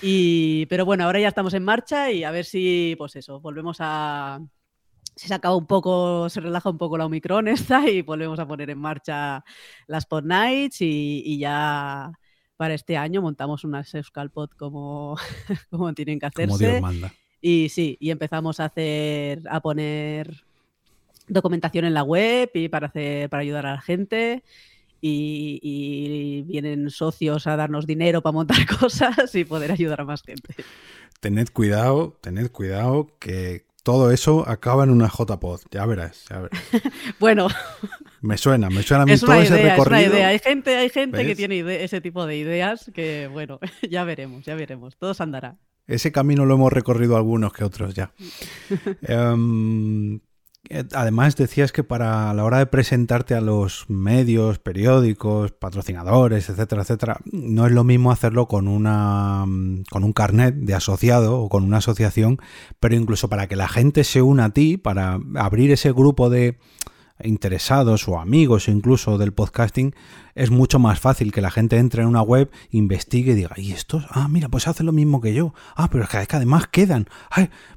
y, 0.00 0.66
pero 0.66 0.84
bueno, 0.84 1.04
ahora 1.04 1.20
ya 1.20 1.28
estamos 1.28 1.52
en 1.54 1.64
marcha 1.64 2.10
y 2.10 2.22
a 2.24 2.30
ver 2.30 2.44
si, 2.44 2.94
pues 2.96 3.16
eso, 3.16 3.40
volvemos 3.40 3.78
a... 3.80 4.40
Se 5.26 5.34
acaba 5.34 5.56
un 5.56 5.66
poco, 5.66 6.28
se 6.28 6.40
relaja 6.40 6.68
un 6.68 6.78
poco 6.78 6.98
la 6.98 7.06
Omicron 7.06 7.48
esta 7.48 7.88
y 7.88 8.02
volvemos 8.02 8.38
a 8.38 8.46
poner 8.46 8.70
en 8.70 8.78
marcha 8.78 9.44
las 9.86 10.06
Pod 10.06 10.24
Nights 10.24 10.78
y 10.80 11.38
ya 11.38 12.12
para 12.62 12.74
este 12.74 12.96
año 12.96 13.20
montamos 13.20 13.64
unas 13.64 13.92
Euskalpod 13.92 14.50
como, 14.50 15.16
como 15.70 15.92
tienen 15.94 16.20
que 16.20 16.26
hacerse. 16.26 16.46
Como 16.46 16.58
Dios 16.58 16.80
manda. 16.80 17.12
Y 17.40 17.70
sí, 17.70 17.96
y 17.98 18.10
empezamos 18.10 18.60
a 18.60 18.66
hacer, 18.66 19.42
a 19.50 19.58
poner 19.58 20.44
documentación 21.26 21.86
en 21.86 21.94
la 21.94 22.04
web 22.04 22.50
y 22.54 22.68
para 22.68 22.86
hacer, 22.86 23.28
para 23.30 23.40
ayudar 23.40 23.66
a 23.66 23.72
la 23.74 23.80
gente. 23.80 24.44
Y, 25.00 26.44
vienen 26.46 26.88
socios 26.88 27.48
a 27.48 27.56
darnos 27.56 27.84
dinero 27.84 28.22
para 28.22 28.32
montar 28.32 28.58
cosas 28.78 29.34
y 29.34 29.44
poder 29.44 29.72
ayudar 29.72 30.02
a 30.02 30.04
más 30.04 30.22
gente. 30.22 30.54
Tened 31.18 31.48
cuidado, 31.52 32.16
tened 32.20 32.48
cuidado 32.52 33.08
que 33.18 33.64
todo 33.82 34.10
eso 34.12 34.48
acaba 34.48 34.84
en 34.84 34.90
una 34.90 35.08
JPod, 35.08 35.62
ya 35.70 35.84
verás, 35.86 36.24
ya 36.30 36.40
verás. 36.40 36.60
bueno, 37.18 37.48
me 38.20 38.38
suena, 38.38 38.70
me 38.70 38.82
suena 38.82 39.02
a 39.02 39.06
mí 39.06 39.18
todo 39.18 39.34
ese 39.34 39.56
recorrido. 39.56 40.00
Es 40.00 40.06
una 40.08 40.16
idea. 40.16 40.28
Hay 40.28 40.38
gente, 40.38 40.76
hay 40.76 40.88
gente 40.88 41.26
que 41.26 41.34
tiene 41.34 41.82
ese 41.82 42.00
tipo 42.00 42.24
de 42.26 42.36
ideas 42.36 42.90
que, 42.94 43.28
bueno, 43.32 43.58
ya 43.90 44.04
veremos, 44.04 44.44
ya 44.44 44.54
veremos. 44.54 44.96
Todo 44.96 45.14
se 45.14 45.22
andará. 45.22 45.58
Ese 45.86 46.12
camino 46.12 46.46
lo 46.46 46.54
hemos 46.54 46.72
recorrido 46.72 47.16
algunos 47.16 47.52
que 47.52 47.64
otros 47.64 47.94
ya. 47.94 48.12
Em, 49.02 50.20
además, 50.94 51.36
decías 51.36 51.72
que 51.72 51.84
para 51.84 52.32
la 52.34 52.44
hora 52.44 52.58
de 52.58 52.66
presentarte 52.66 53.34
a 53.34 53.40
los 53.40 53.84
medios, 53.88 54.58
periódicos, 54.58 55.52
patrocinadores, 55.52 56.48
etcétera, 56.48 56.82
etcétera, 56.82 57.20
no 57.30 57.66
es 57.66 57.72
lo 57.72 57.84
mismo 57.84 58.12
hacerlo 58.12 58.48
con 58.48 58.68
una 58.68 59.44
con 59.90 60.04
un 60.04 60.12
carnet 60.12 60.54
de 60.54 60.74
asociado 60.74 61.38
o 61.38 61.48
con 61.48 61.64
una 61.64 61.78
asociación, 61.78 62.38
pero 62.80 62.94
incluso 62.94 63.28
para 63.28 63.46
que 63.46 63.56
la 63.56 63.68
gente 63.68 64.04
se 64.04 64.22
una 64.22 64.46
a 64.46 64.50
ti, 64.50 64.76
para 64.76 65.18
abrir 65.34 65.70
ese 65.70 65.92
grupo 65.92 66.30
de 66.30 66.58
interesados 67.24 68.08
o 68.08 68.18
amigos 68.18 68.68
incluso 68.68 69.18
del 69.18 69.32
podcasting, 69.32 69.94
es 70.34 70.50
mucho 70.50 70.78
más 70.78 71.00
fácil 71.00 71.32
que 71.32 71.40
la 71.40 71.50
gente 71.50 71.78
entre 71.78 72.02
en 72.02 72.08
una 72.08 72.22
web, 72.22 72.50
investigue 72.70 73.32
y 73.32 73.34
diga, 73.34 73.54
¿y 73.56 73.72
estos? 73.72 74.06
Ah, 74.10 74.28
mira, 74.28 74.48
pues 74.48 74.68
hace 74.68 74.82
lo 74.82 74.92
mismo 74.92 75.20
que 75.20 75.34
yo. 75.34 75.54
Ah, 75.76 75.88
pero 75.90 76.04
es 76.04 76.10
que, 76.10 76.36
además 76.36 76.66
quedan. 76.68 77.08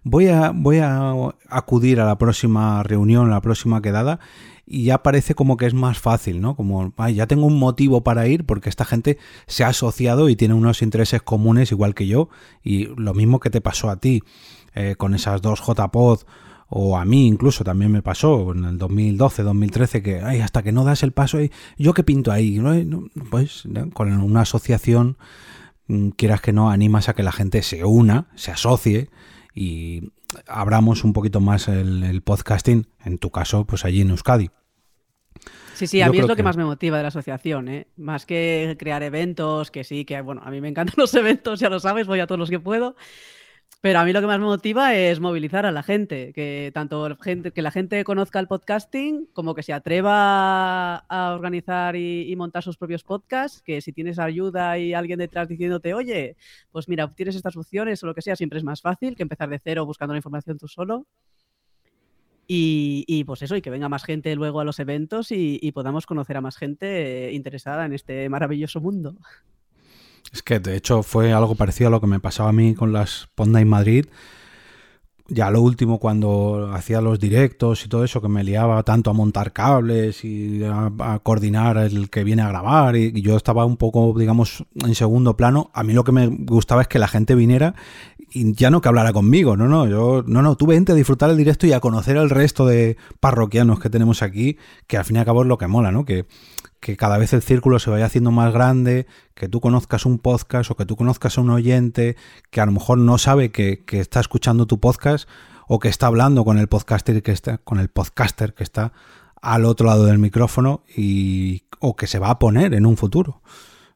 voy, 0.03 0.27
a, 0.27 0.51
voy 0.53 0.77
a 0.79 1.13
acudir 1.49 1.99
a 1.99 2.05
la 2.05 2.17
próxima 2.17 2.83
reunión, 2.83 3.27
a 3.27 3.35
la 3.35 3.41
próxima 3.41 3.81
quedada 3.81 4.19
y 4.65 4.85
ya 4.85 5.03
parece 5.03 5.35
como 5.35 5.57
que 5.57 5.67
es 5.67 5.73
más 5.73 5.99
fácil, 5.99 6.41
¿no? 6.41 6.55
Como, 6.55 6.93
ya 7.13 7.27
tengo 7.27 7.45
un 7.45 7.59
motivo 7.59 8.03
para 8.03 8.27
ir 8.27 8.45
porque 8.45 8.69
esta 8.69 8.85
gente 8.85 9.17
se 9.47 9.63
ha 9.63 9.67
asociado 9.67 10.29
y 10.29 10.35
tiene 10.35 10.55
unos 10.55 10.81
intereses 10.81 11.21
comunes 11.21 11.71
igual 11.71 11.93
que 11.93 12.07
yo 12.07 12.29
y 12.63 12.85
lo 12.95 13.13
mismo 13.13 13.39
que 13.39 13.49
te 13.49 13.61
pasó 13.61 13.89
a 13.89 13.97
ti 13.97 14.23
eh, 14.73 14.95
con 14.97 15.13
esas 15.13 15.41
dos 15.41 15.61
JPod 15.61 16.21
o 16.67 16.97
a 16.97 17.05
mí 17.05 17.27
incluso 17.27 17.63
también 17.63 17.91
me 17.91 18.01
pasó 18.01 18.51
en 18.51 18.65
el 18.65 18.77
2012, 18.77 19.43
2013, 19.43 20.01
que 20.01 20.21
ay, 20.21 20.41
hasta 20.41 20.63
que 20.63 20.71
no 20.71 20.83
das 20.83 21.03
el 21.03 21.11
paso, 21.11 21.37
¿yo 21.77 21.93
qué 21.93 22.03
pinto 22.03 22.31
ahí? 22.31 22.61
Pues 23.29 23.63
con 23.93 24.11
una 24.11 24.41
asociación, 24.41 25.17
mm, 25.87 26.09
quieras 26.09 26.41
que 26.41 26.53
no, 26.53 26.69
animas 26.69 27.09
a 27.09 27.13
que 27.13 27.23
la 27.23 27.31
gente 27.31 27.61
se 27.61 27.83
una, 27.83 28.27
se 28.35 28.51
asocie 28.51 29.09
y 29.53 30.11
abramos 30.47 31.03
un 31.03 31.13
poquito 31.13 31.39
más 31.39 31.67
el, 31.67 32.21
podcasting, 32.23 32.87
en 33.03 33.17
tu 33.19 33.29
caso, 33.29 33.65
pues 33.65 33.85
allí 33.85 34.01
en 34.01 34.09
Euskadi. 34.09 34.49
Sí, 35.75 35.87
sí, 35.87 36.01
a 36.01 36.09
mí 36.09 36.19
es 36.19 36.27
lo 36.27 36.35
que, 36.37 36.43
más 36.43 36.55
me 36.55 36.63
motiva 36.63 36.97
de 36.97 37.03
la 37.03 37.09
asociación, 37.09 37.67
¿eh? 37.67 37.87
más 37.97 38.25
que 38.25 38.75
crear 38.79 39.03
eventos, 39.03 39.71
que 39.71 39.83
sí, 39.83 40.05
que 40.05 40.19
bueno, 40.21 40.41
a 40.43 40.49
mí 40.49 40.61
me 40.61 40.69
encantan 40.69 40.95
los 40.97 41.13
eventos, 41.13 41.59
ya 41.59 41.69
lo 41.69 41.79
sabes, 41.79 42.07
voy 42.07 42.21
a 42.21 42.27
todos 42.27 42.39
los 42.39 42.49
que 42.49 42.59
puedo, 42.59 42.95
Pero 43.85 43.99
a 43.99 44.03
mí 44.03 44.13
lo 44.13 44.19
que 44.19 44.25
más 44.25 44.39
me 44.39 44.45
motiva 44.45 44.95
es 44.95 45.19
movilizar 45.19 45.67
a 45.67 45.71
la 45.71 45.83
gente, 45.83 46.33
que 46.33 46.71
tanto 46.73 47.15
gente, 47.21 47.51
que 47.51 47.61
la 47.61 47.69
gente 47.69 48.03
conozca 48.03 48.39
el 48.39 48.47
podcasting, 48.47 49.27
como 49.31 49.53
que 49.53 49.61
se 49.61 49.73
atreva 49.73 50.95
a 50.95 51.33
organizar 51.35 51.95
y, 51.95 52.35
montar 52.35 52.63
sus 52.63 52.77
propios 52.77 53.03
podcasts, 53.03 53.61
que 53.61 53.81
si 53.81 53.93
tienes 53.93 54.17
ayuda 54.17 54.79
y 54.79 54.95
alguien 54.95 55.19
detrás 55.19 55.47
diciéndote, 55.47 55.93
oye, 55.93 56.35
pues 56.71 56.89
mira, 56.89 57.13
tienes 57.13 57.35
estas 57.35 57.55
opciones 57.57 58.01
o 58.01 58.07
lo 58.07 58.15
que 58.15 58.23
sea, 58.23 58.35
siempre 58.35 58.57
es 58.57 58.63
más 58.63 58.81
fácil 58.81 59.15
que 59.15 59.21
empezar 59.21 59.49
de 59.49 59.59
cero 59.63 59.85
buscando 59.85 60.15
la 60.15 60.17
información 60.17 60.57
tú 60.57 60.67
solo. 60.67 61.05
Y, 62.47 63.23
pues 63.25 63.43
eso, 63.43 63.55
y 63.55 63.61
que 63.61 63.69
venga 63.69 63.87
más 63.87 64.03
gente 64.03 64.35
luego 64.35 64.61
a 64.61 64.65
los 64.65 64.79
eventos 64.79 65.31
y, 65.31 65.59
y 65.61 65.73
podamos 65.73 66.07
conocer 66.07 66.37
a 66.37 66.41
más 66.41 66.57
gente 66.57 67.31
interesada 67.33 67.85
en 67.85 67.93
este 67.93 68.29
maravilloso 68.29 68.81
mundo. 68.81 69.15
Es 70.31 70.43
que 70.43 70.59
de 70.59 70.75
hecho 70.75 71.03
fue 71.03 71.33
algo 71.33 71.55
parecido 71.55 71.87
a 71.87 71.91
lo 71.91 72.01
que 72.01 72.07
me 72.07 72.19
pasaba 72.19 72.49
a 72.49 72.53
mí 72.53 72.75
con 72.75 72.91
las 72.93 73.29
Ponda 73.35 73.61
en 73.61 73.69
Madrid. 73.69 74.05
Ya 75.27 75.49
lo 75.49 75.59
último, 75.61 75.99
cuando 75.99 76.69
hacía 76.71 77.01
los 77.01 77.19
directos 77.19 77.83
y 77.83 77.89
todo 77.89 78.03
eso, 78.03 78.21
que 78.21 78.27
me 78.27 78.43
liaba 78.43 78.83
tanto 78.83 79.09
a 79.09 79.13
montar 79.13 79.53
cables 79.53 80.23
y 80.23 80.63
a, 80.63 81.19
coordinar 81.23 81.77
el 81.77 82.11
que 82.11 82.23
viene 82.23 82.43
a 82.43 82.49
grabar, 82.49 82.95
y, 82.95 83.11
yo 83.23 83.35
estaba 83.35 83.65
un 83.65 83.77
poco, 83.77 84.13
digamos, 84.15 84.63
en 84.75 84.93
segundo 84.93 85.35
plano. 85.35 85.71
A 85.73 85.83
mí 85.83 85.93
lo 85.93 86.03
que 86.03 86.11
me 86.11 86.27
gustaba 86.27 86.83
es 86.83 86.87
que 86.87 86.99
la 86.99 87.07
gente 87.07 87.33
viniera 87.33 87.73
y 88.35 88.53
ya 88.53 88.69
no 88.69 88.81
que 88.81 88.89
hablara 88.89 89.13
conmigo, 89.13 89.55
no, 89.55 89.67
no, 89.67 89.87
yo, 89.87 90.23
no, 90.27 90.41
no, 90.41 90.57
tú 90.57 90.67
vente 90.67 90.91
a 90.91 90.95
disfrutar 90.95 91.29
el 91.29 91.37
directo 91.37 91.65
y 91.65 91.73
a 91.73 91.79
conocer 91.79 92.17
al 92.17 92.29
resto 92.29 92.65
de 92.65 92.97
parroquianos 93.19 93.79
que 93.79 93.89
tenemos 93.89 94.21
aquí, 94.21 94.57
que 94.87 94.97
al 94.97 95.05
fin 95.05 95.15
y 95.15 95.19
al 95.19 95.25
cabo 95.25 95.41
es 95.43 95.47
lo 95.47 95.57
que 95.57 95.67
mola, 95.67 95.91
¿no? 95.91 96.05
Que 96.05 96.25
que 96.85 96.97
cada 96.97 97.17
vez 97.17 97.33
el 97.33 97.41
círculo 97.41 97.79
se 97.79 97.89
vaya 97.89 98.05
haciendo 98.05 98.29
más 98.29 98.53
grande, 98.53 99.07
que 99.33 99.49
tú 99.49 99.59
conozcas 99.59 100.05
un 100.05 100.19
podcast 100.19 100.69
o 100.69 100.75
que 100.75 100.85
tú 100.85 100.95
conozcas 100.95 101.35
a 101.35 101.41
un 101.41 101.49
oyente 101.49 102.15
que 102.51 102.61
a 102.61 102.67
lo 102.67 102.73
mejor 102.73 102.99
no 102.99 103.17
sabe 103.17 103.49
que, 103.49 103.83
está 103.89 104.19
escuchando 104.19 104.67
tu 104.67 104.79
podcast 104.79 105.27
o 105.67 105.79
que 105.79 105.87
está 105.87 106.05
hablando 106.05 106.45
con 106.45 106.59
el 106.59 106.67
podcaster 106.67 107.23
que 107.23 107.31
está, 107.31 107.57
con 107.57 107.79
el 107.79 107.89
podcaster 107.89 108.53
que 108.53 108.61
está 108.61 108.93
al 109.41 109.65
otro 109.65 109.87
lado 109.87 110.05
del 110.05 110.19
micrófono 110.19 110.83
y, 110.95 111.63
o 111.79 111.95
que 111.95 112.05
se 112.05 112.19
va 112.19 112.29
a 112.29 112.37
poner 112.37 112.75
en 112.75 112.85
un 112.85 112.97
futuro. 112.97 113.41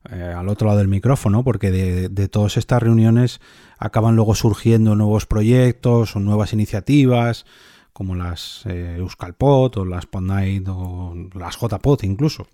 Eh, 0.09 0.33
al 0.35 0.49
otro 0.49 0.65
lado 0.65 0.79
del 0.79 0.87
micrófono, 0.87 1.43
porque 1.43 1.69
de, 1.69 2.27
todas 2.27 2.57
estas 2.57 2.81
reuniones 2.81 3.39
acaban 3.77 4.15
luego 4.15 4.33
surgiendo 4.33 4.95
nuevos 4.95 5.27
proyectos 5.27 6.15
o 6.15 6.19
nuevas 6.19 6.53
iniciativas, 6.53 7.45
como 7.93 8.15
las 8.15 8.63
eh, 8.65 8.95
Euskalpod 8.97 9.77
o 9.77 9.85
las 9.85 10.07
Podnight 10.07 10.67
o 10.69 11.13
las 11.35 11.59
JPod 11.59 12.01
incluso 12.01 12.47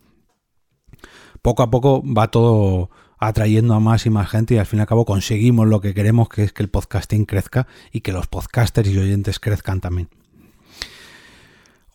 poco 1.46 1.62
a 1.62 1.70
poco 1.70 2.02
va 2.04 2.30
todo 2.30 2.90
atrayendo 3.20 3.76
a 3.76 3.80
más 3.80 4.08
y 4.08 4.10
más 4.10 4.28
gente 4.28 4.56
y 4.56 4.58
al 4.58 4.66
fin 4.66 4.80
y 4.80 4.82
al 4.82 4.88
cabo 4.88 5.06
conseguimos 5.06 5.68
lo 5.68 5.80
que 5.80 5.94
queremos, 5.94 6.28
que 6.28 6.42
es 6.42 6.52
que 6.52 6.64
el 6.64 6.70
podcasting 6.70 7.26
crezca 7.26 7.68
y 7.92 8.02
que 8.02 8.12
los 8.12 8.26
podcasters 8.26 8.90
y 8.90 8.98
oyentes 8.98 9.40
crezcan 9.40 9.80
también. 9.80 10.10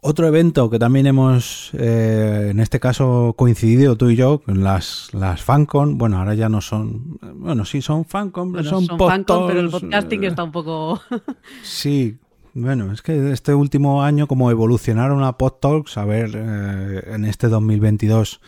Otro 0.03 0.29
evento 0.29 0.71
que 0.71 0.79
también 0.79 1.09
hemos, 1.09 1.73
eh, 1.75 2.51
en 2.53 2.61
este 2.61 2.79
caso, 2.79 3.35
coincidido 3.37 3.97
tú 3.97 4.11
y 4.11 4.15
yo, 4.15 4.41
las, 4.47 5.13
las 5.13 5.43
FanCon, 5.43 5.99
bueno, 5.99 6.19
ahora 6.19 6.35
ya 6.35 6.49
no 6.49 6.61
son, 6.61 7.19
bueno, 7.35 7.65
sí 7.65 7.83
son 7.83 8.05
FanCon, 8.05 8.53
pero 8.53 8.63
son, 8.63 8.87
FanCon, 8.87 9.49
pero 9.49 9.59
el 9.59 9.69
podcasting 9.69 10.23
está 10.23 10.45
un 10.45 10.53
poco... 10.53 11.01
sí, 11.65 12.19
bueno, 12.55 12.93
es 12.93 13.03
que 13.03 13.33
este 13.33 13.53
último 13.53 14.05
año 14.05 14.29
como 14.29 14.49
evolucionaron 14.53 15.25
a 15.25 15.37
PodTalks, 15.37 15.99
a 15.99 16.05
ver, 16.05 16.31
eh, 16.37 17.15
en 17.15 17.25
este 17.25 17.49
2022 17.49 18.41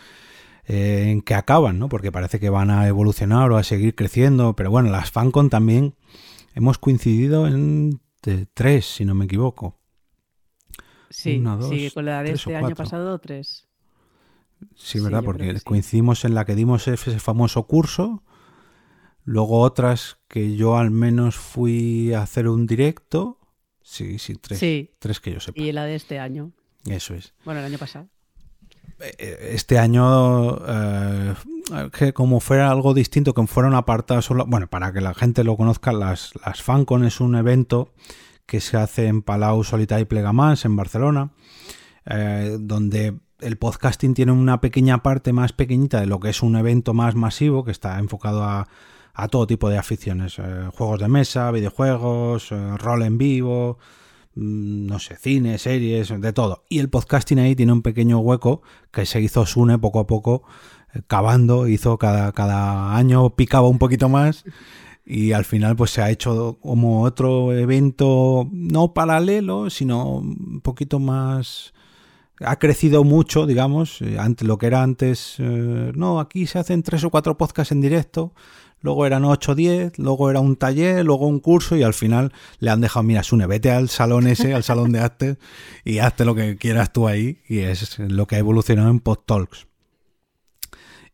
eh, 0.65 1.09
en 1.09 1.21
que 1.21 1.35
acaban, 1.35 1.79
¿no? 1.79 1.89
Porque 1.89 2.11
parece 2.11 2.39
que 2.39 2.49
van 2.49 2.69
a 2.69 2.87
evolucionar 2.87 3.51
o 3.51 3.57
a 3.57 3.63
seguir 3.63 3.95
creciendo, 3.95 4.55
pero 4.55 4.71
bueno, 4.71 4.89
las 4.89 5.11
FanCon 5.11 5.49
también 5.49 5.95
hemos 6.55 6.77
coincidido 6.77 7.47
en 7.47 7.99
tres, 8.53 8.85
si 8.85 9.05
no 9.05 9.13
me 9.15 9.25
equivoco. 9.25 9.77
Sí, 11.09 11.43
sí, 11.69 11.91
con 11.93 12.05
la 12.05 12.23
de 12.23 12.31
este 12.31 12.55
año 12.55 12.75
pasado, 12.75 13.19
tres. 13.19 13.67
Sí, 14.75 14.99
¿verdad? 14.99 15.23
Porque 15.23 15.59
coincidimos 15.61 16.25
en 16.25 16.33
la 16.33 16.45
que 16.45 16.55
dimos 16.55 16.87
ese 16.87 17.19
famoso 17.19 17.67
curso, 17.67 18.23
luego 19.23 19.59
otras 19.59 20.17
que 20.27 20.55
yo 20.55 20.77
al 20.77 20.91
menos 20.91 21.35
fui 21.35 22.13
a 22.13 22.21
hacer 22.21 22.47
un 22.47 22.65
directo. 22.65 23.39
Sí, 23.81 24.17
sí, 24.17 24.35
tres. 24.35 24.59
Tres 24.99 25.19
que 25.19 25.33
yo 25.33 25.39
sepa. 25.39 25.61
Y 25.61 25.71
la 25.71 25.85
de 25.85 25.95
este 25.95 26.19
año. 26.19 26.53
Eso 26.87 27.13
es. 27.13 27.33
Bueno, 27.45 27.59
el 27.59 27.67
año 27.67 27.77
pasado. 27.77 28.07
Eh, 29.17 29.51
este 29.53 29.79
año 29.79 30.57
eh, 30.65 31.33
que 31.91 32.13
como 32.13 32.39
fuera 32.39 32.71
algo 32.71 32.93
distinto, 32.93 33.33
que 33.33 33.45
fuera 33.47 33.67
un 33.67 33.75
apartado 33.75 34.21
solo, 34.21 34.45
bueno, 34.45 34.67
para 34.67 34.93
que 34.93 35.01
la 35.01 35.13
gente 35.13 35.43
lo 35.43 35.57
conozca, 35.57 35.91
las, 35.91 36.33
las 36.45 36.61
FanCon 36.61 37.03
es 37.03 37.19
un 37.19 37.35
evento 37.35 37.91
que 38.45 38.61
se 38.61 38.77
hace 38.77 39.07
en 39.07 39.21
Palau 39.21 39.63
Solita 39.63 39.99
y 39.99 40.05
Plegamans, 40.05 40.65
en 40.65 40.75
Barcelona, 40.75 41.31
eh, 42.05 42.57
donde 42.59 43.17
el 43.39 43.57
podcasting 43.57 44.13
tiene 44.13 44.31
una 44.31 44.61
pequeña 44.61 45.03
parte 45.03 45.33
más 45.33 45.53
pequeñita 45.53 45.99
de 45.99 46.05
lo 46.05 46.19
que 46.19 46.29
es 46.29 46.41
un 46.41 46.55
evento 46.55 46.93
más 46.93 47.15
masivo, 47.15 47.65
que 47.65 47.71
está 47.71 47.99
enfocado 47.99 48.43
a, 48.43 48.67
a 49.13 49.27
todo 49.27 49.47
tipo 49.47 49.69
de 49.69 49.77
aficiones, 49.77 50.37
juegos 50.75 50.99
de 50.99 51.07
mesa, 51.07 51.51
videojuegos, 51.51 52.49
rol 52.77 53.03
en 53.03 53.17
vivo, 53.17 53.79
no 54.35 54.99
sé, 54.99 55.15
cine, 55.17 55.57
series, 55.57 56.09
de 56.19 56.33
todo. 56.33 56.63
Y 56.69 56.79
el 56.79 56.89
podcasting 56.89 57.39
ahí 57.39 57.55
tiene 57.55 57.73
un 57.73 57.81
pequeño 57.81 58.19
hueco 58.19 58.61
que 58.91 59.05
se 59.05 59.21
hizo 59.21 59.45
Sune 59.45 59.77
poco 59.77 59.99
a 59.99 60.07
poco, 60.07 60.43
eh, 60.93 61.01
cavando, 61.07 61.67
hizo 61.67 61.97
cada, 61.97 62.31
cada 62.31 62.95
año, 62.95 63.35
picaba 63.35 63.67
un 63.67 63.79
poquito 63.79 64.09
más 64.09 64.45
y 65.05 65.33
al 65.33 65.45
final 65.45 65.75
pues 65.75 65.91
se 65.91 66.01
ha 66.01 66.09
hecho 66.09 66.57
como 66.61 67.03
otro 67.03 67.53
evento 67.53 68.47
no 68.51 68.93
paralelo, 68.93 69.69
sino 69.69 70.17
un 70.17 70.61
poquito 70.61 70.99
más... 70.99 71.73
Ha 72.39 72.57
crecido 72.57 73.03
mucho, 73.03 73.45
digamos, 73.45 74.01
eh, 74.01 74.17
lo 74.41 74.57
que 74.57 74.65
era 74.65 74.81
antes, 74.81 75.35
eh, 75.37 75.91
no, 75.95 76.19
aquí 76.19 76.47
se 76.47 76.59
hacen 76.59 76.81
tres 76.81 77.03
o 77.03 77.09
cuatro 77.09 77.37
podcasts 77.37 77.71
en 77.71 77.79
directo, 77.79 78.33
luego 78.83 79.07
eran 79.07 79.25
8 79.25 79.53
o 79.53 79.55
10, 79.55 79.97
luego 79.97 80.29
era 80.29 80.39
un 80.41 80.57
taller, 80.57 81.03
luego 81.03 81.25
un 81.25 81.39
curso 81.39 81.75
y 81.75 81.81
al 81.81 81.95
final 81.95 82.31
le 82.59 82.69
han 82.69 82.81
dejado, 82.81 83.01
mira, 83.01 83.23
Sune, 83.23 83.47
vete 83.47 83.71
al 83.71 83.89
salón 83.89 84.27
ese, 84.27 84.53
al 84.53 84.63
salón 84.63 84.91
de 84.91 84.99
arte 84.99 85.37
y 85.83 85.97
hazte 85.97 86.25
lo 86.25 86.35
que 86.35 86.57
quieras 86.57 86.93
tú 86.93 87.07
ahí 87.07 87.39
y 87.47 87.59
es 87.59 87.97
lo 87.97 88.27
que 88.27 88.35
ha 88.35 88.39
evolucionado 88.39 88.89
en 88.91 88.99
PodTalks. 88.99 89.67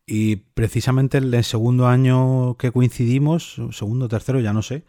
Y 0.06 0.38
precisamente 0.38 1.20
el 1.20 1.44
segundo 1.44 1.88
año 1.88 2.56
que 2.58 2.72
coincidimos, 2.72 3.62
segundo 3.72 4.10
tercero, 4.10 4.40
ya 4.40 4.52
no 4.52 4.64
sé, 4.64 4.84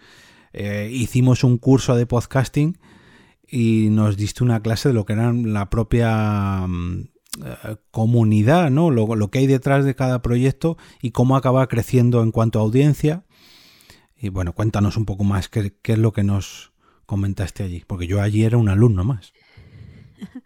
eh, 0.55 0.91
hicimos 0.91 1.45
un 1.45 1.59
curso 1.59 1.95
de 1.95 2.07
podcasting 2.07 2.79
y 3.47 3.89
nos 3.91 4.17
diste 4.17 4.43
una 4.43 4.63
clase 4.63 4.89
de 4.89 4.95
lo 4.95 5.05
que 5.05 5.13
era 5.13 5.33
la 5.33 5.69
propia 5.69 6.67
mm, 6.67 7.11
comunidad, 7.91 8.71
¿no? 8.71 8.91
Lo, 8.91 9.15
lo, 9.15 9.31
que 9.31 9.41
hay 9.41 9.47
detrás 9.47 9.85
de 9.85 9.95
cada 9.95 10.23
proyecto 10.23 10.77
y 11.01 11.13
cómo 11.13 11.37
acaba 11.37 11.67
creciendo 11.69 12.23
en 12.23 12.33
cuanto 12.33 12.59
a 12.59 12.63
audiencia. 12.63 13.25
Y 14.17 14.29
bueno, 14.29 14.53
cuéntanos 14.53 14.97
un 14.97 15.07
poco 15.07 15.25
más 15.25 15.49
qué, 15.49 15.73
es 15.83 15.99
lo 15.99 16.13
que 16.13 16.25
nos 16.25 16.73
comentaste 17.07 17.63
allí, 17.63 17.85
porque 17.87 18.07
yo 18.07 18.21
allí 18.21 18.45
era 18.45 18.59
un 18.59 18.69
alumno 18.69 19.05
más. 19.05 19.33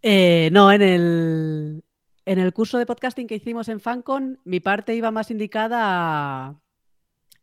Eh, 0.00 0.48
no, 0.52 0.70
en 0.70 0.80
el, 0.80 1.84
en 2.24 2.38
el 2.38 2.52
curso 2.52 2.78
de 2.78 2.86
podcasting 2.86 3.26
que 3.26 3.34
hicimos 3.34 3.68
en 3.68 3.80
FanCon, 3.80 4.38
mi 4.44 4.60
parte 4.60 4.94
iba 4.94 5.10
más 5.10 5.32
indicada 5.32 5.80
a, 5.82 6.60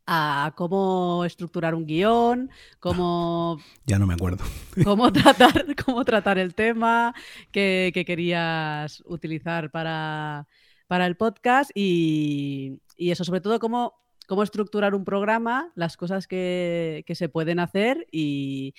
a 0.07 0.53
cómo 0.55 1.23
estructurar 1.25 1.73
un 1.75 1.85
guion, 1.85 2.49
cómo... 2.79 3.59
Ya 3.85 3.99
no 3.99 4.07
me 4.07 4.13
acuerdo. 4.13 4.43
Cómo 4.83 5.11
tratar, 5.11 5.75
cómo 5.83 6.03
tratar 6.05 6.37
el 6.37 6.53
tema 6.53 7.13
que, 7.51 7.91
querías 8.05 9.01
utilizar 9.05 9.71
para, 9.71 10.47
el 10.89 11.15
podcast 11.15 11.71
y, 11.73 12.81
eso, 12.97 13.23
sobre 13.23 13.41
todo 13.41 13.59
cómo, 13.59 13.93
cómo 14.27 14.43
estructurar 14.43 14.93
un 14.95 15.05
programa, 15.05 15.71
las 15.75 15.97
cosas 15.97 16.27
que, 16.27 17.03
se 17.13 17.29
pueden 17.29 17.59
hacer 17.59 18.05
y, 18.11 18.73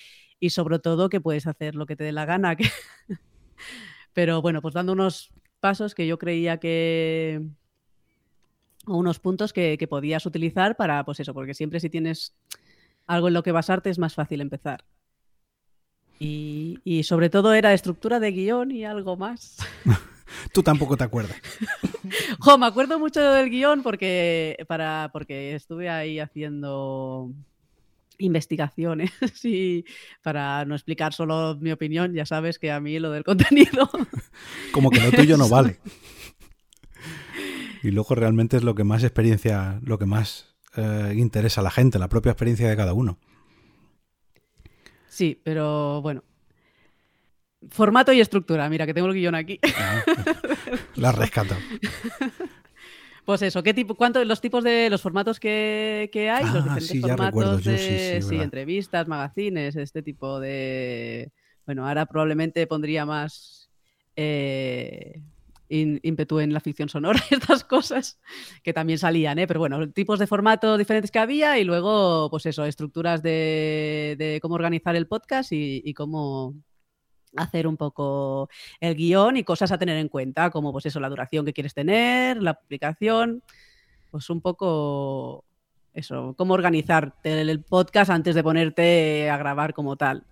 sobre 0.49 0.79
todo 0.79 1.09
que 1.09 1.21
puedes 1.21 1.47
hacer 1.47 1.75
lo 1.75 1.87
que 1.87 1.97
te 1.97 2.05
dé 2.05 2.13
la 2.13 2.25
gana. 2.25 2.57
Pero 4.13 4.41
bueno, 4.43 4.63
pues 4.63 4.75
dando 4.75 4.93
unos 4.93 5.31
pasos 5.61 5.95
que 5.95 6.07
yo 6.07 6.19
creía 6.19 6.59
que, 6.59 7.43
unos 8.87 9.19
puntos 9.19 9.53
que, 9.53 9.87
podías 9.89 10.27
utilizar 10.27 10.77
para, 10.77 11.05
pues 11.05 11.21
eso, 11.21 11.35
porque 11.35 11.55
siempre 11.55 11.81
si 11.81 11.91
tienes 11.91 12.35
algo 13.07 13.29
en 13.29 13.35
lo 13.35 13.43
que 13.43 13.53
basarte 13.53 13.91
es 13.91 13.99
más 13.99 14.15
fácil 14.15 14.41
empezar. 14.41 14.85
Y, 16.19 17.03
sobre 17.05 17.29
todo 17.29 17.53
era 17.53 17.75
estructura 17.75 18.21
de 18.21 18.33
guion 18.33 18.71
y 18.71 18.85
algo 18.85 19.17
más. 19.17 19.59
Tú 20.53 20.63
tampoco 20.63 20.97
te 20.97 21.05
acuerdas. 21.05 21.37
jo, 22.41 22.59
me 22.59 22.67
acuerdo 22.67 22.99
mucho 22.99 23.21
del 23.21 23.51
guion 23.51 23.83
porque, 23.83 24.57
para, 24.67 25.11
porque 25.13 25.55
estuve 25.55 25.89
ahí 25.89 26.19
haciendo 26.19 27.31
investigaciones 28.19 29.13
y 29.45 29.85
para 30.23 30.65
no 30.65 30.75
explicar 30.75 31.13
solo 31.13 31.57
mi 31.61 31.73
opinión, 31.73 32.15
ya 32.15 32.27
sabes 32.27 32.59
que 32.59 32.71
a 32.71 32.81
mí 32.81 32.99
lo 32.99 33.11
del 33.11 33.25
contenido. 33.25 33.91
Como 34.73 34.91
que 34.91 35.01
lo 35.01 35.13
tuyo 35.13 35.37
no 35.37 35.49
vale. 35.49 35.79
Y 37.87 37.93
luego 37.93 38.17
realmente 38.17 38.57
es 38.57 38.65
lo 38.65 38.75
que 38.75 38.83
más 38.83 39.05
experiencia, 39.05 39.79
lo 39.85 39.97
que 39.97 40.07
más 40.07 40.57
eh, 40.77 41.13
interesa 41.15 41.61
a 41.61 41.65
la 41.65 41.71
gente, 41.71 42.01
la 42.01 42.09
propia 42.09 42.33
experiencia 42.33 42.69
de 42.69 42.77
cada 42.77 42.93
uno. 42.95 43.21
Sí, 45.07 45.41
pero 45.45 46.03
bueno. 46.03 46.25
Formato 47.71 48.13
y 48.13 48.21
estructura, 48.21 48.69
mira 48.69 48.87
que 48.87 48.95
tengo 48.95 49.07
el 49.07 49.15
guion 49.15 49.37
aquí. 49.37 49.61
Ah, 49.79 50.03
la 50.97 51.13
rescata. 51.13 51.57
Pues 53.25 53.43
eso, 53.43 53.63
¿qué 53.63 53.73
tipo, 53.73 53.95
cuánto, 53.95 54.25
los 54.25 54.41
tipos 54.41 54.65
de 54.65 54.91
los 54.91 55.01
formatos 55.01 55.39
que, 55.39 56.11
que 56.13 56.29
hay, 56.29 56.45
los 56.45 56.55
Ah, 56.55 56.59
diferentes 56.59 56.89
sí, 56.89 57.01
ya 57.01 57.09
formatos 57.09 57.27
recuerdo 57.27 57.59
yo, 57.61 57.71
de 57.71 58.21
sí, 58.21 58.29
sí, 58.29 58.37
entrevistas, 58.37 59.07
magazines, 59.07 59.77
este 59.77 60.03
tipo 60.03 60.41
de. 60.41 61.31
Bueno, 61.65 61.87
ahora 61.87 62.07
probablemente 62.07 62.67
pondría 62.67 63.07
más 63.07 63.71
eh, 64.17 65.23
ímpetu 65.69 66.41
en 66.41 66.53
la 66.53 66.61
ficción 66.61 66.89
sonora 66.89 67.21
estas 67.31 67.65
cosas 67.65 68.19
que 68.63 68.73
también 68.73 68.99
salían, 68.99 69.39
¿eh? 69.39 69.47
Pero 69.47 69.61
bueno, 69.61 69.91
tipos 69.91 70.19
de 70.19 70.27
formatos 70.27 70.79
diferentes 70.79 71.11
que 71.11 71.19
había 71.19 71.59
y 71.59 71.65
luego, 71.65 72.29
pues 72.31 72.47
eso, 72.47 72.65
estructuras 72.65 73.23
de, 73.23 74.17
de 74.19 74.39
cómo 74.41 74.55
organizar 74.55 74.97
el 74.97 75.07
podcast 75.07 75.53
y, 75.53 75.83
y 75.85 75.95
cómo 75.95 76.55
hacer 77.37 77.67
un 77.67 77.77
poco 77.77 78.49
el 78.81 78.95
guion 78.95 79.37
y 79.37 79.45
cosas 79.45 79.73
a 79.73 79.79
tener 79.79 79.97
en 79.99 80.09
cuenta, 80.09 80.51
como 80.51 80.73
pues 80.73 80.87
eso, 80.87 81.01
la 81.01 81.09
duración 81.09 81.45
que 81.45 81.53
quieres 81.53 81.75
tener, 81.75 82.43
la 82.43 82.55
publicación, 82.55 83.43
pues 84.11 84.31
un 84.31 84.41
poco 84.41 85.45
eso, 85.93 86.35
cómo 86.37 86.55
organizarte 86.55 87.41
el 87.41 87.63
podcast 87.63 88.11
antes 88.11 88.35
de 88.35 88.43
ponerte 88.43 89.31
a 89.31 89.37
grabar 89.37 89.73
como 89.75 89.97
tal. 89.97 90.25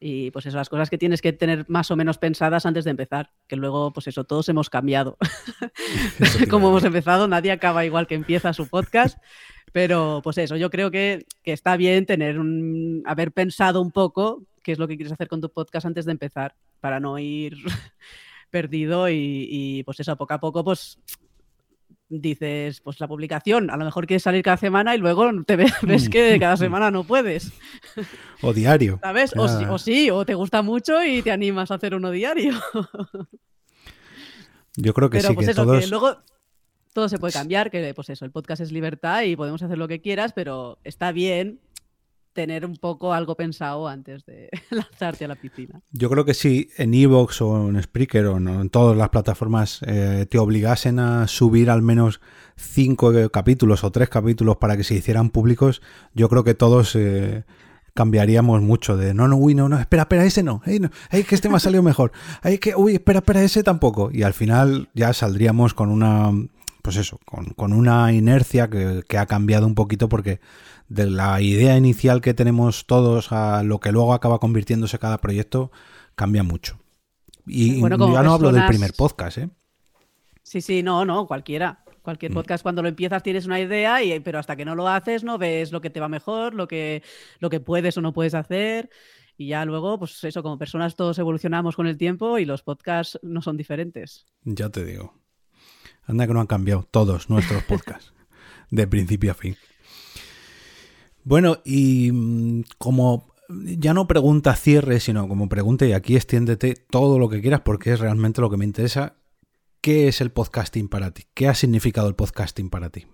Y 0.00 0.30
pues 0.30 0.46
eso, 0.46 0.56
las 0.56 0.68
cosas 0.68 0.90
que 0.90 0.98
tienes 0.98 1.22
que 1.22 1.32
tener 1.32 1.64
más 1.68 1.90
o 1.90 1.96
menos 1.96 2.18
pensadas 2.18 2.66
antes 2.66 2.84
de 2.84 2.90
empezar, 2.90 3.30
que 3.46 3.56
luego, 3.56 3.92
pues 3.92 4.06
eso, 4.06 4.24
todos 4.24 4.48
hemos 4.48 4.70
cambiado. 4.70 5.16
Como 6.50 6.68
hemos 6.68 6.84
empezado, 6.84 7.28
nadie 7.28 7.52
acaba 7.52 7.84
igual 7.84 8.06
que 8.06 8.14
empieza 8.14 8.52
su 8.52 8.68
podcast. 8.68 9.18
Pero 9.72 10.20
pues 10.22 10.38
eso, 10.38 10.56
yo 10.56 10.70
creo 10.70 10.92
que, 10.92 11.26
que 11.42 11.52
está 11.52 11.76
bien 11.76 12.06
tener 12.06 12.38
un, 12.38 13.02
haber 13.06 13.32
pensado 13.32 13.82
un 13.82 13.90
poco 13.90 14.44
qué 14.62 14.70
es 14.70 14.78
lo 14.78 14.86
que 14.86 14.96
quieres 14.96 15.12
hacer 15.12 15.26
con 15.28 15.40
tu 15.40 15.50
podcast 15.50 15.84
antes 15.86 16.04
de 16.04 16.12
empezar, 16.12 16.54
para 16.80 17.00
no 17.00 17.18
ir 17.18 17.56
perdido 18.50 19.08
y, 19.08 19.48
y, 19.50 19.82
pues 19.82 19.98
eso, 20.00 20.16
poco 20.16 20.34
a 20.34 20.40
poco, 20.40 20.62
pues 20.62 20.98
dices, 22.20 22.80
pues 22.80 23.00
la 23.00 23.08
publicación, 23.08 23.70
a 23.70 23.76
lo 23.76 23.84
mejor 23.84 24.06
quieres 24.06 24.22
salir 24.22 24.42
cada 24.42 24.56
semana 24.56 24.94
y 24.94 24.98
luego 24.98 25.30
te 25.44 25.56
ves, 25.56 25.72
ves 25.82 26.08
que 26.08 26.38
cada 26.38 26.56
semana 26.56 26.90
no 26.90 27.04
puedes, 27.04 27.52
O 28.42 28.52
diario. 28.52 28.98
¿sabes? 29.02 29.32
O, 29.36 29.48
sí- 29.48 29.64
Ah. 29.66 29.72
o 29.72 29.78
sí, 29.78 30.10
o 30.10 30.24
te 30.24 30.34
gusta 30.34 30.62
mucho 30.62 31.02
y 31.04 31.22
te 31.22 31.30
animas 31.32 31.70
a 31.70 31.74
hacer 31.74 31.94
uno 31.94 32.10
diario. 32.10 32.54
Yo 34.76 34.92
creo 34.92 35.08
que 35.10 35.18
Pero 35.18 35.28
sí, 35.28 35.34
pues 35.34 35.46
que 35.46 35.52
eso, 35.52 35.64
todos. 35.64 35.80
que 35.84 35.86
luego 35.90 36.16
todo 36.92 37.08
se 37.08 37.18
puede 37.18 37.32
cambiar, 37.32 37.70
que 37.70 37.92
pues 37.94 38.08
eso, 38.10 38.24
el 38.24 38.30
podcast 38.30 38.60
es 38.60 38.72
libertad 38.72 39.22
y 39.22 39.36
podemos 39.36 39.62
hacer 39.62 39.78
lo 39.78 39.88
que 39.88 40.00
quieras, 40.00 40.32
pero 40.32 40.78
está 40.84 41.12
bien 41.12 41.60
tener 42.34 42.66
un 42.66 42.76
poco 42.76 43.14
algo 43.14 43.36
pensado 43.36 43.88
antes 43.88 44.26
de 44.26 44.50
lanzarte 44.70 45.24
a 45.24 45.28
la 45.28 45.36
piscina. 45.36 45.80
Yo 45.92 46.10
creo 46.10 46.24
que 46.24 46.34
si 46.34 46.68
en 46.76 46.92
Evox 46.92 47.40
o 47.40 47.68
en 47.68 47.82
Spreaker 47.82 48.26
o 48.26 48.36
en 48.36 48.68
todas 48.68 48.96
las 48.96 49.08
plataformas 49.08 49.80
eh, 49.86 50.26
te 50.28 50.38
obligasen 50.38 50.98
a 50.98 51.26
subir 51.28 51.70
al 51.70 51.80
menos 51.80 52.20
cinco 52.56 53.12
eh, 53.14 53.30
capítulos 53.30 53.84
o 53.84 53.90
tres 53.90 54.08
capítulos 54.08 54.56
para 54.56 54.76
que 54.76 54.84
se 54.84 54.94
hicieran 54.94 55.30
públicos, 55.30 55.80
yo 56.12 56.28
creo 56.28 56.44
que 56.44 56.54
todos 56.54 56.94
eh, 56.96 57.44
cambiaríamos 57.94 58.60
mucho 58.60 58.96
de 58.96 59.14
no, 59.14 59.28
no, 59.28 59.36
uy, 59.36 59.54
no, 59.54 59.68
no, 59.68 59.78
espera, 59.78 60.02
espera, 60.02 60.24
ese 60.24 60.42
no, 60.42 60.60
ey, 60.66 60.80
no, 60.80 60.90
ey, 61.10 61.22
que 61.22 61.36
este 61.36 61.48
me 61.48 61.56
ha 61.56 61.60
salido 61.60 61.82
mejor, 61.82 62.12
ey, 62.42 62.58
que, 62.58 62.74
uy, 62.74 62.94
espera, 62.94 63.20
espera, 63.20 63.42
ese 63.42 63.62
tampoco. 63.62 64.10
Y 64.12 64.24
al 64.24 64.34
final 64.34 64.88
ya 64.94 65.12
saldríamos 65.12 65.74
con 65.74 65.90
una, 65.90 66.32
pues 66.82 66.96
eso, 66.96 67.20
con, 67.24 67.46
con 67.54 67.72
una 67.72 68.12
inercia 68.12 68.68
que, 68.68 69.02
que 69.08 69.16
ha 69.16 69.26
cambiado 69.26 69.66
un 69.66 69.76
poquito 69.76 70.08
porque 70.08 70.40
de 70.94 71.10
la 71.10 71.40
idea 71.40 71.76
inicial 71.76 72.20
que 72.20 72.34
tenemos 72.34 72.86
todos 72.86 73.32
a 73.32 73.62
lo 73.62 73.80
que 73.80 73.92
luego 73.92 74.14
acaba 74.14 74.38
convirtiéndose 74.38 74.98
cada 74.98 75.18
proyecto 75.18 75.70
cambia 76.14 76.42
mucho. 76.42 76.78
Y 77.46 77.80
Bueno, 77.80 78.12
ya 78.12 78.22
no 78.22 78.34
hablo 78.34 78.52
del 78.52 78.66
primer 78.66 78.92
podcast, 78.94 79.38
¿eh? 79.38 79.48
Sí, 80.42 80.60
sí, 80.60 80.82
no, 80.82 81.04
no, 81.04 81.26
cualquiera. 81.26 81.80
Cualquier 82.02 82.32
Mm. 82.32 82.34
podcast 82.34 82.62
cuando 82.62 82.82
lo 82.82 82.88
empiezas 82.88 83.22
tienes 83.22 83.46
una 83.46 83.58
idea, 83.60 84.02
y, 84.02 84.20
pero 84.20 84.38
hasta 84.38 84.56
que 84.56 84.64
no 84.64 84.74
lo 84.74 84.88
haces 84.88 85.24
no 85.24 85.38
ves 85.38 85.72
lo 85.72 85.80
que 85.80 85.90
te 85.90 86.00
va 86.00 86.08
mejor, 86.08 86.54
lo 86.54 86.68
que, 86.68 87.02
lo 87.40 87.48
que 87.50 87.60
puedes 87.60 87.96
o 87.96 88.00
no 88.02 88.12
puedes 88.12 88.34
hacer. 88.34 88.90
Y 89.36 89.48
ya 89.48 89.64
luego, 89.64 89.98
pues 89.98 90.22
eso, 90.22 90.42
como 90.42 90.58
personas 90.58 90.94
todos 90.96 91.18
evolucionamos 91.18 91.74
con 91.76 91.86
el 91.86 91.96
tiempo 91.96 92.38
y 92.38 92.44
los 92.44 92.62
podcasts 92.62 93.18
no 93.22 93.42
son 93.42 93.56
diferentes. 93.56 94.26
Ya 94.44 94.68
te 94.68 94.84
digo. 94.84 95.14
Anda 96.06 96.26
que 96.26 96.34
no 96.34 96.40
han 96.40 96.46
cambiado 96.46 96.86
todos 96.90 97.30
nuestros 97.30 97.62
podcasts, 97.68 98.12
de 98.70 98.86
principio 98.86 99.32
a 99.32 99.34
fin. 99.34 99.56
Bueno, 101.24 101.58
y 101.64 102.12
mm, 102.12 102.64
como 102.78 103.34
ya 103.48 103.94
no 103.94 104.06
pregunta 104.06 104.54
cierre, 104.54 105.00
sino 105.00 105.26
como 105.26 105.48
pregunta, 105.48 105.86
y 105.86 105.92
aquí 105.92 106.16
extiéndete 106.16 106.74
todo 106.74 107.18
lo 107.18 107.28
que 107.28 107.40
quieras 107.40 107.62
porque 107.62 107.92
es 107.92 108.00
realmente 108.00 108.40
lo 108.40 108.50
que 108.50 108.56
me 108.56 108.64
interesa. 108.64 109.16
¿Qué 109.80 110.08
es 110.08 110.20
el 110.20 110.30
podcasting 110.30 110.88
para 110.88 111.10
ti? 111.10 111.24
¿Qué 111.34 111.48
ha 111.48 111.54
significado 111.54 112.08
el 112.08 112.14
podcasting 112.14 112.70
para 112.70 112.90
ti? 112.90 113.06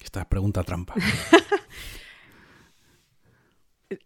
Esta 0.00 0.20
es 0.20 0.26
pregunta 0.26 0.62
trampa. 0.62 0.94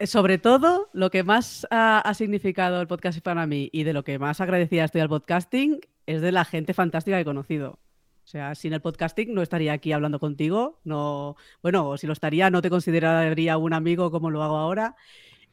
Sobre 0.05 0.39
todo, 0.39 0.89
lo 0.93 1.11
que 1.11 1.23
más 1.23 1.67
ha, 1.71 2.13
significado 2.15 2.81
el 2.81 2.87
podcast 2.87 3.21
para 3.21 3.47
mí 3.47 3.69
y 3.73 3.85
de 3.85 3.93
lo 3.93 4.05
que 4.05 4.19
más 4.19 4.41
agradecida 4.41 4.85
estoy 4.85 5.01
al 5.01 5.09
podcasting 5.09 5.81
es 6.07 6.21
de 6.23 6.33
la 6.33 6.45
gente 6.45 6.75
fantástica 6.75 7.17
que 7.17 7.23
he 7.23 7.25
conocido. 7.25 7.79
O 8.27 8.29
sea, 8.29 8.57
sin 8.57 8.73
el 8.73 8.81
podcasting 8.83 9.33
no 9.33 9.41
estaría 9.41 9.73
aquí 9.73 9.93
hablando 9.93 10.19
contigo. 10.19 10.81
No, 10.83 11.37
bueno, 11.63 11.89
o 11.91 11.97
si 11.97 12.09
lo 12.09 12.13
estaría, 12.13 12.51
no 12.51 12.61
te 12.61 12.71
consideraría 12.71 13.57
un 13.57 13.73
amigo 13.73 14.11
como 14.11 14.31
lo 14.31 14.43
hago 14.43 14.57
ahora. 14.57 14.97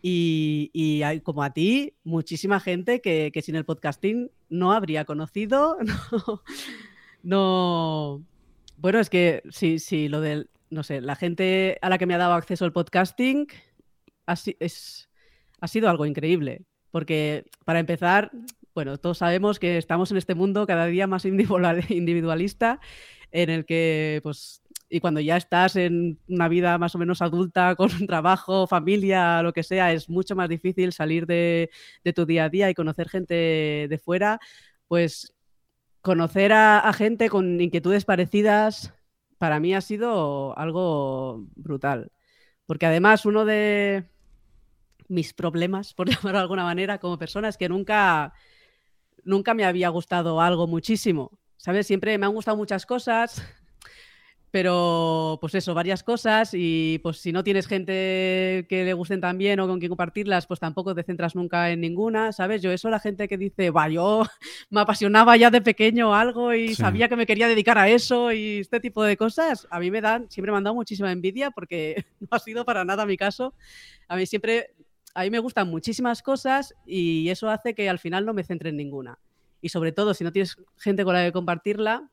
Y, 0.02 0.72
y 0.74 1.04
hay, 1.04 1.22
como 1.22 1.44
a 1.44 1.54
ti, 1.54 1.94
muchísima 2.04 2.60
gente 2.60 3.00
que, 3.02 3.32
que 3.34 3.42
sin 3.44 3.56
el 3.56 3.66
podcasting 3.66 4.32
no 4.50 4.74
habría 4.74 5.06
conocido. 5.06 5.78
No, 7.24 8.20
no- 8.20 8.26
Bueno, 8.78 9.00
es 9.00 9.10
que 9.10 9.44
sí, 9.52 9.80
sí, 9.80 10.10
lo 10.10 10.20
del. 10.22 10.50
No 10.70 10.82
sé, 10.84 11.02
la 11.02 11.16
gente 11.16 11.78
a 11.84 11.90
la 11.90 11.98
que 12.00 12.08
me 12.08 12.16
ha 12.16 12.18
dado 12.18 12.34
acceso 12.34 12.66
el 12.66 12.74
podcasting 12.74 13.48
es, 14.60 15.10
ha 15.62 15.68
sido 15.68 15.90
algo 15.90 16.06
increíble. 16.06 16.64
Porque, 16.92 17.46
para 17.66 17.80
empezar, 17.80 18.32
bueno, 18.74 18.98
todos 18.98 19.20
sabemos 19.20 19.60
que 19.60 19.78
estamos 19.78 20.12
en 20.12 20.18
este 20.18 20.36
mundo 20.36 20.66
cada 20.68 20.86
día 20.88 21.08
más 21.08 21.26
individual- 21.26 21.84
individualista, 21.90 22.80
en 23.32 23.50
el 23.50 23.66
que, 23.66 24.20
pues, 24.24 24.62
y 24.90 25.00
cuando 25.00 25.20
ya 25.20 25.38
estás 25.38 25.76
en 25.76 26.20
una 26.28 26.48
vida 26.48 26.78
más 26.78 26.96
o 26.96 26.98
menos 27.00 27.22
adulta, 27.22 27.76
con 27.78 27.92
un 27.94 28.08
trabajo, 28.08 28.68
familia, 28.68 29.42
lo 29.44 29.54
que 29.54 29.64
sea, 29.64 29.94
es 29.94 30.10
mucho 30.10 30.36
más 30.36 30.50
difícil 30.50 30.94
salir 30.94 31.26
de, 31.28 31.70
de 32.04 32.14
tu 32.14 32.26
día 32.26 32.46
a 32.46 32.50
día 32.50 32.70
y 32.70 32.74
conocer 32.76 33.10
gente 33.10 33.34
de 33.90 33.98
fuera, 34.04 34.40
pues 34.88 35.34
conocer 36.02 36.54
a, 36.54 36.80
a 36.80 36.94
gente 36.94 37.30
con 37.30 37.62
inquietudes 37.62 38.06
parecidas, 38.06 38.94
para 39.38 39.60
mí 39.60 39.74
ha 39.76 39.82
sido 39.82 40.58
algo 40.58 41.46
brutal. 41.56 42.12
Porque 42.68 42.86
además 42.88 43.26
uno 43.26 43.46
de 43.46 44.06
mis 45.08 45.34
problemas, 45.34 45.94
por 45.96 46.10
llamarlo 46.10 46.32
de 46.34 46.40
alguna 46.40 46.64
manera, 46.64 47.00
como 47.00 47.18
persona, 47.18 47.50
es 47.50 47.58
que 47.58 47.70
nunca, 47.70 48.34
nunca 49.26 49.54
me 49.54 49.66
había 49.66 49.90
gustado 49.90 50.42
algo 50.42 50.68
muchísimo. 50.68 51.32
¿Sabes? 51.58 51.88
Siempre 51.88 52.18
me 52.18 52.26
han 52.26 52.34
gustado 52.34 52.58
muchas 52.58 52.86
cosas, 52.86 53.42
pero 54.52 55.40
pues 55.42 55.56
eso, 55.56 55.74
varias 55.74 56.04
cosas 56.04 56.52
y 56.54 57.00
pues 57.02 57.18
si 57.18 57.32
no 57.32 57.44
tienes 57.44 57.66
gente 57.66 58.68
que 58.70 58.84
le 58.86 58.94
gusten 58.94 59.20
también 59.20 59.60
o 59.60 59.68
con 59.68 59.80
quien 59.80 59.90
compartirlas, 59.90 60.46
pues 60.46 60.60
tampoco 60.60 60.94
te 60.94 61.02
centras 61.02 61.34
nunca 61.36 61.72
en 61.72 61.82
ninguna, 61.82 62.32
¿sabes? 62.34 62.62
Yo 62.62 62.72
eso 62.72 62.92
la 62.92 63.00
gente 63.00 63.28
que 63.28 63.38
dice, 63.40 63.72
va, 63.72 63.90
yo 63.90 64.24
me 64.70 64.82
apasionaba 64.82 65.36
ya 65.38 65.50
de 65.50 65.62
pequeño 65.62 66.14
algo 66.14 66.54
y 66.54 66.68
Sí. 66.70 66.76
sabía 66.76 67.10
que 67.10 67.16
me 67.16 67.26
quería 67.26 67.48
dedicar 67.48 67.80
a 67.80 67.90
eso 67.90 68.32
y 68.32 68.60
este 68.60 68.80
tipo 68.80 69.04
de 69.04 69.18
cosas, 69.18 69.68
a 69.72 69.80
mí 69.80 69.90
me 69.90 70.02
dan, 70.02 70.30
siempre 70.30 70.52
me 70.52 70.58
han 70.60 70.64
dado 70.66 70.76
muchísima 70.76 71.12
envidia 71.12 71.50
porque 71.50 72.06
no 72.20 72.28
ha 72.30 72.40
sido 72.40 72.64
para 72.64 72.86
nada 72.86 73.08
mi 73.08 73.18
caso. 73.18 73.56
A 74.08 74.16
mí 74.18 74.28
siempre, 74.28 74.76
a 75.14 75.24
mí 75.24 75.30
me 75.30 75.40
gustan 75.40 75.70
muchísimas 75.70 76.22
cosas 76.22 76.74
y 76.86 77.30
eso 77.30 77.50
hace 77.50 77.76
que 77.76 77.90
al 77.90 78.00
final 78.00 78.26
no 78.26 78.34
me 78.34 78.44
centre 78.44 78.70
en 78.70 78.78
ninguna. 78.78 79.20
Y 79.62 79.70
sobre 79.70 79.92
todo, 79.92 80.14
si 80.14 80.24
no 80.24 80.32
tienes 80.32 80.58
gente 80.78 81.06
con 81.06 81.14
la 81.14 81.24
que 81.24 81.32
compartirla, 81.32 82.10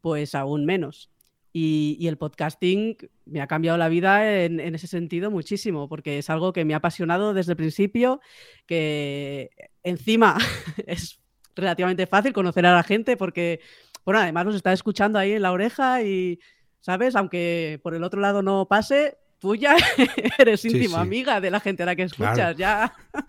pues 0.00 0.34
aún 0.34 0.64
menos. 0.64 1.10
Y, 1.52 2.06
el 2.06 2.16
podcasting 2.16 2.96
me 3.26 3.42
ha 3.42 3.46
cambiado 3.46 3.76
la 3.76 3.90
vida 3.90 4.44
en, 4.44 4.58
en 4.58 4.74
ese 4.74 4.86
sentido 4.86 5.30
muchísimo, 5.30 5.86
porque 5.88 6.18
es 6.18 6.30
algo 6.30 6.54
que 6.54 6.64
me 6.64 6.72
ha 6.72 6.78
apasionado 6.78 7.34
desde 7.34 7.52
el 7.52 7.56
principio, 7.56 8.20
que 8.66 9.50
encima 9.82 10.38
es 10.86 11.20
relativamente 11.54 12.06
fácil 12.06 12.32
conocer 12.32 12.64
a 12.64 12.74
la 12.74 12.82
gente, 12.82 13.18
porque, 13.18 13.60
bueno, 14.06 14.20
además 14.20 14.46
nos 14.46 14.54
está 14.54 14.72
escuchando 14.72 15.18
ahí 15.18 15.32
en 15.32 15.42
la 15.42 15.52
oreja 15.52 16.02
y, 16.02 16.40
¿sabes? 16.80 17.16
Aunque 17.16 17.80
por 17.82 17.94
el 17.94 18.02
otro 18.02 18.20
lado 18.20 18.42
no 18.42 18.66
pase, 18.66 19.18
tú 19.42 19.54
ya 19.56 19.76
eres 20.38 20.64
íntima 20.64 20.94
sí. 20.96 21.02
amiga 21.02 21.40
de 21.42 21.50
la 21.50 21.60
gente 21.60 21.82
a 21.82 21.86
la 21.86 21.96
que 21.96 22.04
escuchas, 22.04 22.34
Claro. 22.34 22.56
ya... 22.58 22.94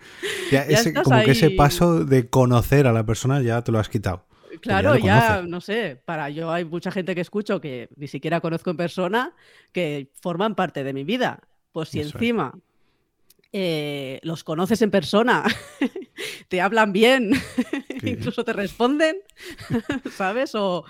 Ya 0.52 0.66
Ya 0.68 0.80
ese- 0.80 0.90
estás 0.90 1.04
como 1.04 1.22
que 1.24 1.32
ese 1.32 1.50
paso 1.52 2.06
de 2.06 2.30
conocer 2.30 2.88
a 2.88 2.94
la 2.94 3.04
persona 3.06 3.42
ya 3.42 3.62
te 3.64 3.72
lo 3.74 3.80
has 3.80 3.90
quitado. 3.90 4.26
Claro, 4.62 4.96
ya, 4.96 5.42
no 5.42 5.60
sé, 5.60 6.00
para 6.06 6.30
yo 6.30 6.52
hay 6.52 6.64
mucha 6.64 6.92
gente 6.92 7.16
que 7.16 7.22
escucho 7.22 7.60
que 7.60 7.90
ni 7.98 8.08
siquiera 8.08 8.40
conozco 8.40 8.70
en 8.70 8.78
persona 8.78 9.34
que 9.72 10.12
forman 10.22 10.54
parte 10.56 10.84
de 10.84 10.94
mi 10.94 11.04
vida. 11.04 11.40
Pues 11.72 11.90
si 11.90 12.00
encima 12.02 12.54
eh, 13.56 14.20
los 14.24 14.44
conoces 14.44 14.82
en 14.82 14.90
persona, 14.90 15.44
te 16.48 16.60
hablan 16.60 16.92
bien, 16.92 17.34
incluso 18.04 18.44
te 18.44 18.52
responden, 18.52 19.18
¿sabes? 20.12 20.54
O, 20.56 20.86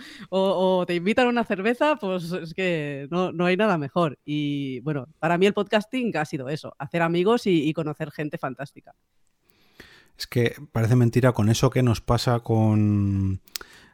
te 0.88 0.96
invitan 0.96 1.28
a 1.28 1.30
una 1.30 1.44
cerveza, 1.44 1.98
pues 1.98 2.32
es 2.32 2.54
que 2.54 3.10
no, 3.12 3.46
hay 3.46 3.58
nada 3.58 3.78
mejor. 3.78 4.18
Y 4.24 4.80
bueno, 4.80 5.10
para 5.20 5.38
mí 5.38 5.46
el 5.46 5.54
podcasting 5.54 6.16
ha 6.16 6.24
sido 6.24 6.48
eso, 6.48 6.74
hacer 6.80 7.02
amigos 7.02 7.48
y, 7.48 7.74
conocer 7.74 8.12
gente 8.12 8.38
fantástica. 8.38 8.96
Es 10.18 10.26
que 10.26 10.56
parece 10.72 10.96
mentira 10.96 11.34
con 11.34 11.50
eso 11.50 11.70
que 11.70 11.84
nos 11.84 12.00
pasa 12.00 12.40
con 12.40 13.42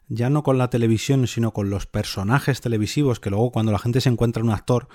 ya 0.09 0.29
no 0.29 0.43
con 0.43 0.59
la 0.59 0.69
televisión, 0.69 1.25
sino 1.25 1.53
con 1.53 1.71
los 1.71 1.87
personajes 1.87 2.61
televisivos, 2.61 3.19
que 3.19 3.31
luego 3.31 3.51
cuando 3.51 3.71
la 3.71 3.79
gente 3.79 3.99
se 3.99 4.09
encuentra 4.09 4.43
un 4.43 4.51
actor, 4.51 4.89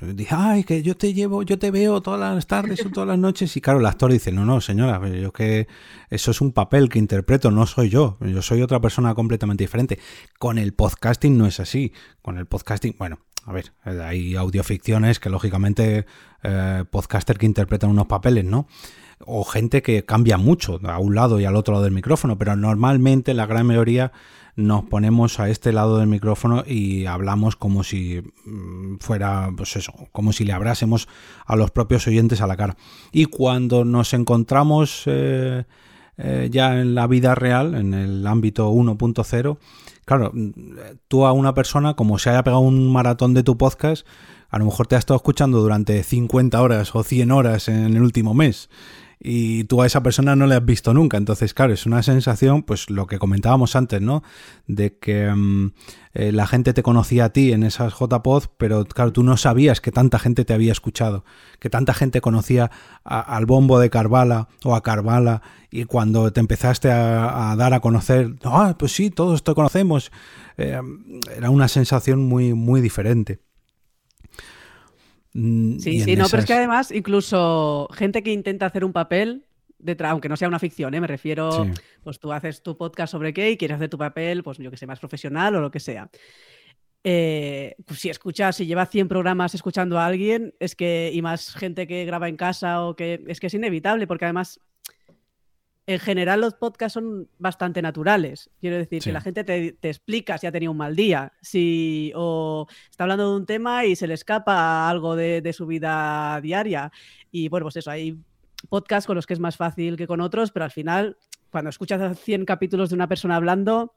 Dice, 0.00 0.34
ay, 0.34 0.64
que 0.64 0.82
yo 0.82 0.96
te 0.96 1.12
llevo, 1.12 1.42
yo 1.42 1.58
te 1.58 1.70
veo 1.70 2.00
todas 2.00 2.34
las 2.34 2.46
tardes 2.46 2.84
o 2.84 2.90
todas 2.90 3.08
las 3.08 3.18
noches. 3.18 3.56
Y 3.56 3.60
claro, 3.60 3.80
el 3.80 3.86
actor 3.86 4.12
dice, 4.12 4.32
no, 4.32 4.44
no, 4.44 4.60
señora, 4.60 5.06
yo 5.08 5.32
que 5.32 5.68
eso 6.08 6.30
es 6.30 6.40
un 6.40 6.52
papel 6.52 6.88
que 6.88 6.98
interpreto, 6.98 7.50
no 7.50 7.66
soy 7.66 7.88
yo. 7.88 8.16
Yo 8.20 8.42
soy 8.42 8.62
otra 8.62 8.80
persona 8.80 9.14
completamente 9.14 9.64
diferente. 9.64 9.98
Con 10.38 10.58
el 10.58 10.72
podcasting 10.72 11.36
no 11.36 11.46
es 11.46 11.60
así. 11.60 11.92
Con 12.22 12.38
el 12.38 12.46
podcasting, 12.46 12.96
bueno, 12.98 13.20
a 13.46 13.52
ver, 13.52 13.72
hay 13.84 14.36
audioficciones 14.36 15.18
que 15.18 15.30
lógicamente 15.30 16.06
eh, 16.42 16.84
podcaster 16.90 17.38
que 17.38 17.46
interpretan 17.46 17.90
unos 17.90 18.06
papeles, 18.06 18.44
¿no? 18.44 18.66
O 19.26 19.44
gente 19.44 19.82
que 19.82 20.04
cambia 20.04 20.38
mucho 20.38 20.80
a 20.84 20.98
un 20.98 21.14
lado 21.14 21.40
y 21.40 21.44
al 21.44 21.56
otro 21.56 21.74
lado 21.74 21.84
del 21.84 21.92
micrófono, 21.92 22.38
pero 22.38 22.56
normalmente 22.56 23.34
la 23.34 23.46
gran 23.46 23.66
mayoría 23.66 24.12
nos 24.56 24.84
ponemos 24.84 25.40
a 25.40 25.48
este 25.48 25.72
lado 25.72 25.98
del 25.98 26.08
micrófono 26.08 26.64
y 26.66 27.06
hablamos 27.06 27.56
como 27.56 27.82
si 27.84 28.22
mm, 28.44 28.96
fuera, 28.98 29.50
pues 29.56 29.76
eso, 29.76 29.92
como 30.12 30.32
si 30.32 30.44
le 30.44 30.52
hablásemos 30.52 31.08
a 31.46 31.56
los 31.56 31.70
propios 31.70 32.06
oyentes 32.06 32.40
a 32.40 32.46
la 32.46 32.56
cara. 32.56 32.76
Y 33.12 33.26
cuando 33.26 33.84
nos 33.84 34.14
encontramos 34.14 35.02
eh, 35.06 35.64
eh, 36.16 36.48
ya 36.50 36.80
en 36.80 36.94
la 36.94 37.06
vida 37.06 37.34
real, 37.34 37.74
en 37.74 37.94
el 37.94 38.26
ámbito 38.26 38.70
1.0, 38.70 39.58
claro, 40.10 40.32
mm, 40.34 40.50
tú 41.06 41.24
a 41.24 41.30
una 41.30 41.54
persona, 41.54 41.94
como 41.94 42.18
se 42.18 42.30
haya 42.30 42.42
pegado 42.42 42.62
un 42.62 42.92
maratón 42.92 43.32
de 43.32 43.44
tu 43.44 43.56
podcast, 43.56 44.04
a 44.48 44.58
lo 44.58 44.64
mejor 44.64 44.88
te 44.88 44.96
ha 44.96 44.98
estado 44.98 45.16
escuchando 45.16 45.60
durante 45.60 46.02
50 46.02 46.60
horas 46.60 46.92
o 46.96 47.04
100 47.04 47.30
horas 47.30 47.68
en 47.68 47.94
el 47.94 48.02
último 48.02 48.34
mes 48.34 48.68
y 49.22 49.64
tú 49.64 49.82
a 49.82 49.86
esa 49.86 50.02
persona 50.02 50.34
no 50.34 50.46
le 50.46 50.54
has 50.54 50.64
visto 50.64 50.94
nunca. 50.94 51.18
Entonces, 51.18 51.52
claro, 51.52 51.74
es 51.74 51.84
una 51.84 52.02
sensación, 52.02 52.62
pues 52.62 52.88
lo 52.88 53.06
que 53.06 53.18
comentábamos 53.18 53.76
antes, 53.76 54.00
¿no? 54.00 54.22
De 54.66 54.96
que 54.96 55.30
mm, 55.30 55.72
eh, 56.14 56.32
la 56.32 56.46
gente 56.46 56.72
te 56.72 56.82
conocía 56.82 57.26
a 57.26 57.28
ti 57.28 57.52
en 57.52 57.62
esas 57.62 57.92
JPod, 57.92 58.44
pero 58.56 58.86
claro, 58.86 59.12
tú 59.12 59.22
no 59.22 59.36
sabías 59.36 59.82
que 59.82 59.92
tanta 59.92 60.18
gente 60.18 60.46
te 60.46 60.54
había 60.54 60.72
escuchado, 60.72 61.24
que 61.58 61.68
tanta 61.68 61.92
gente 61.92 62.22
conocía 62.22 62.70
al 63.04 63.44
bombo 63.44 63.78
de 63.78 63.90
Carvala 63.90 64.48
o 64.64 64.74
a 64.74 64.82
Carvala 64.82 65.42
y 65.70 65.84
cuando 65.84 66.32
te 66.32 66.40
empezaste 66.40 66.90
a, 66.90 67.54
dar 67.58 67.74
a 67.74 67.80
conocer, 67.80 68.36
ah, 68.44 68.74
pues 68.78 68.92
sí, 68.92 69.10
todos 69.10 69.44
te 69.44 69.54
conocemos, 69.54 70.10
eh, 70.56 70.80
era 71.36 71.50
una 71.50 71.68
sensación 71.68 72.26
muy, 72.26 72.54
muy 72.54 72.80
diferente. 72.80 73.40
Mm, 75.32 75.78
sí, 75.78 76.00
sí, 76.00 76.16
no, 76.16 76.26
pero 76.28 76.40
es 76.40 76.46
que 76.46 76.54
además, 76.54 76.90
incluso 76.90 77.88
gente 77.92 78.22
que 78.22 78.32
intenta 78.32 78.66
hacer 78.66 78.84
un 78.84 78.92
papel, 78.92 79.44
detrás, 79.78 80.12
aunque 80.12 80.28
no 80.28 80.36
sea 80.36 80.48
una 80.48 80.58
ficción, 80.58 80.94
¿eh? 80.94 81.00
me 81.00 81.06
refiero, 81.06 81.66
pues 82.02 82.18
tú 82.18 82.32
haces 82.32 82.62
tu 82.62 82.76
podcast 82.76 83.10
sobre 83.12 83.32
qué 83.32 83.50
y 83.50 83.56
quieres 83.56 83.76
hacer 83.76 83.88
tu 83.88 83.98
papel, 83.98 84.42
pues 84.42 84.58
yo 84.58 84.70
que 84.70 84.76
sé, 84.76 84.86
más 84.86 85.00
profesional 85.00 85.54
o 85.56 85.60
lo 85.60 85.70
que 85.70 85.80
sea. 85.80 86.10
Eh, 87.02 87.76
pues 87.86 88.00
si 88.00 88.10
escuchas, 88.10 88.56
si 88.56 88.66
llevas 88.66 88.90
100 88.90 89.08
programas 89.08 89.54
escuchando 89.54 89.98
a 89.98 90.06
alguien, 90.06 90.54
es 90.60 90.76
que, 90.76 91.10
y 91.12 91.22
más 91.22 91.54
gente 91.54 91.86
que 91.86 92.04
graba 92.04 92.28
en 92.28 92.36
casa 92.36 92.84
o 92.84 92.94
que, 92.94 93.24
es 93.26 93.40
que 93.40 93.46
es 93.46 93.54
inevitable, 93.54 94.06
porque 94.06 94.26
además 94.26 94.60
en 95.90 95.98
general 95.98 96.40
los 96.40 96.54
podcasts 96.54 96.94
son 96.94 97.28
bastante 97.40 97.82
naturales. 97.82 98.48
Quiero 98.60 98.76
decir, 98.76 99.02
que 99.02 99.12
la 99.12 99.20
gente 99.20 99.42
te, 99.42 99.76
explica 99.82 100.38
si 100.38 100.46
ha 100.46 100.52
tenido 100.52 100.70
un 100.70 100.78
mal 100.78 100.94
día, 100.94 101.32
si 101.42 102.12
o 102.14 102.68
está 102.88 103.02
hablando 103.02 103.30
de 103.30 103.36
un 103.36 103.44
tema 103.44 103.84
y 103.84 103.96
se 103.96 104.06
le 104.06 104.14
escapa 104.14 104.88
algo 104.88 105.16
de, 105.16 105.52
su 105.52 105.66
vida 105.66 106.40
diaria. 106.40 106.92
Y 107.32 107.48
bueno, 107.48 107.64
pues 107.64 107.76
eso, 107.76 107.90
hay 107.90 108.16
podcasts 108.68 109.08
con 109.08 109.16
los 109.16 109.26
que 109.26 109.34
es 109.34 109.40
más 109.40 109.56
fácil 109.56 109.96
que 109.96 110.06
con 110.06 110.20
otros, 110.20 110.52
pero 110.52 110.64
al 110.64 110.70
final, 110.70 111.16
cuando 111.50 111.70
escuchas 111.70 112.20
100 112.20 112.44
capítulos 112.44 112.90
de 112.90 112.94
una 112.94 113.08
persona 113.08 113.34
hablando, 113.34 113.94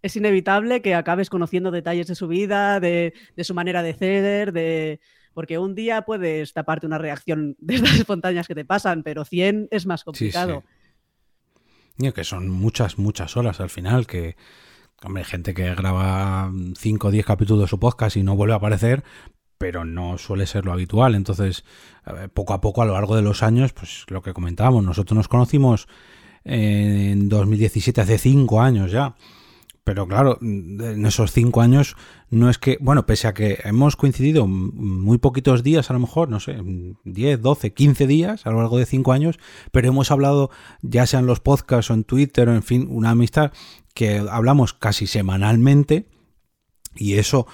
es 0.00 0.14
inevitable 0.14 0.80
que 0.80 0.94
acabes 0.94 1.28
conociendo 1.28 1.72
detalles 1.72 2.06
de 2.06 2.14
su 2.14 2.28
vida, 2.28 2.78
de, 2.78 3.14
su 3.38 3.52
manera 3.52 3.82
de 3.82 3.94
ceder, 3.94 4.52
de... 4.52 5.00
Porque 5.34 5.58
un 5.58 5.74
día 5.74 6.02
puedes 6.02 6.52
taparte 6.52 6.86
una 6.86 6.98
reacción 6.98 7.56
de 7.58 7.76
estas 7.76 7.94
espontáneas 7.98 8.46
que 8.46 8.54
te 8.54 8.64
pasan, 8.64 9.02
pero 9.02 9.24
100 9.24 9.66
es 9.72 9.86
más 9.86 10.04
complicado 10.04 10.62
que 12.10 12.24
son 12.24 12.50
muchas, 12.50 12.98
muchas 12.98 13.36
horas 13.36 13.60
al 13.60 13.70
final, 13.70 14.08
que, 14.08 14.34
hombre, 15.04 15.22
gente 15.22 15.54
que 15.54 15.72
graba 15.76 16.50
5 16.76 17.06
o 17.06 17.10
10 17.12 17.24
capítulos 17.24 17.62
de 17.62 17.68
su 17.68 17.78
podcast 17.78 18.16
y 18.16 18.24
no 18.24 18.34
vuelve 18.34 18.54
a 18.54 18.56
aparecer, 18.56 19.04
pero 19.58 19.84
no 19.84 20.18
suele 20.18 20.46
ser 20.46 20.64
lo 20.64 20.72
habitual. 20.72 21.14
Entonces, 21.14 21.64
poco 22.34 22.54
a 22.54 22.60
poco, 22.60 22.82
a 22.82 22.86
lo 22.86 22.94
largo 22.94 23.14
de 23.14 23.22
los 23.22 23.44
años, 23.44 23.72
pues 23.72 24.04
lo 24.08 24.20
que 24.22 24.32
comentábamos, 24.32 24.82
nosotros 24.82 25.16
nos 25.16 25.28
conocimos 25.28 25.86
en 26.42 27.28
2017, 27.28 28.00
hace 28.00 28.18
5 28.18 28.60
años 28.60 28.90
ya. 28.90 29.14
Pero 29.84 30.06
claro, 30.06 30.38
en 30.40 31.04
esos 31.06 31.32
cinco 31.32 31.60
años 31.60 31.96
no 32.30 32.48
es 32.48 32.58
que, 32.58 32.78
bueno, 32.80 33.04
pese 33.04 33.26
a 33.26 33.34
que 33.34 33.58
hemos 33.64 33.96
coincidido 33.96 34.46
muy 34.46 35.18
poquitos 35.18 35.64
días, 35.64 35.90
a 35.90 35.94
lo 35.94 35.98
mejor, 35.98 36.28
no 36.28 36.38
sé, 36.38 36.56
10, 37.04 37.40
12, 37.40 37.72
15 37.72 38.06
días 38.06 38.46
a 38.46 38.50
lo 38.50 38.58
largo 38.58 38.78
de 38.78 38.86
cinco 38.86 39.12
años, 39.12 39.40
pero 39.72 39.88
hemos 39.88 40.12
hablado, 40.12 40.50
ya 40.82 41.04
sea 41.06 41.18
en 41.18 41.26
los 41.26 41.40
podcasts 41.40 41.90
o 41.90 41.94
en 41.94 42.04
Twitter 42.04 42.48
o 42.48 42.54
en 42.54 42.62
fin, 42.62 42.86
una 42.90 43.10
amistad 43.10 43.50
que 43.92 44.18
hablamos 44.18 44.72
casi 44.72 45.08
semanalmente 45.08 46.06
y 46.94 47.14
eso 47.14 47.46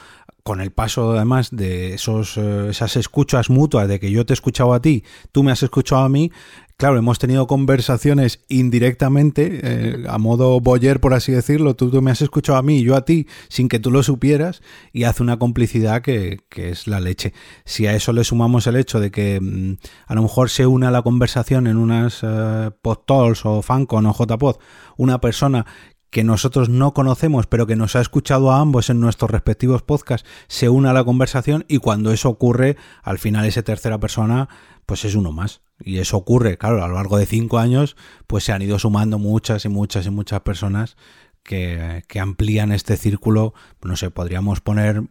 con 0.42 0.60
el 0.62 0.70
paso 0.70 1.12
además 1.12 1.50
de 1.50 1.92
esos, 1.92 2.38
eh, 2.38 2.68
esas 2.70 2.96
escuchas 2.96 3.50
mutuas 3.50 3.86
de 3.86 4.00
que 4.00 4.10
yo 4.10 4.24
te 4.24 4.32
he 4.32 4.34
escuchado 4.34 4.72
a 4.72 4.80
ti, 4.80 5.04
tú 5.30 5.42
me 5.42 5.52
has 5.52 5.62
escuchado 5.62 6.02
a 6.02 6.08
mí, 6.08 6.32
claro, 6.78 6.96
hemos 6.96 7.18
tenido 7.18 7.46
conversaciones 7.48 8.44
indirectamente, 8.48 9.60
eh, 9.62 10.04
a 10.08 10.16
modo 10.18 10.60
boyer, 10.60 11.00
por 11.00 11.12
así 11.12 11.32
decirlo, 11.32 11.74
tú, 11.74 11.90
me 12.00 12.12
has 12.12 12.22
escuchado 12.22 12.56
a 12.56 12.62
mí 12.62 12.78
y 12.78 12.84
yo 12.84 12.94
a 12.94 13.04
ti, 13.04 13.26
sin 13.48 13.68
que 13.68 13.80
tú 13.80 13.90
lo 13.90 14.02
supieras, 14.04 14.62
y 14.92 15.02
hace 15.02 15.24
una 15.24 15.38
complicidad 15.38 16.02
que, 16.02 16.38
es 16.54 16.86
la 16.86 17.00
leche. 17.00 17.34
Si 17.64 17.86
a 17.86 17.94
eso 17.94 18.12
le 18.12 18.22
sumamos 18.22 18.66
el 18.68 18.76
hecho 18.76 19.00
de 19.00 19.10
que 19.10 19.40
mm, 19.40 19.78
a 20.06 20.14
lo 20.14 20.22
mejor 20.22 20.50
se 20.50 20.66
une 20.66 20.86
a 20.86 20.92
la 20.92 21.02
conversación 21.02 21.66
en 21.66 21.76
unas 21.76 22.22
uh, 22.22 22.72
o 22.82 23.62
Fancon 23.62 24.06
o 24.06 24.14
JPod 24.14 24.56
una 24.96 25.20
persona 25.20 25.66
que 26.10 26.24
nosotros 26.24 26.68
no 26.68 26.94
conocemos, 26.94 27.46
pero 27.46 27.66
que 27.66 27.76
nos 27.76 27.96
ha 27.96 28.00
escuchado 28.00 28.52
a 28.52 28.60
ambos 28.60 28.88
en 28.88 29.00
nuestros 29.00 29.30
respectivos 29.30 29.82
podcasts, 29.82 30.28
se 30.46 30.68
une 30.68 30.88
a 30.88 30.92
la 30.92 31.04
conversación 31.04 31.64
y 31.68 31.78
cuando 31.78 32.12
eso 32.12 32.30
ocurre, 32.30 32.76
al 33.02 33.18
final 33.18 33.44
esa 33.44 33.62
tercera 33.62 33.98
persona, 33.98 34.48
pues 34.88 35.04
es 35.04 35.14
uno 35.14 35.30
más. 35.30 35.60
Y 35.78 35.98
eso 35.98 36.16
ocurre, 36.16 36.56
claro, 36.56 36.82
a 36.82 36.88
lo 36.88 36.94
largo 36.94 37.18
de 37.18 37.26
cinco 37.26 37.58
años, 37.58 37.94
pues 38.26 38.44
se 38.44 38.52
han 38.52 38.62
ido 38.62 38.78
sumando 38.78 39.18
muchas 39.18 39.66
y 39.66 39.68
muchas 39.68 40.06
y 40.06 40.10
muchas 40.10 40.40
personas 40.40 40.96
que, 41.42 42.02
amplían 42.18 42.72
este 42.72 42.96
círculo. 42.96 43.52
No 43.82 43.94
sé, 43.96 44.10
podríamos 44.10 44.62
poner 44.62 45.02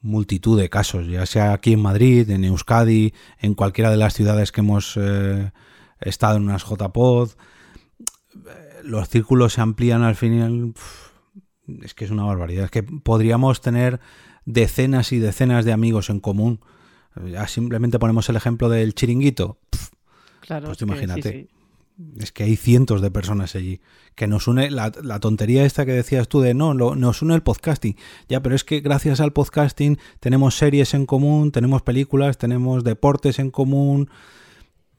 multitud 0.00 0.58
de 0.58 0.70
casos, 0.70 1.08
ya 1.08 1.26
sea 1.26 1.52
aquí 1.52 1.72
en 1.72 1.82
Madrid, 1.82 2.30
en 2.30 2.44
Euskadi, 2.44 3.12
en 3.40 3.54
cualquiera 3.54 3.90
de 3.90 3.96
las 3.96 4.14
ciudades 4.14 4.52
que 4.52 4.60
hemos 4.60 4.96
eh, 4.96 5.50
estado 6.00 6.36
en 6.36 6.44
unas 6.44 6.64
JPod 6.64 7.32
los 8.82 9.08
círculos 9.08 9.54
se 9.54 9.60
amplían 9.60 10.02
al 10.02 10.16
final. 10.16 10.74
Es 11.82 11.94
que 11.94 12.04
es 12.04 12.10
una 12.10 12.24
barbaridad. 12.24 12.66
Es 12.66 12.70
que 12.70 12.82
podríamos 12.82 13.60
tener 13.60 14.00
decenas 14.44 15.12
y 15.12 15.18
decenas 15.18 15.64
de 15.64 15.72
amigos 15.72 16.10
en 16.10 16.20
común. 16.20 16.60
Ya 17.26 17.46
simplemente 17.46 17.98
ponemos 17.98 18.28
el 18.28 18.36
ejemplo 18.36 18.68
del 18.68 18.94
chiringuito. 18.94 19.58
claro. 20.40 20.66
Pues 20.66 20.82
imagínate. 20.82 21.48
Es 22.18 22.32
que 22.32 22.44
hay 22.44 22.56
cientos 22.56 23.02
de 23.02 23.10
personas 23.10 23.54
allí. 23.54 23.80
Que 24.14 24.26
nos 24.26 24.48
une 24.48 24.70
la, 24.70 24.90
tontería 24.90 25.64
esta 25.64 25.84
que 25.86 25.92
decías 25.92 26.28
tú 26.28 26.40
de 26.40 26.54
no, 26.54 26.74
nos 26.74 27.22
une 27.22 27.34
el 27.34 27.42
podcasting. 27.42 27.96
Ya, 28.28 28.42
pero 28.42 28.54
es 28.54 28.64
que 28.64 28.80
gracias 28.80 29.20
al 29.20 29.32
podcasting 29.32 29.98
tenemos 30.18 30.56
series 30.56 30.94
en 30.94 31.06
común, 31.06 31.52
tenemos 31.52 31.82
películas, 31.82 32.38
tenemos 32.38 32.84
deportes 32.84 33.38
en 33.38 33.50
común 33.50 34.10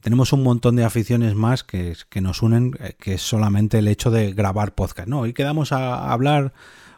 tenemos 0.04 0.34
un 0.34 0.44
montón 0.44 0.76
de 0.76 0.84
aficiones 0.84 1.34
más 1.34 1.64
que, 1.64 1.96
que, 2.10 2.20
nos 2.20 2.42
unen, 2.42 2.74
eh, 2.82 2.94
que 3.00 3.14
es 3.14 3.22
solamente 3.22 3.80
el 3.80 3.88
hecho 3.88 4.12
de 4.12 4.34
grabar 4.34 4.76
podcast. 4.76 5.08
No, 5.08 5.22
hoy 5.22 5.32
quedamos 5.32 5.72
a 5.72 6.12
hablar 6.12 6.54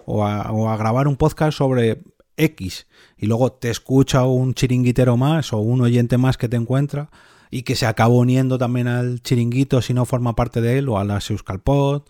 o 0.05 0.26
a, 0.26 0.78
grabar 0.78 1.07
un 1.07 1.16
podcast 1.16 1.57
sobre 1.57 2.01
X 2.38 2.88
y 3.18 3.28
luego 3.28 3.52
te 3.52 3.70
escucha 3.70 4.26
un 4.26 4.54
chiringuitero 4.54 5.18
más 5.18 5.54
o 5.54 5.60
un 5.60 5.82
oyente 5.82 6.18
más 6.18 6.38
que 6.38 6.50
te 6.50 6.58
encuentra 6.58 7.10
y 7.52 7.64
que 7.64 7.76
se 7.76 7.86
acaba 7.86 8.14
uniendo 8.14 8.58
también 8.58 8.88
al 8.88 9.22
chiringuito 9.22 9.82
si 9.82 9.94
no 9.94 10.06
forma 10.06 10.36
parte 10.36 10.62
de 10.62 10.78
él 10.78 10.90
o 10.90 10.98
a 10.98 11.06
la 11.06 11.20
Euskalpod 11.28 12.04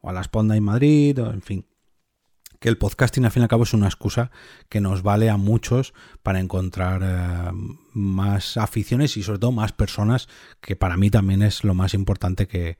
o 0.00 0.10
a 0.10 0.12
la 0.12 0.22
Sponda 0.22 0.56
en 0.56 0.64
Madrid, 0.64 1.20
o 1.22 1.32
en 1.32 1.42
fin. 1.42 1.66
Que 2.60 2.68
el 2.68 2.78
podcasting 2.78 3.24
al 3.24 3.30
fin 3.30 3.42
y 3.42 3.44
al 3.44 3.48
cabo 3.48 3.62
es 3.62 3.72
una 3.72 3.86
excusa 3.86 4.32
que 4.68 4.80
nos 4.80 5.02
vale 5.02 5.30
a 5.30 5.36
muchos 5.36 5.94
para 6.24 6.40
encontrar 6.40 7.02
eh, 7.04 7.52
más 7.92 8.56
aficiones 8.56 9.16
y 9.16 9.22
sobre 9.22 9.38
todo 9.38 9.52
más 9.52 9.72
personas, 9.72 10.28
que 10.60 10.74
para 10.74 10.96
mí 10.96 11.10
también 11.10 11.42
es 11.42 11.62
lo 11.62 11.74
más 11.74 11.94
importante 11.94 12.48
que, 12.48 12.78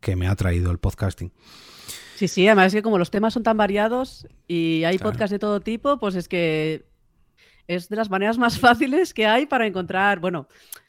que 0.00 0.16
me 0.16 0.26
ha 0.26 0.34
traído 0.34 0.72
el 0.72 0.78
podcasting. 0.78 1.32
Sí, 2.20 2.28
sí, 2.28 2.46
además 2.46 2.66
es 2.66 2.74
que 2.74 2.82
como 2.82 2.98
los 2.98 3.10
temas 3.10 3.32
son 3.32 3.42
tan 3.42 3.56
variados 3.56 4.28
y 4.46 4.84
hay 4.84 4.98
podcasts 4.98 5.30
de 5.30 5.38
todo 5.38 5.60
tipo, 5.60 5.98
pues 5.98 6.14
es 6.16 6.28
que 6.28 6.84
es 7.66 7.88
de 7.88 7.96
las 7.96 8.10
maneras 8.10 8.36
más 8.36 8.58
fáciles 8.60 9.14
que 9.14 9.26
hay 9.26 9.46
para 9.46 9.66
encontrar, 9.66 10.20
bueno, 10.20 10.46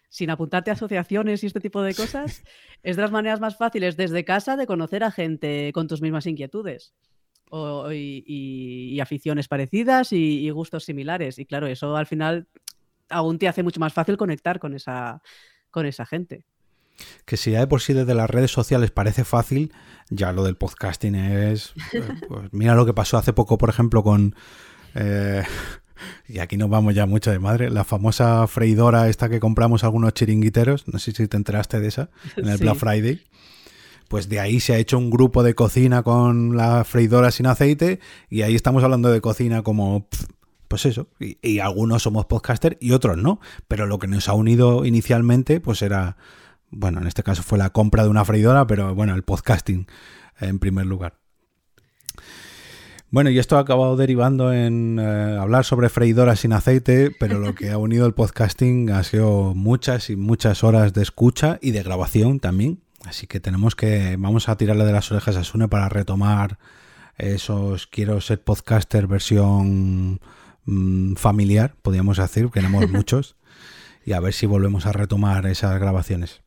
sin 0.10 0.30
apuntarte 0.30 0.72
a 0.72 0.74
asociaciones 0.74 1.42
y 1.42 1.48
este 1.48 1.62
tipo 1.62 1.82
de 1.84 1.96
cosas, 1.96 2.44
es 2.84 2.98
de 2.98 3.02
las 3.02 3.14
maneras 3.14 3.40
más 3.40 3.56
fáciles 3.56 3.96
desde 3.96 4.26
casa 4.26 4.58
de 4.58 4.68
conocer 4.68 5.06
a 5.06 5.12
gente 5.12 5.72
con 5.74 5.88
tus 5.88 6.02
mismas 6.02 6.26
inquietudes 6.28 6.94
y, 7.94 9.00
aficiones 9.00 9.48
parecidas 9.48 10.12
y, 10.12 10.50
gustos 10.50 10.84
similares. 10.84 11.40
Y 11.40 11.46
claro, 11.46 11.68
eso 11.68 11.96
al 11.96 12.08
final 12.08 12.50
aún 13.08 13.40
te 13.40 13.48
hace 13.48 13.64
mucho 13.64 13.80
más 13.80 13.94
fácil 13.94 14.18
conectar 14.18 14.60
con 14.60 14.74
esa, 14.74 15.22
con 15.70 15.86
esa 15.86 16.06
gente 16.06 16.44
que 17.26 17.38
si 17.38 17.52
ya 17.52 17.60
de 17.60 17.68
por 17.68 17.82
sí 17.82 17.94
desde 17.94 18.14
las 18.14 18.30
redes 18.30 18.52
sociales 18.52 18.92
parece 18.92 19.24
fácil, 19.24 19.72
ya 20.10 20.32
lo 20.32 20.44
del 20.44 20.56
podcasting 20.56 21.16
es... 21.16 21.74
Eh, 21.94 22.04
pues 22.28 22.54
mira 22.54 22.76
lo 22.76 22.86
que 22.86 22.94
pasó 22.94 23.18
hace 23.18 23.34
poco, 23.34 23.58
por 23.58 23.70
ejemplo, 23.70 24.04
con... 24.04 24.36
Eh, 24.96 25.44
y 26.28 26.40
aquí 26.40 26.58
nos 26.58 26.70
vamos 26.70 26.96
ya 26.96 27.06
mucho 27.06 27.32
de 27.32 27.40
madre, 27.40 27.70
la 27.70 27.84
famosa 27.84 28.48
freidora 28.48 29.10
esta 29.10 29.30
que 29.30 29.40
compramos 29.40 29.84
algunos 29.84 30.14
chiringuiteros, 30.14 30.88
no 30.88 31.00
sé 31.00 31.12
si 31.12 31.28
te 31.28 31.38
enteraste 31.38 31.80
de 31.80 31.88
esa, 31.88 32.10
en 32.36 32.48
el 32.48 32.58
Black 32.58 32.76
Friday. 32.76 33.22
Pues 34.08 34.28
de 34.28 34.40
ahí 34.40 34.60
se 34.60 34.74
ha 34.74 34.78
hecho 34.78 34.98
un 34.98 35.10
grupo 35.10 35.44
de 35.44 35.56
cocina 35.56 36.04
con 36.04 36.58
la 36.58 36.84
freidora 36.84 37.32
sin 37.32 37.46
aceite 37.46 38.00
y 38.30 38.42
ahí 38.42 38.56
estamos 38.56 38.84
hablando 38.84 39.12
de 39.12 39.22
cocina 39.22 39.62
como 39.62 40.08
pues 40.68 40.86
eso, 40.86 41.10
y, 41.20 41.38
y, 41.42 41.60
algunos 41.60 42.04
somos 42.04 42.28
podcaster 42.28 42.78
y 42.80 42.94
otros 42.94 43.18
no, 43.18 43.42
pero 43.68 43.88
lo 43.88 44.00
que 44.00 44.08
nos 44.08 44.30
ha 44.30 44.34
unido 44.34 44.86
inicialmente 44.86 45.60
pues 45.60 45.82
era 45.82 46.16
bueno, 46.72 47.02
en 47.02 47.08
este 47.08 47.24
caso 47.24 47.44
fue 47.44 47.58
la 47.58 47.70
compra 47.70 48.04
de 48.04 48.10
una 48.10 48.26
freidora, 48.26 48.66
pero 48.66 48.96
bueno, 48.96 49.14
el 49.14 49.24
podcasting 49.24 49.88
en 50.40 50.60
primer 50.60 50.86
lugar. 50.86 51.20
Bueno, 53.10 53.30
y 53.30 53.40
esto 53.40 53.58
ha 53.58 53.60
acabado 53.60 53.98
derivando 53.98 54.54
en 54.54 54.98
eh, 54.98 55.38
hablar 55.38 55.66
sobre 55.66 55.90
freidoras 55.90 56.40
sin 56.40 56.54
aceite, 56.54 57.12
pero 57.20 57.40
lo 57.40 57.54
que 57.54 57.72
ha 57.72 57.78
unido 57.78 58.06
el 58.06 58.14
podcasting 58.14 58.90
ha 58.90 59.04
sido 59.04 59.54
muchas 59.54 60.10
y 60.10 60.16
muchas 60.16 60.64
horas 60.64 60.94
de 60.94 61.02
escucha 61.02 61.60
y 61.62 61.72
de 61.72 61.84
grabación 61.84 62.40
también. 62.40 62.82
Así 63.04 63.28
que 63.28 63.42
tenemos 63.42 63.76
que, 63.76 64.16
vamos 64.18 64.48
a 64.48 64.56
tirarle 64.56 64.86
de 64.86 64.94
las 64.94 65.12
orejas 65.12 65.36
a 65.36 65.44
Sune 65.44 65.68
para 65.68 65.90
retomar 65.90 66.58
esos 67.18 67.86
quiero 67.88 68.22
ser 68.22 68.44
podcaster 68.44 69.08
versión 69.08 70.22
mm, 70.66 71.16
familiar, 71.16 71.76
podríamos 71.82 72.18
decir, 72.18 72.46
que 72.46 72.62
tenemos 72.62 72.90
muchos, 72.90 73.36
y 74.06 74.14
a 74.14 74.20
ver 74.20 74.34
si 74.34 74.46
volvemos 74.46 74.86
a 74.86 74.94
retomar 74.94 75.46
esas 75.46 75.80
grabaciones. 75.80 76.42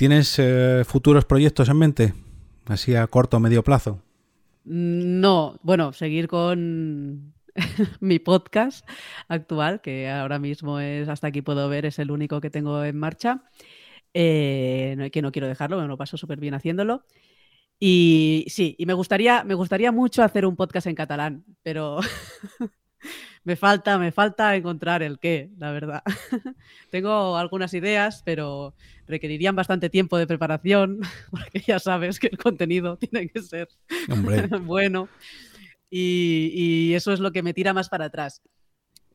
¿Tienes 0.00 0.38
eh, 0.38 0.82
futuros 0.86 1.26
proyectos 1.26 1.68
en 1.68 1.76
mente? 1.76 2.14
Así 2.64 2.94
a 2.94 3.06
corto 3.06 3.36
o 3.36 3.40
medio 3.40 3.62
plazo. 3.62 4.00
No, 4.64 5.58
bueno, 5.62 5.92
seguir 5.92 6.26
con 6.26 7.34
mi 8.00 8.18
podcast 8.18 8.88
actual, 9.28 9.82
que 9.82 10.08
ahora 10.08 10.38
mismo 10.38 10.80
es 10.80 11.06
hasta 11.10 11.26
aquí 11.26 11.42
puedo 11.42 11.68
ver, 11.68 11.84
es 11.84 11.98
el 11.98 12.10
único 12.10 12.40
que 12.40 12.48
tengo 12.48 12.82
en 12.82 12.96
marcha. 12.96 13.44
Eh, 14.14 15.10
que 15.12 15.20
no 15.20 15.32
quiero 15.32 15.48
dejarlo, 15.48 15.78
me 15.78 15.86
lo 15.86 15.98
paso 15.98 16.16
súper 16.16 16.40
bien 16.40 16.54
haciéndolo. 16.54 17.04
Y 17.78 18.46
sí, 18.48 18.76
y 18.78 18.86
me 18.86 18.94
gustaría, 18.94 19.44
me 19.44 19.52
gustaría 19.52 19.92
mucho 19.92 20.22
hacer 20.22 20.46
un 20.46 20.56
podcast 20.56 20.86
en 20.86 20.94
catalán, 20.94 21.44
pero 21.62 22.00
me 23.44 23.56
falta, 23.56 23.98
me 23.98 24.12
falta 24.12 24.54
encontrar 24.54 25.02
el 25.02 25.18
qué, 25.18 25.50
la 25.58 25.72
verdad. 25.72 26.02
Tengo 26.90 27.36
algunas 27.36 27.72
ideas, 27.74 28.22
pero 28.24 28.74
requerirían 29.06 29.56
bastante 29.56 29.88
tiempo 29.88 30.18
de 30.18 30.26
preparación, 30.26 31.00
porque 31.30 31.60
ya 31.60 31.78
sabes 31.78 32.18
que 32.18 32.28
el 32.28 32.38
contenido 32.38 32.96
tiene 32.98 33.28
que 33.28 33.42
ser 33.42 33.68
bueno. 34.62 35.08
Y, 35.90 36.92
eso 36.94 37.12
es 37.12 37.20
lo 37.20 37.32
que 37.32 37.42
me 37.42 37.54
tira 37.54 37.72
más 37.72 37.88
para 37.88 38.06
atrás. 38.06 38.42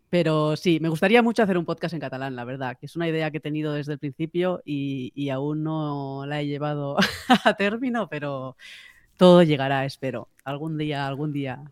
Pero 0.09 0.55
sí, 0.55 0.79
me 0.79 0.89
gustaría 0.89 1.21
mucho 1.21 1.43
hacer 1.43 1.57
un 1.57 1.65
podcast 1.65 1.93
en 1.93 1.99
catalán, 1.99 2.35
la 2.35 2.45
verdad, 2.45 2.77
que 2.79 2.85
es 2.85 2.95
una 2.95 3.07
idea 3.07 3.31
que 3.31 3.37
he 3.37 3.41
tenido 3.41 3.73
desde 3.73 3.93
el 3.93 3.99
principio 3.99 4.61
y, 4.65 5.11
y 5.15 5.29
aún 5.29 5.63
no 5.63 6.25
la 6.27 6.41
he 6.41 6.47
llevado 6.47 6.97
a 7.43 7.53
término, 7.55 8.07
pero 8.07 8.55
todo 9.17 9.43
llegará, 9.43 9.85
espero. 9.85 10.29
Algún 10.43 10.77
día, 10.77 11.07
algún 11.07 11.33
día 11.33 11.63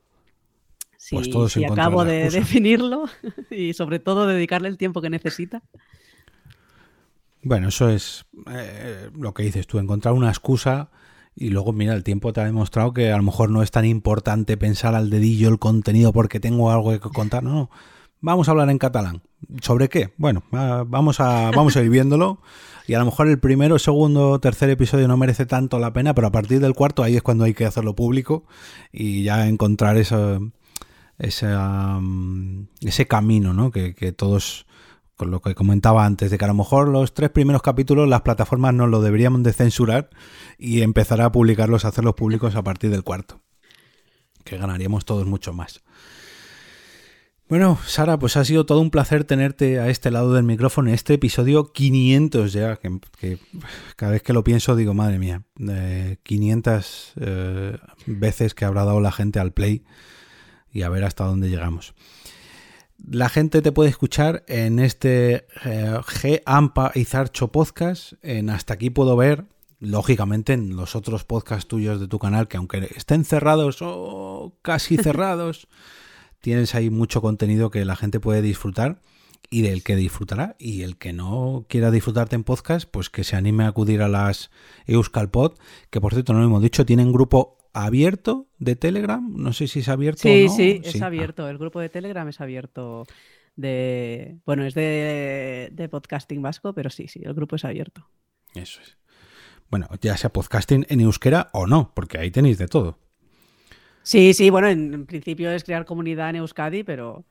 si, 1.04 1.16
pues 1.34 1.58
acabo 1.70 2.06
de 2.06 2.30
definirlo 2.30 3.10
y 3.52 3.74
sobre 3.74 4.00
todo 4.00 4.26
dedicarle 4.26 4.70
el 4.70 4.78
tiempo 4.78 5.02
que 5.02 5.10
necesita. 5.10 5.62
Bueno, 7.42 7.68
eso 7.68 7.90
es 7.90 8.26
eh, 8.50 9.10
lo 9.14 9.34
que 9.34 9.44
dices 9.44 9.68
tú, 9.68 9.80
encontrar 9.80 10.14
una 10.14 10.30
excusa 10.30 10.90
y 11.36 11.50
luego, 11.50 11.74
mira, 11.74 11.94
el 11.94 12.06
tiempo 12.06 12.32
te 12.32 12.40
ha 12.40 12.46
demostrado 12.46 12.94
que 12.94 13.12
a 13.12 13.18
lo 13.18 13.24
mejor 13.24 13.50
no 13.50 13.62
es 13.64 13.72
tan 13.72 13.84
importante 13.84 14.56
pensar 14.56 14.96
al 14.96 15.10
dedillo 15.10 15.50
el 15.50 15.60
contenido 15.60 16.14
porque 16.14 16.40
tengo 16.40 16.72
algo 16.72 16.92
que 16.92 17.00
contar. 17.00 17.44
No, 17.44 17.52
no. 17.52 17.70
Vamos 18.22 18.48
a 18.48 18.52
hablar 18.52 18.70
en 18.70 18.78
catalán. 18.78 19.24
¿Sobre 19.62 19.90
qué? 19.90 20.14
Bueno, 20.16 20.44
vamos 20.52 21.20
a, 21.20 21.52
vamos 21.52 21.76
a 21.76 21.82
ir 21.82 21.90
viéndolo. 21.90 22.40
Y 22.88 22.94
a 22.94 23.00
lo 23.00 23.06
mejor 23.06 23.28
el 23.28 23.40
primero, 23.40 23.78
segundo, 23.78 24.40
tercer 24.40 24.70
episodio 24.70 25.10
no 25.10 25.18
merece 25.18 25.46
tanto 25.46 25.80
la 25.80 25.92
pena, 25.92 26.14
pero 26.14 26.28
a 26.28 26.32
partir 26.32 26.62
del 26.62 26.74
cuarto 26.74 27.04
ahí 27.04 27.18
es 27.18 27.22
cuando 27.22 27.44
hay 27.44 27.54
que 27.54 27.66
hacerlo 27.66 27.94
público 27.94 28.46
y 28.94 29.24
ya 29.24 29.48
encontrar 29.50 29.98
eso, 29.98 30.52
ese 31.18 33.08
camino, 33.08 33.54
¿no? 33.54 33.72
Que, 33.72 34.14
todos, 34.16 34.66
con 35.16 35.32
lo 35.32 35.42
que 35.42 35.56
comentaba 35.56 36.06
antes, 36.06 36.32
de 36.32 36.38
que 36.38 36.46
a 36.46 36.50
lo 36.50 36.54
mejor 36.54 36.88
los 36.88 37.14
tres 37.14 37.30
primeros 37.30 37.62
capítulos 37.62 38.10
las 38.10 38.22
plataformas 38.22 38.74
no 38.74 38.88
lo 38.88 39.02
deberían 39.02 39.44
de 39.44 39.54
censurar 39.54 40.10
y 40.58 40.82
empezar 40.82 41.22
a 41.22 41.32
publicarlos, 41.32 41.86
a 41.86 41.90
hacerlos 41.90 42.16
públicos 42.16 42.56
a 42.56 42.64
partir 42.64 42.90
del 42.90 43.04
cuarto. 43.04 43.42
Que 44.44 44.58
ganaríamos 44.58 45.06
todos 45.06 45.26
mucho 45.26 45.54
más. 45.54 45.82
Bueno, 47.50 47.78
Sara, 47.86 48.18
pues 48.18 48.36
ha 48.36 48.46
sido 48.46 48.66
todo 48.66 48.80
un 48.80 48.90
placer 48.90 49.26
tenerte 49.26 49.80
a 49.80 49.90
este 49.90 50.10
lado 50.10 50.34
del 50.34 50.44
micrófono 50.44 50.88
en 50.90 50.96
este 50.96 51.14
episodio 51.14 51.72
500 51.72 52.52
ya, 52.52 52.78
que, 52.78 53.38
cada 53.96 54.14
vez 54.14 54.24
que 54.24 54.34
lo 54.34 54.44
pienso 54.44 54.76
digo, 54.76 54.94
madre 54.94 55.20
mía, 55.20 55.44
500 56.24 57.14
eh, 57.18 57.78
veces 58.08 58.56
que 58.56 58.66
habrá 58.66 58.86
dado 58.86 59.02
la 59.02 59.12
gente 59.12 59.40
al 59.40 59.52
play 59.52 59.84
y 60.74 60.82
a 60.82 60.90
ver 60.90 61.06
hasta 61.06 61.24
dónde 61.24 61.50
llegamos. 61.50 61.94
La 63.06 63.30
gente 63.30 63.62
te 63.62 63.72
puede 63.72 63.90
escuchar 63.90 64.44
en 64.48 64.80
este 64.80 65.48
eh, 65.66 65.98
G 66.00 66.42
Ampa 66.46 66.92
y 66.96 67.06
Zarcho 67.06 67.52
podcast, 67.52 68.14
en 68.22 68.50
Hasta 68.50 68.74
aquí 68.74 68.90
puedo 68.90 69.16
ver, 69.16 69.46
lógicamente 69.80 70.54
en 70.54 70.76
los 70.76 70.96
otros 70.96 71.26
podcasts 71.26 71.68
tuyos 71.68 72.00
de 72.00 72.08
tu 72.08 72.18
canal, 72.18 72.48
que 72.48 72.58
aunque 72.58 72.90
estén 72.96 73.26
cerrados 73.26 73.78
o 73.82 74.58
casi 74.62 74.98
cerrados, 74.98 75.68
tienes 76.42 76.76
ahí 76.76 76.90
mucho 76.90 77.22
contenido 77.22 77.70
que 77.70 77.86
la 77.86 77.96
gente 77.96 78.20
puede 78.20 78.42
disfrutar 78.42 79.02
y 79.50 79.62
del 79.62 79.84
que 79.84 79.96
disfrutará. 79.96 80.56
Y 80.58 80.84
el 80.84 80.98
que 80.98 81.14
no 81.14 81.66
quiera 81.68 81.92
disfrutarte 81.92 82.36
en 82.36 82.44
podcast, 82.44 82.90
pues 82.90 83.10
que 83.10 83.24
se 83.24 83.36
anime 83.36 83.66
a 83.66 83.68
acudir 83.68 84.02
a 84.02 84.08
las 84.08 84.50
Euskal 84.88 85.30
Pod, 85.30 85.58
que 85.90 86.02
por 86.02 86.14
cierto 86.14 86.34
no 86.34 86.40
lo 86.40 86.46
hemos 86.46 86.62
dicho, 86.62 86.86
tienen 86.86 87.12
grupo 87.12 87.58
abierto 87.74 88.48
de 88.60 88.76
Telegram. 88.76 89.34
No 89.36 89.54
sé 89.54 89.68
si 89.68 89.80
es 89.80 89.90
abierto 89.90 90.22
sí, 90.22 90.46
o 90.46 90.48
no. 90.48 90.56
Sí, 90.56 90.82
es 90.84 91.02
abierto. 91.02 91.50
El 91.50 91.58
grupo 91.58 91.80
de 91.80 91.90
Telegram 91.90 92.28
es 92.28 92.40
abierto. 92.40 93.06
De, 93.56 94.38
bueno, 94.46 94.66
es 94.66 94.74
de, 94.74 95.70
de, 95.72 95.90
podcasting 95.90 96.42
vasco, 96.42 96.74
pero 96.74 96.90
sí, 96.90 97.08
sí, 97.08 97.22
el 97.24 97.36
grupo 97.36 97.56
es 97.56 97.66
abierto. 97.66 98.10
Eso 98.56 98.82
es. 98.82 98.98
Bueno, 99.70 99.88
ya 100.02 100.18
sea 100.18 100.32
podcasting 100.32 100.86
en 100.90 101.02
euskera 101.02 101.50
o 101.54 101.68
no, 101.68 101.92
porque 101.94 102.18
ahí 102.18 102.32
tenéis 102.32 102.58
de 102.58 102.68
todo. 102.68 103.00
Sí, 104.04 104.34
sí, 104.34 104.50
bueno, 104.50 104.68
en, 104.68 105.06
principio 105.06 105.50
es 105.52 105.64
crear 105.64 105.86
comunidad 105.86 106.30
en 106.30 106.38
Euskadi, 106.38 106.84
pero 106.84 107.26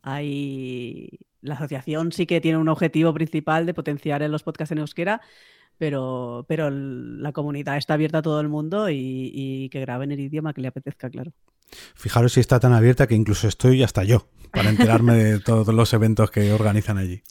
hay 0.00 1.10
la 1.40 1.56
asociación 1.56 2.12
sí 2.12 2.24
que 2.24 2.40
tiene 2.40 2.56
un 2.56 2.68
objetivo 2.68 3.12
principal 3.12 3.66
de 3.66 3.74
potenciar 3.74 4.22
en 4.22 4.32
los 4.32 4.42
podcasts 4.42 4.72
en 4.72 4.78
euskera, 4.78 5.20
pero, 5.78 6.44
pero 6.48 6.70
la 6.70 7.32
comunidad 7.32 7.76
está 7.76 7.94
abierta 7.94 8.18
a 8.18 8.22
todo 8.22 8.40
el 8.40 8.48
mundo 8.48 8.88
y, 8.90 9.68
que 9.70 9.80
graben 9.80 10.12
el 10.12 10.20
idioma 10.20 10.52
que 10.52 10.60
le 10.60 10.68
apetezca, 10.68 11.10
claro. 11.10 11.32
Fijaros 11.94 12.34
si 12.34 12.40
está 12.40 12.60
tan 12.60 12.72
abierta 12.72 13.06
que 13.06 13.14
incluso 13.14 13.48
estoy 13.48 13.82
hasta 13.82 14.04
yo 14.04 14.28
para 14.52 14.70
enterarme 14.70 15.14
de 15.14 15.40
todos 15.40 15.74
los 15.74 15.92
eventos 15.92 16.30
que 16.30 16.52
organizan 16.52 16.98
allí. 16.98 17.22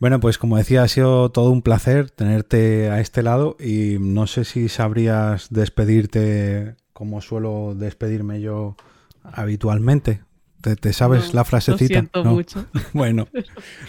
Bueno, 0.00 0.20
pues 0.20 0.38
como 0.38 0.56
decía, 0.56 0.82
ha 0.82 0.88
sido 0.88 1.30
todo 1.30 1.50
un 1.50 1.62
placer 1.62 2.10
tenerte 2.10 2.90
a 2.90 3.00
este 3.00 3.22
lado 3.22 3.56
y 3.60 3.96
no 4.00 4.26
sé 4.26 4.44
si 4.44 4.68
sabrías 4.68 5.48
despedirte 5.50 6.76
como 6.92 7.20
suelo 7.20 7.74
despedirme 7.74 8.40
yo 8.40 8.76
habitualmente, 9.22 10.22
¿Te, 10.64 10.92
sabes 10.92 11.34
la 11.34 11.44
frasecita? 11.44 11.82
Lo 11.82 11.86
siento 11.86 12.24
mucho. 12.24 12.66
bueno, 12.94 13.28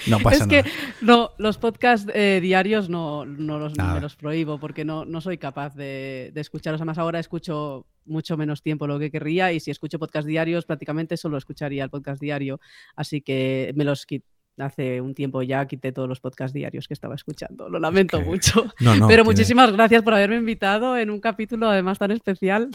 no 0.07 0.19
pasa 0.19 0.45
nada. 0.45 0.59
Es 0.59 0.63
que 0.65 0.71
no, 1.01 1.31
los 1.37 1.57
podcasts 1.57 2.11
eh, 2.13 2.39
diarios 2.41 2.89
no, 2.89 3.25
no 3.25 3.57
los, 3.59 3.77
me 3.77 4.01
los 4.01 4.15
prohíbo 4.15 4.59
porque 4.59 4.83
no, 4.83 5.05
no 5.05 5.21
soy 5.21 5.37
capaz 5.37 5.73
de, 5.75 6.31
de 6.33 6.41
escucharlos. 6.41 6.81
Además, 6.81 6.97
ahora 6.97 7.19
escucho 7.19 7.85
mucho 8.05 8.35
menos 8.35 8.61
tiempo 8.61 8.87
lo 8.87 8.99
que 8.99 9.09
querría 9.09 9.53
y 9.53 9.59
si 9.59 9.71
escucho 9.71 9.99
podcast 9.99 10.27
diarios, 10.27 10.65
prácticamente 10.65 11.17
solo 11.17 11.37
escucharía 11.37 11.83
el 11.83 11.89
podcast 11.89 12.21
diario. 12.21 12.59
Así 12.95 13.21
que 13.21 13.71
me 13.75 13.85
los 13.85 14.05
quito 14.05 14.27
hace 14.57 15.01
un 15.01 15.13
tiempo 15.13 15.41
ya 15.41 15.65
quité 15.65 15.91
todos 15.91 16.07
los 16.07 16.19
podcasts 16.19 16.53
diarios 16.53 16.87
que 16.87 16.93
estaba 16.93 17.15
escuchando. 17.15 17.69
Lo 17.69 17.79
lamento 17.79 18.21
mucho. 18.21 18.65
Pero 19.07 19.25
muchísimas 19.25 19.71
gracias 19.71 20.03
por 20.03 20.13
haberme 20.13 20.37
invitado 20.37 20.97
en 20.97 21.09
un 21.09 21.19
capítulo 21.19 21.69
además 21.69 21.99
tan 21.99 22.11
especial. 22.11 22.69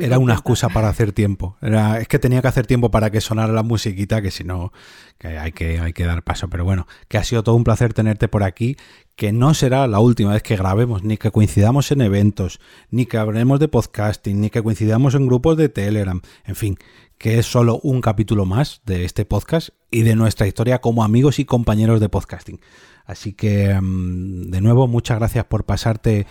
Era 0.00 0.18
una 0.18 0.32
excusa 0.32 0.68
para 0.70 0.88
hacer 0.88 1.12
tiempo. 1.12 1.56
Era, 1.60 2.00
es 2.00 2.08
que 2.08 2.18
tenía 2.18 2.40
que 2.40 2.48
hacer 2.48 2.66
tiempo 2.66 2.90
para 2.90 3.10
que 3.10 3.20
sonara 3.20 3.52
la 3.52 3.62
musiquita, 3.62 4.22
que 4.22 4.30
si 4.30 4.44
no, 4.44 4.72
que 5.18 5.38
hay, 5.38 5.52
que 5.52 5.78
hay 5.78 5.92
que 5.92 6.04
dar 6.04 6.22
paso. 6.22 6.48
Pero 6.48 6.64
bueno, 6.64 6.86
que 7.08 7.18
ha 7.18 7.24
sido 7.24 7.42
todo 7.42 7.54
un 7.54 7.64
placer 7.64 7.92
tenerte 7.92 8.28
por 8.28 8.42
aquí, 8.44 8.76
que 9.14 9.32
no 9.32 9.52
será 9.52 9.86
la 9.86 10.00
última 10.00 10.32
vez 10.32 10.42
que 10.42 10.56
grabemos, 10.56 11.02
ni 11.02 11.18
que 11.18 11.30
coincidamos 11.30 11.92
en 11.92 12.00
eventos, 12.00 12.60
ni 12.90 13.04
que 13.04 13.18
hablemos 13.18 13.60
de 13.60 13.68
podcasting, 13.68 14.40
ni 14.40 14.48
que 14.48 14.62
coincidamos 14.62 15.14
en 15.14 15.26
grupos 15.26 15.56
de 15.58 15.68
Telegram. 15.68 16.22
En 16.44 16.56
fin, 16.56 16.78
que 17.18 17.38
es 17.38 17.46
solo 17.46 17.78
un 17.82 18.00
capítulo 18.00 18.46
más 18.46 18.80
de 18.86 19.04
este 19.04 19.24
podcast 19.24 19.68
y 19.90 20.02
de 20.02 20.16
nuestra 20.16 20.46
historia 20.46 20.80
como 20.80 21.04
amigos 21.04 21.38
y 21.38 21.44
compañeros 21.44 22.00
de 22.00 22.08
podcasting. 22.08 22.60
Así 23.04 23.32
que, 23.34 23.78
mm, 23.80 24.50
de 24.50 24.60
nuevo, 24.60 24.88
muchas 24.88 25.18
gracias 25.18 25.44
por 25.44 25.64
pasarte 25.64 26.26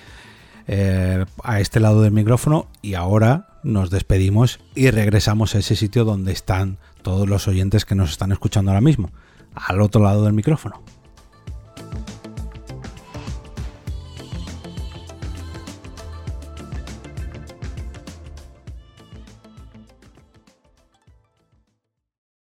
eh, 0.67 1.25
a 1.43 1.59
este 1.59 1.79
lado 1.79 2.01
del 2.01 2.11
micrófono 2.11 2.67
y 2.81 2.93
ahora 2.93 3.47
nos 3.63 3.89
despedimos 3.89 4.59
y 4.75 4.89
regresamos 4.91 5.55
a 5.55 5.59
ese 5.59 5.75
sitio 5.75 6.05
donde 6.05 6.31
están 6.31 6.77
todos 7.01 7.27
los 7.27 7.47
oyentes 7.47 7.85
que 7.85 7.95
nos 7.95 8.11
están 8.11 8.31
escuchando 8.31 8.71
ahora 8.71 8.81
mismo, 8.81 9.11
al 9.55 9.81
otro 9.81 10.01
lado 10.01 10.23
del 10.23 10.33
micrófono. 10.33 10.81